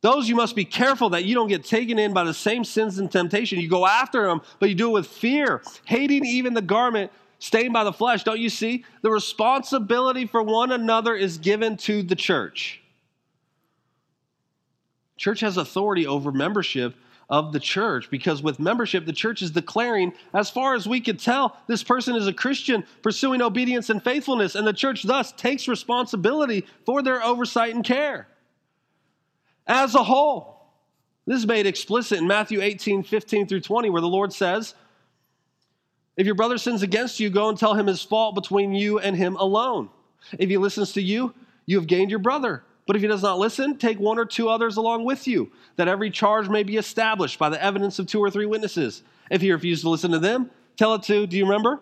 those 0.00 0.28
you 0.28 0.34
must 0.34 0.56
be 0.56 0.64
careful 0.64 1.10
that 1.10 1.24
you 1.24 1.36
don't 1.36 1.48
get 1.48 1.64
taken 1.64 2.00
in 2.00 2.12
by 2.12 2.24
the 2.24 2.34
same 2.34 2.64
sins 2.64 2.98
and 2.98 3.12
temptation. 3.12 3.60
You 3.60 3.68
go 3.68 3.86
after 3.86 4.26
them, 4.26 4.40
but 4.58 4.68
you 4.68 4.74
do 4.74 4.88
it 4.88 4.92
with 4.92 5.06
fear, 5.06 5.62
hating 5.84 6.24
even 6.24 6.52
the 6.52 6.62
garment 6.62 7.12
stained 7.38 7.72
by 7.72 7.84
the 7.84 7.92
flesh. 7.92 8.24
Don't 8.24 8.40
you 8.40 8.50
see? 8.50 8.84
The 9.02 9.10
responsibility 9.10 10.26
for 10.26 10.42
one 10.42 10.72
another 10.72 11.14
is 11.14 11.38
given 11.38 11.76
to 11.78 12.02
the 12.02 12.16
church. 12.16 12.82
Church 15.16 15.40
has 15.40 15.56
authority 15.56 16.06
over 16.06 16.32
membership 16.32 16.94
of 17.28 17.52
the 17.52 17.60
church 17.60 18.08
because 18.10 18.42
with 18.42 18.60
membership, 18.60 19.04
the 19.04 19.12
church 19.12 19.42
is 19.42 19.50
declaring, 19.50 20.12
as 20.32 20.50
far 20.50 20.74
as 20.74 20.86
we 20.86 21.00
could 21.00 21.18
tell, 21.18 21.56
this 21.66 21.82
person 21.82 22.14
is 22.14 22.26
a 22.26 22.32
Christian 22.32 22.84
pursuing 23.02 23.42
obedience 23.42 23.90
and 23.90 24.02
faithfulness, 24.02 24.54
and 24.54 24.66
the 24.66 24.72
church 24.72 25.02
thus 25.02 25.32
takes 25.32 25.66
responsibility 25.66 26.66
for 26.84 27.02
their 27.02 27.22
oversight 27.22 27.74
and 27.74 27.84
care 27.84 28.28
as 29.66 29.94
a 29.94 30.04
whole. 30.04 30.54
This 31.26 31.38
is 31.38 31.46
made 31.46 31.66
explicit 31.66 32.18
in 32.18 32.26
Matthew 32.28 32.60
18 32.62 33.02
15 33.02 33.48
through 33.48 33.62
20, 33.62 33.90
where 33.90 34.00
the 34.00 34.06
Lord 34.06 34.32
says, 34.32 34.74
If 36.16 36.26
your 36.26 36.34
brother 36.34 36.58
sins 36.58 36.82
against 36.82 37.20
you, 37.20 37.28
go 37.28 37.48
and 37.48 37.58
tell 37.58 37.74
him 37.74 37.86
his 37.86 38.02
fault 38.02 38.34
between 38.34 38.72
you 38.72 38.98
and 38.98 39.14
him 39.16 39.36
alone. 39.36 39.90
If 40.38 40.48
he 40.48 40.56
listens 40.56 40.92
to 40.92 41.02
you, 41.02 41.34
you 41.66 41.78
have 41.78 41.86
gained 41.86 42.10
your 42.10 42.20
brother. 42.20 42.64
But 42.86 42.96
if 42.96 43.02
he 43.02 43.08
does 43.08 43.22
not 43.22 43.38
listen, 43.38 43.76
take 43.76 43.98
one 43.98 44.18
or 44.18 44.24
two 44.24 44.48
others 44.48 44.76
along 44.76 45.04
with 45.04 45.26
you, 45.26 45.50
that 45.74 45.88
every 45.88 46.10
charge 46.10 46.48
may 46.48 46.62
be 46.62 46.76
established 46.76 47.38
by 47.38 47.48
the 47.48 47.62
evidence 47.62 47.98
of 47.98 48.06
two 48.06 48.20
or 48.20 48.30
three 48.30 48.46
witnesses. 48.46 49.02
If 49.30 49.40
he 49.40 49.50
refuses 49.50 49.82
to 49.82 49.90
listen 49.90 50.12
to 50.12 50.20
them, 50.20 50.50
tell 50.76 50.94
it 50.94 51.02
to, 51.04 51.26
do 51.26 51.36
you 51.36 51.44
remember? 51.44 51.80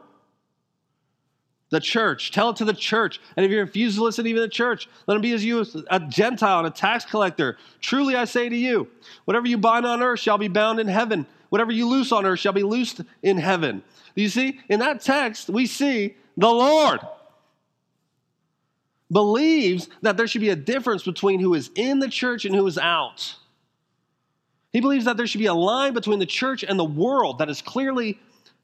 The 1.70 1.80
church. 1.80 2.30
Tell 2.30 2.51
it 2.51 2.57
to 2.57 2.64
the 2.64 2.72
church. 2.72 3.20
And 3.37 3.45
if 3.45 3.53
you 3.53 3.61
refuse 3.61 3.97
to 3.97 4.03
listen 4.03 4.24
to 4.24 4.30
even 4.30 4.43
the 4.43 4.49
church, 4.49 4.89
let 5.07 5.14
him 5.14 5.20
be 5.20 5.32
as 5.32 5.45
you, 5.45 5.66
a 5.91 6.01
Gentile 6.01 6.61
and 6.61 6.68
a 6.68 6.70
tax 6.70 7.05
collector. 7.05 7.59
Truly 7.80 8.16
I 8.16 8.24
say 8.24 8.49
to 8.49 8.57
you, 8.57 8.89
whatever 9.26 9.47
you 9.47 9.59
bind 9.59 9.85
on 9.85 10.03
earth 10.03 10.20
shall 10.20 10.39
be 10.39 10.49
bound 10.49 10.80
in 10.80 10.89
heaven. 10.89 11.26
Whatever 11.49 11.72
you 11.72 11.88
loose 11.88 12.12
on 12.12 12.26
earth 12.26 12.40
shall 12.40 12.53
be 12.53 12.62
loosed 12.62 13.01
in 13.22 13.36
heaven. 13.36 13.82
You 14.14 14.28
see, 14.28 14.61
in 14.68 14.80
that 14.80 15.01
text, 15.01 15.49
we 15.49 15.66
see 15.66 16.16
the 16.36 16.51
Lord 16.51 17.01
believes 19.12 19.88
that 20.03 20.16
there 20.16 20.26
should 20.26 20.40
be 20.40 20.51
a 20.51 20.57
difference 20.57 21.03
between 21.03 21.40
who 21.40 21.55
is 21.55 21.70
in 21.74 22.01
the 22.01 22.09
church 22.09 22.45
and 22.45 22.55
who 22.55 22.66
is 22.66 22.78
out. 22.78 23.36
He 24.72 24.80
believes 24.80 25.05
that 25.05 25.16
there 25.16 25.26
should 25.26 25.38
be 25.38 25.47
a 25.47 25.55
line 25.55 25.95
between 25.95 26.18
the 26.18 26.26
church 26.26 26.64
and 26.64 26.78
the 26.78 26.84
world 26.84 27.38
that 27.38 27.49
is 27.49 27.62
clearly 27.62 28.18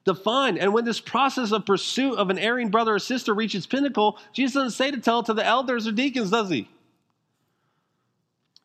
defined. 0.05 0.59
And 0.59 0.73
when 0.73 0.85
this 0.85 0.99
process 0.99 1.53
of 1.53 1.65
pursuit 1.65 2.17
of 2.17 2.31
an 2.31 2.39
erring 2.39 2.71
brother 2.71 2.95
or 2.95 2.99
sister 2.99 3.33
reaches 3.33 3.67
pinnacle, 3.67 4.19
Jesus 4.33 4.55
doesn't 4.55 4.71
say 4.71 4.91
to 4.91 4.99
tell 4.99 5.21
it 5.21 5.27
to 5.27 5.35
the 5.35 5.47
elders 5.47 5.87
or 5.87 5.93
deacons, 5.93 6.31
does 6.31 6.51
he? 6.51 6.69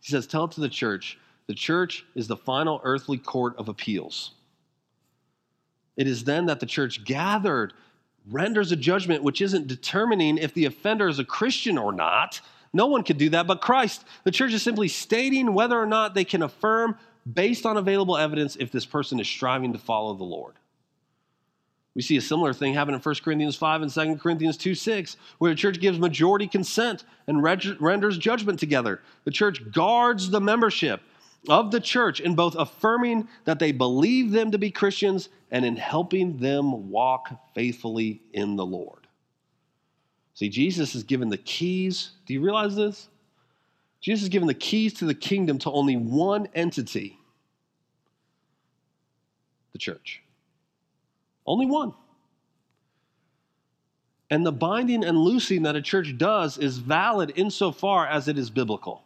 He 0.02 0.12
says, 0.12 0.26
tell 0.26 0.46
it 0.46 0.52
to 0.52 0.62
the 0.62 0.70
church. 0.70 1.20
The 1.48 1.54
church 1.54 2.06
is 2.16 2.28
the 2.28 2.38
final 2.38 2.82
earthly 2.84 3.18
court 3.18 3.56
of 3.58 3.70
appeals. 3.70 4.32
It 5.96 6.08
is 6.08 6.24
then 6.24 6.48
that 6.48 6.60
the 6.60 6.66
church 6.66 7.06
gathered 7.06 7.74
renders 8.28 8.72
a 8.72 8.76
judgment 8.76 9.24
which 9.24 9.42
isn't 9.42 9.68
determining 9.68 10.38
if 10.38 10.54
the 10.54 10.66
offender 10.66 11.08
is 11.08 11.20
a 11.20 11.26
Christian 11.26 11.78
or 11.78 11.92
not. 11.92 12.42
No 12.74 12.88
one 12.88 13.04
could 13.04 13.18
do 13.18 13.30
that 13.30 13.48
but 13.48 13.62
Christ. 13.62 14.04
The 14.24 14.32
church 14.32 14.54
is 14.54 14.64
simply 14.64 14.88
stating 14.88 15.54
whether 15.54 15.80
or 15.80 15.86
not 15.86 16.14
they 16.14 16.26
can 16.26 16.42
affirm, 16.42 16.98
based 17.32 17.66
on 17.66 17.78
available 17.78 18.18
evidence, 18.18 18.56
if 18.60 18.72
this 18.72 18.86
person 18.86 19.20
is 19.20 19.28
striving 19.28 19.74
to 19.74 19.80
follow 19.80 20.14
the 20.16 20.24
Lord. 20.24 20.56
We 21.94 22.02
see 22.02 22.18
a 22.18 22.22
similar 22.22 22.52
thing 22.52 22.74
happen 22.74 22.94
in 22.94 23.00
1 23.00 23.16
Corinthians 23.24 23.56
5 23.56 23.82
and 23.84 23.92
2 23.92 24.18
Corinthians 24.18 24.58
2 24.58 24.76
6, 24.76 25.16
where 25.38 25.52
the 25.52 25.56
church 25.56 25.80
gives 25.80 25.98
majority 25.98 26.46
consent 26.46 27.06
and 27.28 27.42
renders 27.42 28.18
judgment 28.18 28.60
together. 28.60 29.02
The 29.24 29.32
church 29.32 29.72
guards 29.72 30.30
the 30.30 30.42
membership 30.42 31.02
of 31.50 31.72
the 31.72 31.80
church 31.80 32.20
in 32.20 32.36
both 32.36 32.56
affirming 32.56 33.28
that 33.46 33.60
they 33.60 33.72
believe 33.72 34.32
them 34.32 34.52
to 34.52 34.58
be 34.58 34.72
Christians 34.72 35.30
and 35.52 35.66
in 35.66 35.76
helping 35.76 36.38
them 36.38 36.90
walk 36.90 37.30
faithfully 37.54 38.22
in 38.34 38.56
the 38.56 38.66
Lord. 38.66 39.08
See, 40.34 40.50
Jesus 40.50 40.96
is 40.96 41.04
given 41.04 41.30
the 41.30 41.38
keys. 41.38 42.12
Do 42.26 42.34
you 42.34 42.42
realize 42.42 42.76
this? 42.76 43.08
Jesus 44.02 44.24
is 44.24 44.30
given 44.30 44.48
the 44.48 44.54
keys 44.54 44.94
to 44.96 45.06
the 45.06 45.14
kingdom 45.14 45.58
to 45.60 45.72
only 45.72 45.96
one 45.96 46.48
entity 46.54 47.18
the 49.72 49.80
church. 49.80 50.22
Only 51.46 51.66
one. 51.66 51.94
And 54.30 54.46
the 54.46 54.52
binding 54.52 55.04
and 55.04 55.18
loosing 55.18 55.64
that 55.64 55.76
a 55.76 55.82
church 55.82 56.18
does 56.18 56.58
is 56.58 56.78
valid 56.78 57.34
insofar 57.36 58.08
as 58.08 58.28
it 58.28 58.38
is 58.38 58.50
biblical 58.50 59.05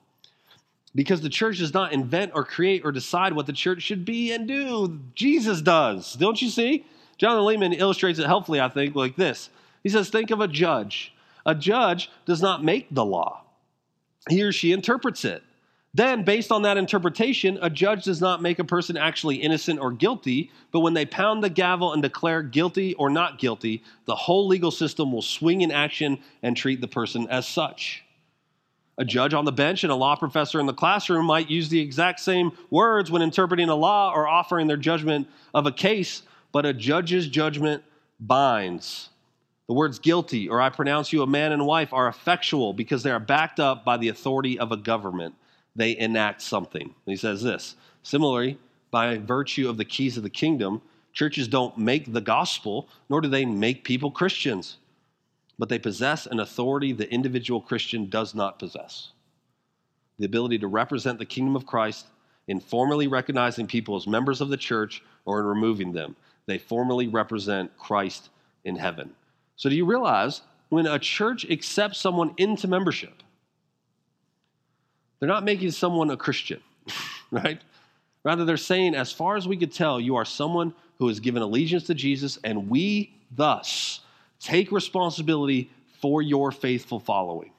because 0.96 1.22
the 1.22 1.30
church 1.30 1.60
does 1.60 1.74
not 1.74 1.94
invent 1.94 2.32
or 2.34 2.44
create 2.44 2.84
or 2.84 2.92
decide 2.92 3.34
what 3.34 3.46
the 3.46 3.54
church 3.54 3.82
should 3.82 4.06
be 4.06 4.32
and 4.32 4.48
do. 4.48 5.00
Jesus 5.16 5.62
does. 5.62 6.14
Don't 6.14 6.42
you 6.42 6.50
see? 6.50 6.86
John 7.18 7.38
Leeman 7.38 7.78
illustrates 7.78 8.18
it 8.18 8.26
helpfully, 8.26 8.60
I 8.60 8.70
think, 8.70 8.96
like 8.96 9.16
this. 9.16 9.50
He 9.84 9.90
says, 9.90 10.10
Think 10.10 10.32
of 10.32 10.40
a 10.40 10.48
judge. 10.48 11.14
A 11.46 11.56
judge 11.56 12.10
does 12.26 12.42
not 12.42 12.64
make 12.64 12.88
the 12.92 13.06
law, 13.06 13.42
he 14.30 14.44
or 14.44 14.52
she 14.52 14.72
interprets 14.72 15.26
it. 15.26 15.44
Then, 15.94 16.24
based 16.24 16.52
on 16.52 16.62
that 16.62 16.78
interpretation, 16.78 17.58
a 17.62 17.70
judge 17.70 18.04
does 18.04 18.22
not 18.22 18.44
make 18.44 18.60
a 18.60 18.64
person 18.64 18.96
actually 18.96 19.38
innocent 19.38 19.80
or 19.80 19.92
guilty, 19.92 20.52
but 20.72 20.82
when 20.82 20.94
they 20.94 21.06
pound 21.06 21.44
the 21.44 21.50
gavel 21.50 21.94
and 21.94 22.04
declare 22.04 22.44
guilty 22.44 22.94
or 22.96 23.10
not 23.10 23.40
guilty, 23.40 23.84
the 24.06 24.16
whole 24.16 24.48
legal 24.48 24.70
system 24.70 25.12
will 25.12 25.24
swing 25.24 25.62
in 25.62 25.72
action 25.72 26.20
and 26.44 26.56
treat 26.56 26.80
the 26.80 26.88
person 26.88 27.28
as 27.30 27.48
such. 27.48 28.04
A 29.00 29.06
judge 29.06 29.34
on 29.34 29.46
the 29.46 29.52
bench 29.54 29.86
and 29.86 29.94
a 29.94 29.96
law 29.96 30.18
professor 30.18 30.60
in 30.60 30.66
the 30.66 30.74
classroom 30.74 31.26
might 31.26 31.50
use 31.50 31.70
the 31.70 31.80
exact 31.80 32.20
same 32.20 32.52
words 32.70 33.10
when 33.10 33.22
interpreting 33.22 33.70
a 33.70 33.76
law 33.76 34.12
or 34.14 34.28
offering 34.28 34.68
their 34.68 34.76
judgment 34.76 35.26
of 35.54 35.66
a 35.66 35.72
case, 35.72 36.24
but 36.52 36.66
a 36.66 36.74
judge's 36.74 37.26
judgment 37.30 37.82
binds. 38.20 39.10
The 39.68 39.74
words 39.74 40.00
guilty 40.00 40.50
or 40.50 40.60
I 40.60 40.70
pronounce 40.70 41.14
you 41.14 41.22
a 41.22 41.28
man 41.28 41.54
and 41.54 41.66
wife 41.66 41.94
are 41.94 42.10
effectual 42.10 42.74
because 42.74 43.02
they 43.02 43.12
are 43.12 43.22
backed 43.22 43.62
up 43.62 43.86
by 43.86 43.96
the 43.96 44.10
authority 44.10 44.60
of 44.60 44.74
a 44.74 44.78
government. 44.78 45.34
They 45.78 45.98
enact 45.98 46.42
something. 46.42 46.82
And 46.82 46.94
he 47.06 47.16
says 47.16 47.42
this 47.42 47.78
similarly, 48.04 48.58
by 48.92 49.18
virtue 49.18 49.70
of 49.70 49.78
the 49.78 49.86
keys 49.86 50.18
of 50.18 50.24
the 50.24 50.30
kingdom, 50.30 50.82
churches 51.14 51.48
don't 51.48 51.78
make 51.78 52.12
the 52.12 52.20
gospel, 52.20 52.90
nor 53.10 53.22
do 53.22 53.30
they 53.30 53.46
make 53.46 53.86
people 53.86 54.12
Christians 54.12 54.76
but 55.60 55.70
they 55.70 55.78
possess 55.78 56.26
an 56.26 56.40
authority 56.40 56.94
the 56.94 57.12
individual 57.14 57.62
Christian 57.62 58.10
does 58.10 58.34
not 58.34 58.58
possess 58.58 59.12
the 60.18 60.26
ability 60.26 60.60
to 60.60 60.68
represent 60.68 61.18
the 61.18 61.26
kingdom 61.26 61.56
of 61.56 61.66
Christ 61.66 62.06
in 62.48 62.60
formally 62.60 63.08
recognizing 63.08 63.68
people 63.68 63.96
as 63.96 64.06
members 64.06 64.42
of 64.42 64.50
the 64.50 64.58
church 64.58 65.02
or 65.26 65.40
in 65.40 65.46
removing 65.46 65.94
them. 65.94 66.16
They 66.46 66.58
formally 66.58 67.08
represent 67.08 67.76
Christ 67.78 68.30
in 68.66 68.76
heaven. 68.76 69.12
So, 69.56 69.70
do 69.70 69.76
you 69.76 69.86
realize 69.86 70.42
when 70.70 70.86
a 70.86 71.00
church 71.00 71.50
accepts 71.50 72.00
someone 72.00 72.34
into 72.38 72.68
membership, 72.68 73.24
they're 75.20 75.30
not 75.30 75.44
making 75.44 75.72
someone 75.72 76.10
a 76.10 76.18
Christian, 76.18 76.62
right? 77.32 77.62
Rather, 78.24 78.46
they're 78.46 78.58
saying, 78.58 78.96
as 78.96 79.12
far 79.12 79.38
as 79.38 79.48
we 79.48 79.58
could 79.58 79.72
tell, 79.72 80.00
you 80.00 80.16
are 80.16 80.26
someone 80.26 80.74
who 80.98 81.08
has 81.08 81.20
given 81.20 81.42
allegiance 81.42 81.86
to 81.86 81.94
Jesus, 81.94 82.38
and 82.44 82.70
we 82.70 83.14
thus 83.32 84.02
Take 84.40 84.72
responsibility 84.72 85.70
for 86.02 86.22
your 86.22 86.52
faithful 86.52 87.00
following 87.00 87.52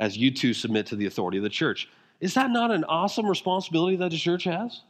as 0.00 0.16
you 0.16 0.32
too 0.32 0.52
submit 0.52 0.86
to 0.86 0.96
the 0.96 1.06
authority 1.06 1.38
of 1.38 1.44
the 1.44 1.48
church. 1.50 1.88
Is 2.20 2.34
that 2.34 2.50
not 2.50 2.70
an 2.70 2.84
awesome 2.84 3.26
responsibility 3.26 3.96
that 3.96 4.10
the 4.10 4.16
church 4.16 4.44
has? 4.44 4.82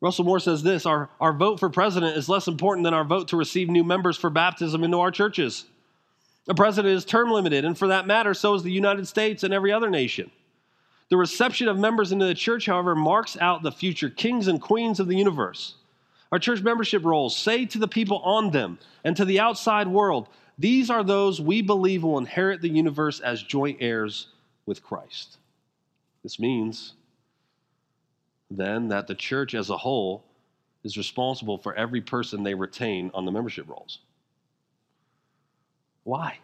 Russell 0.00 0.24
Moore 0.24 0.40
says 0.40 0.62
this 0.62 0.86
our, 0.86 1.10
our 1.20 1.34
vote 1.34 1.60
for 1.60 1.68
president 1.68 2.16
is 2.16 2.28
less 2.28 2.48
important 2.48 2.84
than 2.84 2.94
our 2.94 3.04
vote 3.04 3.28
to 3.28 3.36
receive 3.36 3.68
new 3.68 3.84
members 3.84 4.16
for 4.16 4.30
baptism 4.30 4.84
into 4.84 4.98
our 4.98 5.10
churches. 5.10 5.66
A 6.48 6.54
president 6.54 6.94
is 6.94 7.04
term 7.04 7.30
limited, 7.30 7.66
and 7.66 7.76
for 7.76 7.88
that 7.88 8.06
matter, 8.06 8.32
so 8.32 8.54
is 8.54 8.62
the 8.62 8.72
United 8.72 9.06
States 9.06 9.42
and 9.42 9.52
every 9.52 9.72
other 9.72 9.90
nation. 9.90 10.30
The 11.10 11.16
reception 11.16 11.68
of 11.68 11.78
members 11.78 12.12
into 12.12 12.24
the 12.24 12.34
church, 12.34 12.66
however, 12.66 12.94
marks 12.94 13.36
out 13.36 13.62
the 13.62 13.72
future 13.72 14.08
kings 14.08 14.48
and 14.48 14.60
queens 14.60 15.00
of 15.00 15.08
the 15.08 15.16
universe. 15.16 15.74
Our 16.32 16.38
church 16.38 16.62
membership 16.62 17.04
rolls 17.04 17.36
say 17.36 17.66
to 17.66 17.78
the 17.78 17.88
people 17.88 18.18
on 18.18 18.50
them 18.50 18.78
and 19.04 19.16
to 19.16 19.24
the 19.24 19.40
outside 19.40 19.88
world, 19.88 20.28
these 20.58 20.90
are 20.90 21.02
those 21.02 21.40
we 21.40 21.62
believe 21.62 22.02
will 22.02 22.18
inherit 22.18 22.60
the 22.60 22.68
universe 22.68 23.18
as 23.20 23.42
joint 23.42 23.78
heirs 23.80 24.28
with 24.66 24.82
Christ. 24.82 25.38
This 26.22 26.38
means 26.38 26.92
then 28.50 28.88
that 28.88 29.06
the 29.06 29.14
church 29.14 29.54
as 29.54 29.70
a 29.70 29.76
whole 29.76 30.24
is 30.84 30.96
responsible 30.96 31.58
for 31.58 31.74
every 31.74 32.00
person 32.00 32.42
they 32.42 32.54
retain 32.54 33.10
on 33.14 33.24
the 33.24 33.32
membership 33.32 33.68
rolls. 33.68 33.98
Why? 36.04 36.38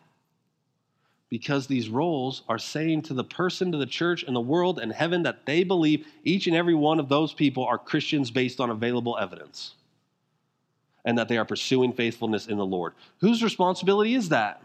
Because 1.30 1.66
these 1.66 1.88
roles 1.88 2.42
are 2.48 2.58
saying 2.58 3.02
to 3.02 3.14
the 3.14 3.24
person, 3.24 3.72
to 3.72 3.78
the 3.78 3.86
church, 3.86 4.22
and 4.22 4.36
the 4.36 4.40
world 4.40 4.78
and 4.78 4.92
heaven 4.92 5.22
that 5.24 5.46
they 5.46 5.64
believe 5.64 6.06
each 6.24 6.46
and 6.46 6.56
every 6.56 6.74
one 6.74 7.00
of 7.00 7.08
those 7.08 7.32
people 7.32 7.64
are 7.64 7.78
Christians 7.78 8.30
based 8.30 8.60
on 8.60 8.70
available 8.70 9.16
evidence 9.18 9.74
and 11.06 11.16
that 11.16 11.28
they 11.28 11.38
are 11.38 11.46
pursuing 11.46 11.94
faithfulness 11.94 12.46
in 12.46 12.58
the 12.58 12.66
Lord. 12.66 12.92
Whose 13.20 13.42
responsibility 13.42 14.14
is 14.14 14.28
that? 14.28 14.62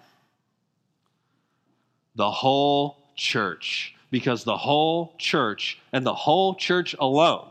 The 2.15 2.29
whole 2.29 2.97
church 3.15 3.95
because 4.09 4.43
the 4.43 4.57
whole 4.57 5.15
church 5.17 5.79
and 5.93 6.05
the 6.05 6.13
whole 6.13 6.53
church 6.55 6.93
alone 6.99 7.47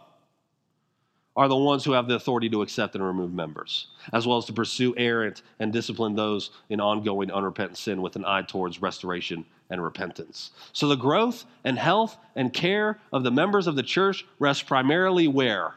are 1.37 1.49
the 1.49 1.57
ones 1.57 1.85
who 1.85 1.93
have 1.93 2.07
the 2.07 2.15
authority 2.15 2.51
to 2.51 2.61
accept 2.61 2.95
and 2.95 3.05
remove 3.05 3.33
members, 3.33 3.87
as 4.13 4.27
well 4.27 4.37
as 4.37 4.45
to 4.45 4.53
pursue 4.53 4.95
errant 4.97 5.43
and 5.59 5.73
discipline 5.73 6.15
those 6.15 6.51
in 6.69 6.81
ongoing 6.81 7.31
unrepentant 7.31 7.79
sin 7.79 8.03
with 8.03 8.17
an 8.17 8.25
eye 8.27 8.43
towards 8.43 8.83
restoration 8.83 9.47
and 9.71 9.83
repentance. 9.83 10.51
So 10.73 10.89
the 10.89 10.97
growth 10.97 11.47
and 11.65 11.79
health 11.79 12.19
and 12.37 12.53
care 12.53 12.99
of 13.13 13.23
the 13.23 13.31
members 13.31 13.67
of 13.67 13.77
the 13.77 13.83
church 13.83 14.27
rests 14.39 14.63
primarily 14.63 15.29
where? 15.29 15.75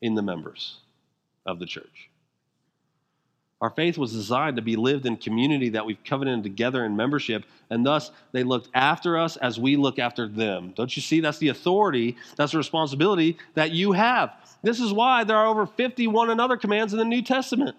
In 0.00 0.14
the 0.14 0.22
members 0.22 0.78
of 1.46 1.58
the 1.58 1.66
church. 1.66 2.10
Our 3.62 3.70
faith 3.70 3.96
was 3.96 4.12
designed 4.12 4.56
to 4.56 4.62
be 4.62 4.76
lived 4.76 5.06
in 5.06 5.16
community 5.16 5.70
that 5.70 5.86
we've 5.86 6.02
covenanted 6.04 6.42
together 6.42 6.84
in 6.84 6.94
membership, 6.94 7.44
and 7.70 7.86
thus 7.86 8.10
they 8.32 8.42
looked 8.42 8.68
after 8.74 9.16
us 9.16 9.38
as 9.38 9.58
we 9.58 9.76
look 9.76 9.98
after 9.98 10.28
them. 10.28 10.74
Don't 10.76 10.94
you 10.94 11.00
see? 11.00 11.20
That's 11.20 11.38
the 11.38 11.48
authority, 11.48 12.16
that's 12.36 12.52
the 12.52 12.58
responsibility 12.58 13.38
that 13.54 13.70
you 13.70 13.92
have. 13.92 14.34
This 14.62 14.78
is 14.78 14.92
why 14.92 15.24
there 15.24 15.38
are 15.38 15.46
over 15.46 15.66
50 15.66 16.06
one 16.08 16.28
another 16.28 16.58
commands 16.58 16.92
in 16.92 16.98
the 16.98 17.04
New 17.04 17.22
Testament. 17.22 17.76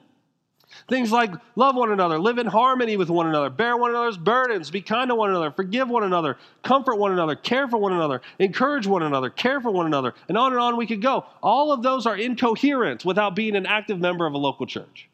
Things 0.90 1.12
like 1.12 1.32
love 1.56 1.76
one 1.76 1.92
another, 1.92 2.20
live 2.20 2.38
in 2.38 2.48
harmony 2.48 2.98
with 2.98 3.10
one 3.10 3.28
another, 3.28 3.50
bear 3.50 3.78
one 3.78 3.92
another's 3.92 4.18
burdens, 4.18 4.70
be 4.70 4.82
kind 4.82 5.10
to 5.10 5.16
one 5.16 5.30
another, 5.30 5.52
forgive 5.52 5.90
one 5.90 6.04
another, 6.04 6.38
comfort 6.64 6.96
one 6.96 7.14
another, 7.14 7.36
care 7.36 7.68
for 7.68 7.78
one 7.78 7.94
another, 7.94 8.22
encourage 8.40 8.86
one 8.86 9.04
another, 9.04 9.30
care 9.30 9.62
for 9.62 9.72
one 9.72 9.86
another, 9.86 10.14
and 10.28 10.38
on 10.38 10.52
and 10.52 10.62
on 10.62 10.78
we 10.78 10.86
could 10.86 11.02
go. 11.02 11.26
All 11.42 11.72
of 11.72 11.84
those 11.84 12.06
are 12.06 12.18
incoherent 12.18 13.06
without 13.06 13.36
being 13.36 13.56
an 13.56 13.66
active 13.66 14.00
member 14.00 14.26
of 14.26 14.34
a 14.34 14.38
local 14.38 14.66
church. 14.66 15.10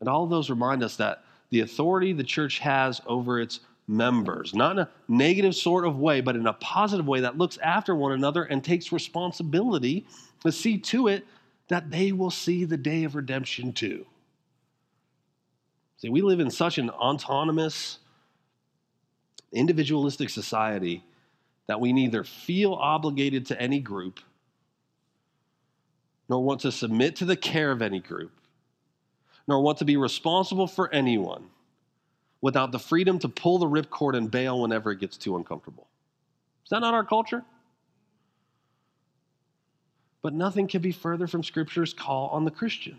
And 0.00 0.08
all 0.08 0.24
of 0.24 0.30
those 0.30 0.50
remind 0.50 0.82
us 0.82 0.96
that 0.96 1.24
the 1.50 1.60
authority 1.60 2.12
the 2.12 2.24
church 2.24 2.58
has 2.58 3.00
over 3.06 3.40
its 3.40 3.60
members, 3.86 4.54
not 4.54 4.72
in 4.72 4.78
a 4.80 4.88
negative 5.06 5.54
sort 5.54 5.86
of 5.86 5.98
way, 5.98 6.20
but 6.20 6.34
in 6.34 6.46
a 6.46 6.52
positive 6.54 7.06
way 7.06 7.20
that 7.20 7.38
looks 7.38 7.58
after 7.58 7.94
one 7.94 8.12
another 8.12 8.44
and 8.44 8.64
takes 8.64 8.90
responsibility 8.90 10.06
to 10.42 10.50
see 10.50 10.78
to 10.78 11.08
it 11.08 11.26
that 11.72 11.90
they 11.90 12.12
will 12.12 12.30
see 12.30 12.66
the 12.66 12.76
day 12.76 13.04
of 13.04 13.14
redemption 13.14 13.72
too. 13.72 14.04
See, 15.96 16.10
we 16.10 16.20
live 16.20 16.38
in 16.38 16.50
such 16.50 16.76
an 16.76 16.90
autonomous, 16.90 17.98
individualistic 19.52 20.28
society 20.28 21.02
that 21.68 21.80
we 21.80 21.94
neither 21.94 22.24
feel 22.24 22.74
obligated 22.74 23.46
to 23.46 23.58
any 23.58 23.80
group 23.80 24.20
nor 26.28 26.44
want 26.44 26.60
to 26.60 26.72
submit 26.72 27.16
to 27.16 27.24
the 27.24 27.36
care 27.36 27.70
of 27.70 27.80
any 27.80 28.00
group 28.00 28.32
nor 29.48 29.62
want 29.62 29.78
to 29.78 29.86
be 29.86 29.96
responsible 29.96 30.66
for 30.66 30.92
anyone 30.92 31.48
without 32.42 32.70
the 32.70 32.78
freedom 32.78 33.18
to 33.18 33.30
pull 33.30 33.56
the 33.56 33.66
ripcord 33.66 34.14
and 34.14 34.30
bail 34.30 34.60
whenever 34.60 34.90
it 34.90 35.00
gets 35.00 35.16
too 35.16 35.36
uncomfortable. 35.36 35.86
Is 36.64 36.70
that 36.70 36.80
not 36.80 36.92
our 36.92 37.04
culture? 37.04 37.42
But 40.22 40.34
nothing 40.34 40.68
could 40.68 40.82
be 40.82 40.92
further 40.92 41.26
from 41.26 41.42
Scripture's 41.42 41.92
call 41.92 42.28
on 42.28 42.44
the 42.44 42.50
Christian. 42.50 42.98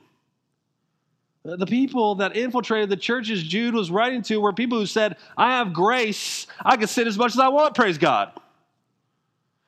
The 1.46 1.66
people 1.66 2.16
that 2.16 2.38
infiltrated 2.38 2.90
the 2.90 2.98
churches 2.98 3.44
Jude 3.44 3.74
was 3.74 3.92
writing 3.92 4.22
to 4.24 4.38
were 4.38 4.54
people 4.54 4.78
who 4.78 4.86
said, 4.86 5.18
I 5.36 5.58
have 5.58 5.74
grace, 5.74 6.48
I 6.64 6.78
can 6.78 6.88
sin 6.88 7.08
as 7.08 7.18
much 7.18 7.34
as 7.34 7.40
I 7.40 7.50
want, 7.50 7.76
praise 7.76 7.98
God. 7.98 8.32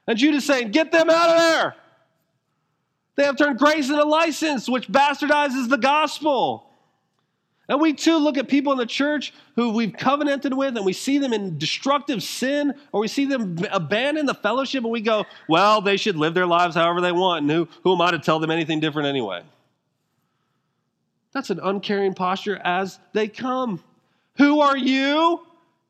And 0.08 0.18
Jude 0.18 0.36
is 0.36 0.46
saying, 0.46 0.72
Get 0.72 0.92
them 0.92 1.10
out 1.10 1.30
of 1.30 1.38
there. 1.38 1.76
They 3.16 3.24
have 3.24 3.38
turned 3.38 3.60
grace 3.60 3.90
into 3.90 4.04
license, 4.04 4.70
which 4.70 4.88
bastardizes 4.90 5.70
the 5.70 5.78
gospel. 5.78 6.65
And 7.68 7.82
we 7.82 7.94
too 7.94 8.18
look 8.18 8.38
at 8.38 8.48
people 8.48 8.72
in 8.74 8.78
the 8.78 8.86
church 8.86 9.34
who 9.56 9.72
we've 9.72 9.94
covenanted 9.94 10.54
with 10.54 10.78
and 10.78 10.86
we 10.86 10.94
see 10.94 11.18
them 11.18 11.34
in 11.34 11.58
destructive 11.58 12.22
sin 12.22 12.74
or 12.92 13.00
we 13.00 13.08
see 13.08 13.26
them 13.26 13.58
abandon 13.72 14.28
the 14.28 14.36
fellowship 14.36 14.84
and 14.84 14.92
we 14.92 15.02
go, 15.02 15.26
well, 15.50 15.82
they 15.82 15.98
should 15.98 16.16
live 16.16 16.36
their 16.36 16.46
lives 16.46 16.76
however 16.76 17.02
they 17.02 17.12
want. 17.12 17.42
And 17.42 17.52
who, 17.52 17.68
who 17.84 17.94
am 17.94 18.02
I 18.02 18.12
to 18.12 18.20
tell 18.20 18.40
them 18.40 18.52
anything 18.52 18.80
different 18.80 19.08
anyway? 19.08 19.42
That's 21.34 21.50
an 21.50 21.60
uncaring 21.62 22.14
posture 22.14 22.62
as 22.64 23.00
they 23.14 23.28
come. 23.28 23.84
Who 24.38 24.62
are 24.62 24.78
you? 24.78 25.42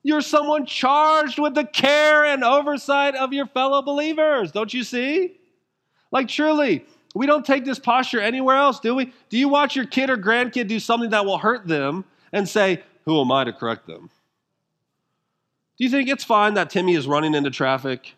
You're 0.01 0.21
someone 0.21 0.65
charged 0.65 1.39
with 1.39 1.55
the 1.55 1.65
care 1.65 2.25
and 2.25 2.43
oversight 2.43 3.15
of 3.15 3.33
your 3.33 3.47
fellow 3.47 3.81
believers. 3.81 4.51
Don't 4.51 4.73
you 4.73 4.83
see? 4.83 5.37
Like, 6.11 6.29
truly, 6.29 6.85
we 7.15 7.25
don't 7.25 7.45
take 7.45 7.63
this 7.63 7.79
posture 7.79 8.19
anywhere 8.19 8.57
else, 8.57 8.79
do 8.81 8.93
we? 8.93 9.11
Do 9.29 9.37
you 9.37 9.47
watch 9.47 9.75
your 9.75 9.85
kid 9.85 10.09
or 10.09 10.17
grandkid 10.17 10.67
do 10.67 10.79
something 10.79 11.09
that 11.11 11.25
will 11.25 11.37
hurt 11.37 11.65
them 11.65 12.03
and 12.33 12.47
say, 12.47 12.83
Who 13.05 13.19
am 13.21 13.31
I 13.31 13.45
to 13.45 13.53
correct 13.53 13.87
them? 13.87 14.09
Do 15.77 15.83
you 15.85 15.89
think 15.89 16.09
it's 16.09 16.25
fine 16.25 16.55
that 16.55 16.69
Timmy 16.69 16.93
is 16.93 17.07
running 17.07 17.33
into 17.33 17.49
traffic? 17.49 18.15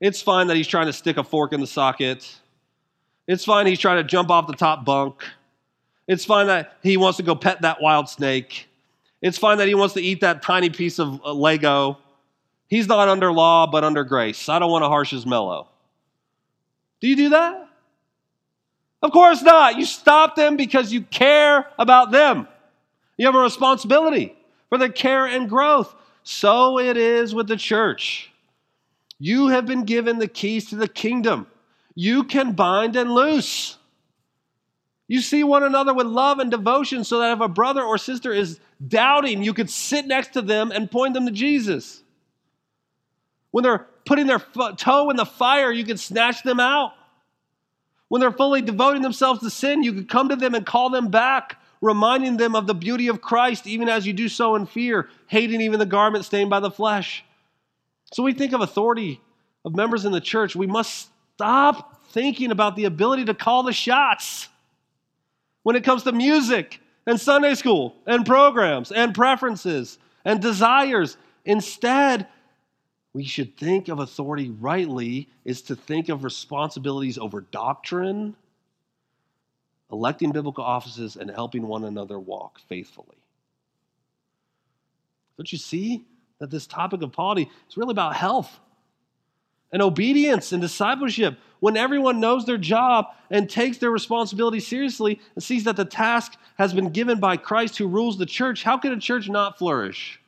It's 0.00 0.22
fine 0.22 0.46
that 0.46 0.56
he's 0.56 0.68
trying 0.68 0.86
to 0.86 0.92
stick 0.92 1.16
a 1.16 1.24
fork 1.24 1.52
in 1.52 1.60
the 1.60 1.66
socket. 1.66 2.36
It's 3.26 3.44
fine 3.44 3.66
he's 3.66 3.80
trying 3.80 3.96
to 3.96 4.04
jump 4.04 4.30
off 4.30 4.46
the 4.46 4.54
top 4.54 4.84
bunk. 4.84 5.24
It's 6.06 6.24
fine 6.24 6.46
that 6.46 6.76
he 6.82 6.96
wants 6.96 7.16
to 7.16 7.22
go 7.22 7.34
pet 7.34 7.62
that 7.62 7.82
wild 7.82 8.08
snake. 8.08 8.68
It's 9.20 9.38
fine 9.38 9.58
that 9.58 9.66
he 9.68 9.74
wants 9.74 9.94
to 9.94 10.00
eat 10.00 10.20
that 10.20 10.42
tiny 10.42 10.70
piece 10.70 11.00
of 11.00 11.20
uh, 11.24 11.32
Lego. 11.32 11.98
He's 12.68 12.86
not 12.86 13.08
under 13.08 13.32
law, 13.32 13.66
but 13.66 13.82
under 13.82 14.04
grace. 14.04 14.48
I 14.48 14.58
don't 14.58 14.70
want 14.70 14.84
to 14.84 14.88
harsh 14.88 15.10
his 15.10 15.26
mellow. 15.26 15.68
Do 17.00 17.08
you 17.08 17.16
do 17.16 17.28
that? 17.30 17.63
Of 19.04 19.12
course 19.12 19.42
not. 19.42 19.76
You 19.76 19.84
stop 19.84 20.34
them 20.34 20.56
because 20.56 20.90
you 20.90 21.02
care 21.02 21.68
about 21.78 22.10
them. 22.10 22.48
You 23.18 23.26
have 23.26 23.34
a 23.34 23.38
responsibility 23.38 24.34
for 24.70 24.78
their 24.78 24.88
care 24.88 25.26
and 25.26 25.46
growth. 25.46 25.94
So 26.22 26.78
it 26.78 26.96
is 26.96 27.34
with 27.34 27.46
the 27.46 27.58
church. 27.58 28.32
You 29.18 29.48
have 29.48 29.66
been 29.66 29.84
given 29.84 30.18
the 30.18 30.26
keys 30.26 30.70
to 30.70 30.76
the 30.76 30.88
kingdom. 30.88 31.46
You 31.94 32.24
can 32.24 32.52
bind 32.52 32.96
and 32.96 33.12
loose. 33.12 33.76
You 35.06 35.20
see 35.20 35.44
one 35.44 35.64
another 35.64 35.92
with 35.92 36.06
love 36.06 36.38
and 36.38 36.50
devotion 36.50 37.04
so 37.04 37.18
that 37.18 37.34
if 37.34 37.40
a 37.40 37.48
brother 37.48 37.82
or 37.82 37.98
sister 37.98 38.32
is 38.32 38.58
doubting, 38.88 39.44
you 39.44 39.52
could 39.52 39.68
sit 39.68 40.06
next 40.06 40.32
to 40.32 40.40
them 40.40 40.72
and 40.72 40.90
point 40.90 41.12
them 41.12 41.26
to 41.26 41.32
Jesus. 41.32 42.02
When 43.50 43.64
they're 43.64 43.86
putting 44.06 44.26
their 44.26 44.42
toe 44.78 45.10
in 45.10 45.16
the 45.16 45.26
fire, 45.26 45.70
you 45.70 45.84
can 45.84 45.98
snatch 45.98 46.42
them 46.42 46.58
out. 46.58 46.94
When 48.14 48.20
they're 48.20 48.30
fully 48.30 48.62
devoting 48.62 49.02
themselves 49.02 49.40
to 49.40 49.50
sin, 49.50 49.82
you 49.82 49.92
can 49.92 50.06
come 50.06 50.28
to 50.28 50.36
them 50.36 50.54
and 50.54 50.64
call 50.64 50.88
them 50.88 51.08
back, 51.08 51.60
reminding 51.80 52.36
them 52.36 52.54
of 52.54 52.68
the 52.68 52.72
beauty 52.72 53.08
of 53.08 53.20
Christ, 53.20 53.66
even 53.66 53.88
as 53.88 54.06
you 54.06 54.12
do 54.12 54.28
so 54.28 54.54
in 54.54 54.66
fear, 54.66 55.08
hating 55.26 55.60
even 55.60 55.80
the 55.80 55.84
garment 55.84 56.24
stained 56.24 56.48
by 56.48 56.60
the 56.60 56.70
flesh. 56.70 57.24
So 58.12 58.22
we 58.22 58.32
think 58.32 58.52
of 58.52 58.60
authority 58.60 59.20
of 59.64 59.74
members 59.74 60.04
in 60.04 60.12
the 60.12 60.20
church. 60.20 60.54
We 60.54 60.68
must 60.68 61.08
stop 61.34 62.06
thinking 62.10 62.52
about 62.52 62.76
the 62.76 62.84
ability 62.84 63.24
to 63.24 63.34
call 63.34 63.64
the 63.64 63.72
shots 63.72 64.48
when 65.64 65.74
it 65.74 65.82
comes 65.82 66.04
to 66.04 66.12
music 66.12 66.80
and 67.08 67.20
Sunday 67.20 67.56
school 67.56 67.96
and 68.06 68.24
programs 68.24 68.92
and 68.92 69.12
preferences 69.12 69.98
and 70.24 70.40
desires. 70.40 71.16
Instead, 71.44 72.28
we 73.14 73.24
should 73.24 73.56
think 73.56 73.88
of 73.88 74.00
authority 74.00 74.50
rightly 74.50 75.28
is 75.44 75.62
to 75.62 75.76
think 75.76 76.08
of 76.08 76.24
responsibilities 76.24 77.16
over 77.16 77.40
doctrine, 77.40 78.34
electing 79.90 80.32
biblical 80.32 80.64
offices, 80.64 81.16
and 81.16 81.30
helping 81.30 81.66
one 81.66 81.84
another 81.84 82.18
walk 82.18 82.60
faithfully. 82.68 83.16
Don't 85.38 85.50
you 85.50 85.58
see 85.58 86.04
that 86.40 86.50
this 86.50 86.66
topic 86.66 87.02
of 87.02 87.12
polity 87.12 87.48
is 87.68 87.76
really 87.76 87.92
about 87.92 88.16
health 88.16 88.58
and 89.70 89.80
obedience 89.80 90.52
and 90.52 90.60
discipleship. 90.60 91.38
When 91.60 91.76
everyone 91.76 92.20
knows 92.20 92.44
their 92.44 92.58
job 92.58 93.06
and 93.30 93.48
takes 93.48 93.78
their 93.78 93.90
responsibility 93.90 94.60
seriously 94.60 95.20
and 95.34 95.42
sees 95.42 95.64
that 95.64 95.76
the 95.76 95.84
task 95.84 96.36
has 96.58 96.74
been 96.74 96.90
given 96.90 97.20
by 97.20 97.36
Christ 97.36 97.78
who 97.78 97.86
rules 97.86 98.18
the 98.18 98.26
church, 98.26 98.64
how 98.64 98.76
can 98.76 98.92
a 98.92 98.98
church 98.98 99.28
not 99.28 99.56
flourish? 99.56 100.20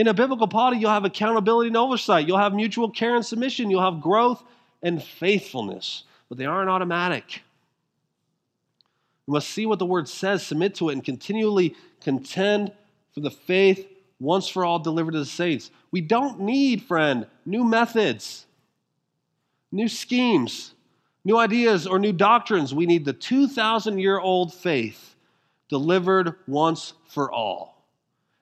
In 0.00 0.08
a 0.08 0.14
biblical 0.14 0.48
polity, 0.48 0.80
you'll 0.80 0.88
have 0.88 1.04
accountability 1.04 1.68
and 1.68 1.76
oversight. 1.76 2.26
You'll 2.26 2.38
have 2.38 2.54
mutual 2.54 2.88
care 2.88 3.16
and 3.16 3.26
submission. 3.26 3.68
You'll 3.68 3.82
have 3.82 4.00
growth 4.00 4.42
and 4.82 5.02
faithfulness, 5.02 6.04
but 6.30 6.38
they 6.38 6.46
aren't 6.46 6.70
automatic. 6.70 7.42
You 9.26 9.34
must 9.34 9.50
see 9.50 9.66
what 9.66 9.78
the 9.78 9.84
word 9.84 10.08
says, 10.08 10.42
submit 10.42 10.76
to 10.76 10.88
it, 10.88 10.94
and 10.94 11.04
continually 11.04 11.76
contend 12.00 12.72
for 13.12 13.20
the 13.20 13.30
faith 13.30 13.86
once 14.18 14.48
for 14.48 14.64
all 14.64 14.78
delivered 14.78 15.10
to 15.10 15.18
the 15.18 15.26
saints. 15.26 15.70
We 15.90 16.00
don't 16.00 16.40
need, 16.40 16.80
friend, 16.84 17.26
new 17.44 17.62
methods, 17.62 18.46
new 19.70 19.86
schemes, 19.86 20.72
new 21.26 21.36
ideas, 21.36 21.86
or 21.86 21.98
new 21.98 22.14
doctrines. 22.14 22.72
We 22.72 22.86
need 22.86 23.04
the 23.04 23.12
2,000 23.12 23.98
year 23.98 24.18
old 24.18 24.54
faith 24.54 25.14
delivered 25.68 26.36
once 26.46 26.94
for 27.06 27.30
all. 27.30 27.84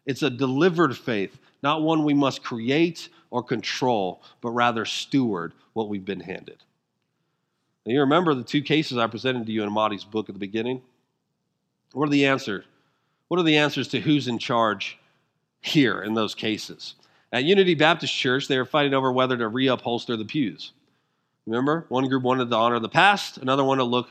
It's 0.06 0.22
a 0.22 0.30
delivered 0.30 0.96
faith, 0.96 1.36
not 1.62 1.82
one 1.82 2.04
we 2.04 2.14
must 2.14 2.42
create 2.42 3.08
or 3.30 3.42
control, 3.42 4.22
but 4.40 4.50
rather 4.50 4.84
steward 4.84 5.52
what 5.72 5.88
we've 5.88 6.04
been 6.04 6.20
handed. 6.20 6.58
Now, 7.84 7.92
you 7.92 8.00
remember 8.00 8.34
the 8.34 8.42
two 8.42 8.62
cases 8.62 8.98
I 8.98 9.06
presented 9.06 9.46
to 9.46 9.52
you 9.52 9.62
in 9.62 9.70
Emadi's 9.70 10.04
book 10.04 10.28
at 10.28 10.34
the 10.34 10.38
beginning? 10.40 10.82
What 11.92 12.08
are 12.08 12.12
the 12.12 12.26
answers? 12.26 12.64
What 13.28 13.40
are 13.40 13.44
the 13.44 13.56
answers 13.56 13.88
to 13.88 14.00
who's 14.00 14.28
in 14.28 14.38
charge 14.38 14.98
here 15.60 16.02
in 16.02 16.14
those 16.14 16.34
cases? 16.34 16.94
At 17.32 17.44
Unity 17.44 17.74
Baptist 17.74 18.14
Church, 18.14 18.48
they 18.48 18.56
were 18.56 18.64
fighting 18.64 18.94
over 18.94 19.12
whether 19.12 19.36
to 19.36 19.50
reupholster 19.50 20.16
the 20.16 20.24
pews. 20.24 20.72
Remember, 21.46 21.86
one 21.88 22.08
group 22.08 22.22
wanted 22.22 22.50
to 22.50 22.56
honor 22.56 22.78
the 22.78 22.88
past, 22.88 23.38
another 23.38 23.64
wanted 23.64 23.80
to 23.80 23.84
look 23.84 24.08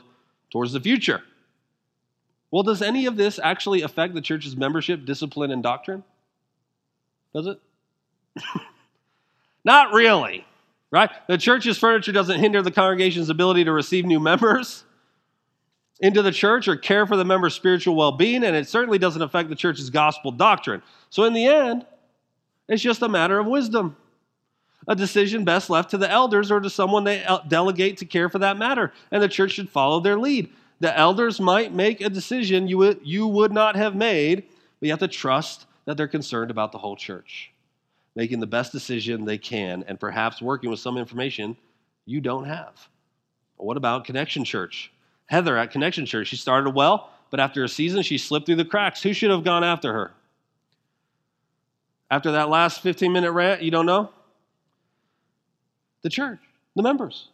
towards 0.50 0.72
the 0.72 0.80
future. 0.80 1.22
Well, 2.50 2.62
does 2.62 2.82
any 2.82 3.06
of 3.06 3.16
this 3.16 3.38
actually 3.42 3.82
affect 3.82 4.14
the 4.14 4.20
church's 4.20 4.56
membership, 4.56 5.04
discipline, 5.04 5.50
and 5.50 5.62
doctrine? 5.62 6.02
Does 7.34 7.46
it? 7.46 7.60
Not 9.64 9.92
really, 9.92 10.46
right? 10.90 11.10
The 11.28 11.38
church's 11.38 11.78
furniture 11.78 12.12
doesn't 12.12 12.40
hinder 12.40 12.62
the 12.62 12.70
congregation's 12.70 13.28
ability 13.28 13.64
to 13.64 13.72
receive 13.72 14.04
new 14.04 14.20
members 14.20 14.84
into 16.00 16.22
the 16.22 16.32
church 16.32 16.68
or 16.68 16.76
care 16.76 17.06
for 17.06 17.16
the 17.16 17.24
member's 17.24 17.54
spiritual 17.54 17.96
well 17.96 18.12
being, 18.12 18.44
and 18.44 18.56
it 18.56 18.68
certainly 18.68 18.98
doesn't 18.98 19.20
affect 19.20 19.48
the 19.48 19.56
church's 19.56 19.90
gospel 19.90 20.30
doctrine. 20.30 20.82
So, 21.10 21.24
in 21.24 21.32
the 21.32 21.46
end, 21.46 21.84
it's 22.68 22.82
just 22.82 23.02
a 23.02 23.08
matter 23.08 23.38
of 23.38 23.46
wisdom. 23.46 23.96
A 24.86 24.94
decision 24.94 25.44
best 25.44 25.68
left 25.68 25.90
to 25.90 25.98
the 25.98 26.10
elders 26.10 26.50
or 26.50 26.60
to 26.60 26.70
someone 26.70 27.04
they 27.04 27.26
delegate 27.48 27.98
to 27.98 28.06
care 28.06 28.28
for 28.28 28.38
that 28.38 28.56
matter, 28.56 28.92
and 29.10 29.22
the 29.22 29.28
church 29.28 29.52
should 29.52 29.68
follow 29.68 30.00
their 30.00 30.18
lead. 30.18 30.50
The 30.80 30.96
elders 30.96 31.40
might 31.40 31.74
make 31.74 32.00
a 32.00 32.08
decision 32.08 32.68
you 32.68 32.78
would, 32.78 33.00
you 33.02 33.26
would 33.26 33.52
not 33.52 33.74
have 33.74 33.96
made, 33.96 34.44
but 34.80 34.86
you 34.86 34.90
have 34.90 35.00
to 35.00 35.08
trust 35.08 35.66
that 35.88 35.96
they're 35.96 36.06
concerned 36.06 36.50
about 36.50 36.70
the 36.70 36.76
whole 36.76 36.96
church, 36.96 37.50
making 38.14 38.40
the 38.40 38.46
best 38.46 38.72
decision 38.72 39.24
they 39.24 39.38
can, 39.38 39.82
and 39.88 39.98
perhaps 39.98 40.42
working 40.42 40.68
with 40.68 40.78
some 40.78 40.98
information 40.98 41.56
you 42.04 42.20
don't 42.20 42.44
have. 42.44 42.74
What 43.56 43.78
about 43.78 44.04
Connection 44.04 44.44
Church? 44.44 44.92
Heather 45.28 45.56
at 45.56 45.70
Connection 45.70 46.04
Church. 46.04 46.26
She 46.26 46.36
started 46.36 46.74
well, 46.74 47.08
but 47.30 47.40
after 47.40 47.64
a 47.64 47.68
season, 47.70 48.02
she 48.02 48.18
slipped 48.18 48.44
through 48.44 48.56
the 48.56 48.66
cracks. 48.66 49.02
Who 49.02 49.14
should 49.14 49.30
have 49.30 49.44
gone 49.44 49.64
after 49.64 49.94
her? 49.94 50.12
After 52.10 52.32
that 52.32 52.50
last 52.50 52.82
15 52.82 53.10
minute 53.10 53.32
rant, 53.32 53.62
you 53.62 53.70
don't 53.70 53.86
know? 53.86 54.10
The 56.02 56.10
church, 56.10 56.40
the 56.76 56.82
members. 56.82 57.28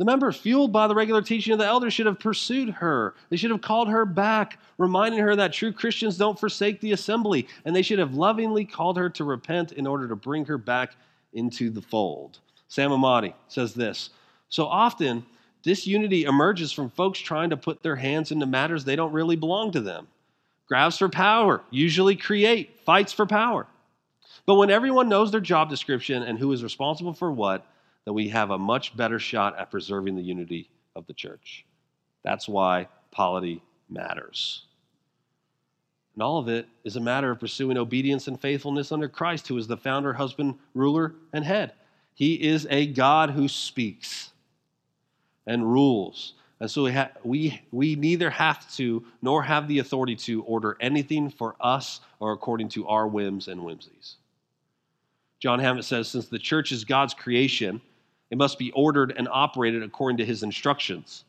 The 0.00 0.06
members, 0.06 0.38
fueled 0.38 0.72
by 0.72 0.86
the 0.86 0.94
regular 0.94 1.20
teaching 1.20 1.52
of 1.52 1.58
the 1.58 1.66
elders, 1.66 1.92
should 1.92 2.06
have 2.06 2.18
pursued 2.18 2.70
her. 2.70 3.14
They 3.28 3.36
should 3.36 3.50
have 3.50 3.60
called 3.60 3.90
her 3.90 4.06
back, 4.06 4.58
reminding 4.78 5.20
her 5.20 5.36
that 5.36 5.52
true 5.52 5.74
Christians 5.74 6.16
don't 6.16 6.40
forsake 6.40 6.80
the 6.80 6.92
assembly, 6.92 7.46
and 7.66 7.76
they 7.76 7.82
should 7.82 7.98
have 7.98 8.14
lovingly 8.14 8.64
called 8.64 8.96
her 8.96 9.10
to 9.10 9.24
repent 9.24 9.72
in 9.72 9.86
order 9.86 10.08
to 10.08 10.16
bring 10.16 10.46
her 10.46 10.56
back 10.56 10.96
into 11.34 11.68
the 11.68 11.82
fold. 11.82 12.38
Sam 12.66 12.92
Emadi 12.92 13.34
says 13.46 13.74
this 13.74 14.08
So 14.48 14.64
often, 14.64 15.26
Disunity 15.62 16.24
emerges 16.24 16.72
from 16.72 16.88
folks 16.88 17.18
trying 17.18 17.50
to 17.50 17.58
put 17.58 17.82
their 17.82 17.96
hands 17.96 18.32
into 18.32 18.46
matters 18.46 18.86
they 18.86 18.96
don't 18.96 19.12
really 19.12 19.36
belong 19.36 19.70
to 19.72 19.82
them. 19.82 20.08
Grabs 20.66 20.96
for 20.96 21.10
power 21.10 21.60
usually 21.70 22.16
create 22.16 22.80
fights 22.86 23.12
for 23.12 23.26
power. 23.26 23.66
But 24.46 24.54
when 24.54 24.70
everyone 24.70 25.10
knows 25.10 25.30
their 25.30 25.42
job 25.42 25.68
description 25.68 26.22
and 26.22 26.38
who 26.38 26.50
is 26.52 26.62
responsible 26.62 27.12
for 27.12 27.30
what, 27.30 27.66
then 28.04 28.14
we 28.14 28.28
have 28.28 28.50
a 28.50 28.58
much 28.58 28.96
better 28.96 29.18
shot 29.18 29.58
at 29.58 29.70
preserving 29.70 30.16
the 30.16 30.22
unity 30.22 30.70
of 30.96 31.06
the 31.06 31.12
church. 31.12 31.64
That's 32.22 32.48
why 32.48 32.88
polity 33.10 33.62
matters. 33.88 34.64
And 36.14 36.22
all 36.22 36.38
of 36.38 36.48
it 36.48 36.68
is 36.84 36.96
a 36.96 37.00
matter 37.00 37.30
of 37.30 37.40
pursuing 37.40 37.78
obedience 37.78 38.26
and 38.28 38.40
faithfulness 38.40 38.92
under 38.92 39.08
Christ, 39.08 39.48
who 39.48 39.56
is 39.56 39.66
the 39.66 39.76
founder, 39.76 40.12
husband, 40.12 40.58
ruler, 40.74 41.14
and 41.32 41.44
head. 41.44 41.72
He 42.14 42.34
is 42.34 42.66
a 42.68 42.86
God 42.86 43.30
who 43.30 43.48
speaks 43.48 44.30
and 45.46 45.64
rules. 45.64 46.34
And 46.60 46.70
so 46.70 46.84
we, 46.84 46.92
ha- 46.92 47.10
we, 47.24 47.62
we 47.70 47.96
neither 47.96 48.28
have 48.28 48.70
to 48.74 49.04
nor 49.22 49.42
have 49.42 49.66
the 49.66 49.78
authority 49.78 50.14
to 50.16 50.42
order 50.42 50.76
anything 50.80 51.30
for 51.30 51.56
us 51.60 52.00
or 52.18 52.32
according 52.32 52.68
to 52.70 52.86
our 52.86 53.08
whims 53.08 53.48
and 53.48 53.60
whimsies. 53.60 54.16
John 55.38 55.58
Hammett 55.58 55.86
says 55.86 56.08
since 56.08 56.28
the 56.28 56.38
church 56.38 56.70
is 56.70 56.84
God's 56.84 57.14
creation, 57.14 57.80
it 58.30 58.38
must 58.38 58.58
be 58.58 58.70
ordered 58.72 59.12
and 59.16 59.28
operated 59.30 59.82
according 59.82 60.18
to 60.18 60.24
his 60.24 60.42
instructions. 60.42 61.24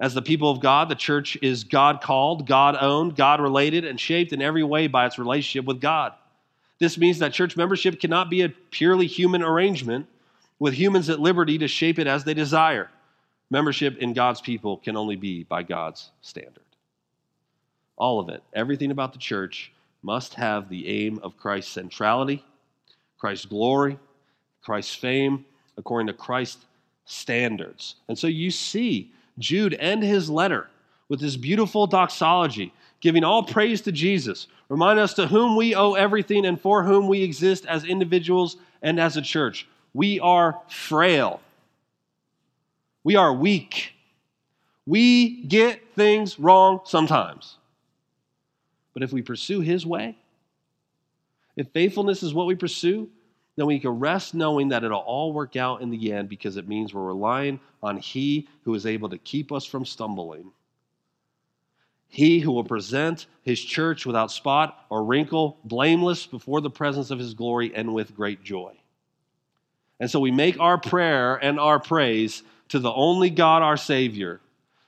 As 0.00 0.14
the 0.14 0.22
people 0.22 0.50
of 0.50 0.60
God, 0.60 0.88
the 0.88 0.94
church 0.94 1.36
is 1.42 1.64
God 1.64 2.00
called, 2.00 2.46
God 2.46 2.76
owned, 2.80 3.16
God 3.16 3.40
related, 3.40 3.84
and 3.84 4.00
shaped 4.00 4.32
in 4.32 4.40
every 4.40 4.64
way 4.64 4.86
by 4.86 5.06
its 5.06 5.18
relationship 5.18 5.66
with 5.66 5.80
God. 5.80 6.14
This 6.78 6.96
means 6.96 7.18
that 7.18 7.34
church 7.34 7.56
membership 7.56 8.00
cannot 8.00 8.30
be 8.30 8.40
a 8.40 8.48
purely 8.48 9.06
human 9.06 9.42
arrangement 9.42 10.06
with 10.58 10.74
humans 10.74 11.10
at 11.10 11.20
liberty 11.20 11.58
to 11.58 11.68
shape 11.68 11.98
it 11.98 12.06
as 12.06 12.24
they 12.24 12.34
desire. 12.34 12.90
Membership 13.50 13.98
in 13.98 14.14
God's 14.14 14.40
people 14.40 14.78
can 14.78 14.96
only 14.96 15.16
be 15.16 15.44
by 15.44 15.62
God's 15.62 16.10
standard. 16.22 16.64
All 17.96 18.18
of 18.18 18.30
it, 18.30 18.42
everything 18.54 18.90
about 18.90 19.12
the 19.12 19.18
church, 19.18 19.72
must 20.02 20.34
have 20.34 20.70
the 20.70 20.88
aim 20.88 21.20
of 21.22 21.36
Christ's 21.36 21.72
centrality, 21.72 22.42
Christ's 23.18 23.44
glory, 23.44 23.98
Christ's 24.62 24.94
fame, 24.94 25.44
according 25.80 26.06
to 26.06 26.12
Christ's 26.12 26.64
standards. 27.06 27.96
And 28.08 28.16
so 28.16 28.28
you 28.28 28.50
see 28.52 29.10
Jude 29.38 29.74
end 29.80 30.04
his 30.04 30.30
letter 30.30 30.68
with 31.08 31.18
this 31.20 31.36
beautiful 31.36 31.86
doxology, 31.88 32.72
giving 33.00 33.24
all 33.24 33.42
praise 33.42 33.80
to 33.80 33.92
Jesus, 33.92 34.46
remind 34.68 35.00
us 35.00 35.14
to 35.14 35.26
whom 35.26 35.56
we 35.56 35.74
owe 35.74 35.94
everything 35.94 36.46
and 36.46 36.60
for 36.60 36.84
whom 36.84 37.08
we 37.08 37.22
exist 37.22 37.66
as 37.66 37.84
individuals 37.84 38.56
and 38.82 39.00
as 39.00 39.16
a 39.16 39.22
church. 39.22 39.66
We 39.92 40.20
are 40.20 40.60
frail. 40.68 41.40
We 43.02 43.16
are 43.16 43.32
weak. 43.32 43.94
We 44.86 45.42
get 45.44 45.80
things 45.96 46.38
wrong 46.38 46.80
sometimes. 46.84 47.56
But 48.92 49.02
if 49.02 49.12
we 49.12 49.22
pursue 49.22 49.60
His 49.60 49.86
way, 49.86 50.16
if 51.56 51.68
faithfulness 51.70 52.22
is 52.22 52.34
what 52.34 52.46
we 52.46 52.54
pursue, 52.54 53.08
then 53.56 53.66
we 53.66 53.78
can 53.78 53.90
rest 53.90 54.34
knowing 54.34 54.68
that 54.68 54.84
it'll 54.84 55.00
all 55.00 55.32
work 55.32 55.56
out 55.56 55.82
in 55.82 55.90
the 55.90 56.12
end 56.12 56.28
because 56.28 56.56
it 56.56 56.68
means 56.68 56.94
we're 56.94 57.04
relying 57.04 57.60
on 57.82 57.98
He 57.98 58.48
who 58.64 58.74
is 58.74 58.86
able 58.86 59.08
to 59.08 59.18
keep 59.18 59.52
us 59.52 59.64
from 59.64 59.84
stumbling. 59.84 60.52
He 62.08 62.40
who 62.40 62.52
will 62.52 62.64
present 62.64 63.26
His 63.42 63.60
church 63.60 64.06
without 64.06 64.32
spot 64.32 64.84
or 64.90 65.04
wrinkle, 65.04 65.58
blameless 65.64 66.26
before 66.26 66.60
the 66.60 66.70
presence 66.70 67.10
of 67.10 67.18
His 67.18 67.34
glory 67.34 67.72
and 67.74 67.94
with 67.94 68.16
great 68.16 68.42
joy. 68.42 68.74
And 70.00 70.10
so 70.10 70.18
we 70.18 70.30
make 70.30 70.58
our 70.58 70.78
prayer 70.78 71.36
and 71.36 71.60
our 71.60 71.78
praise 71.78 72.42
to 72.70 72.78
the 72.78 72.92
only 72.92 73.30
God, 73.30 73.62
our 73.62 73.76
Savior, 73.76 74.40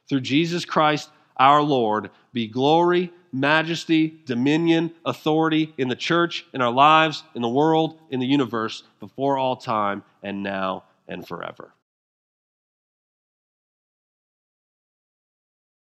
through 0.09 0.21
Jesus 0.21 0.65
Christ, 0.65 1.11
our 1.37 1.63
Lord, 1.63 2.11
be 2.33 2.49
glory, 2.49 3.13
majesty, 3.33 4.19
dominion, 4.27 4.93
authority 5.05 5.73
in 5.79 5.89
the 5.89 5.97
church, 5.97 6.47
in 6.53 6.61
our 6.61 6.73
lives, 6.73 7.25
in 7.35 7.43
the 7.43 7.49
world, 7.49 7.99
in 8.11 8.21
the 8.21 8.27
universe, 8.27 8.85
before 9.01 9.39
all 9.39 9.57
time, 9.57 10.03
and 10.23 10.43
now 10.43 10.85
and 11.09 11.27
forever. 11.27 11.73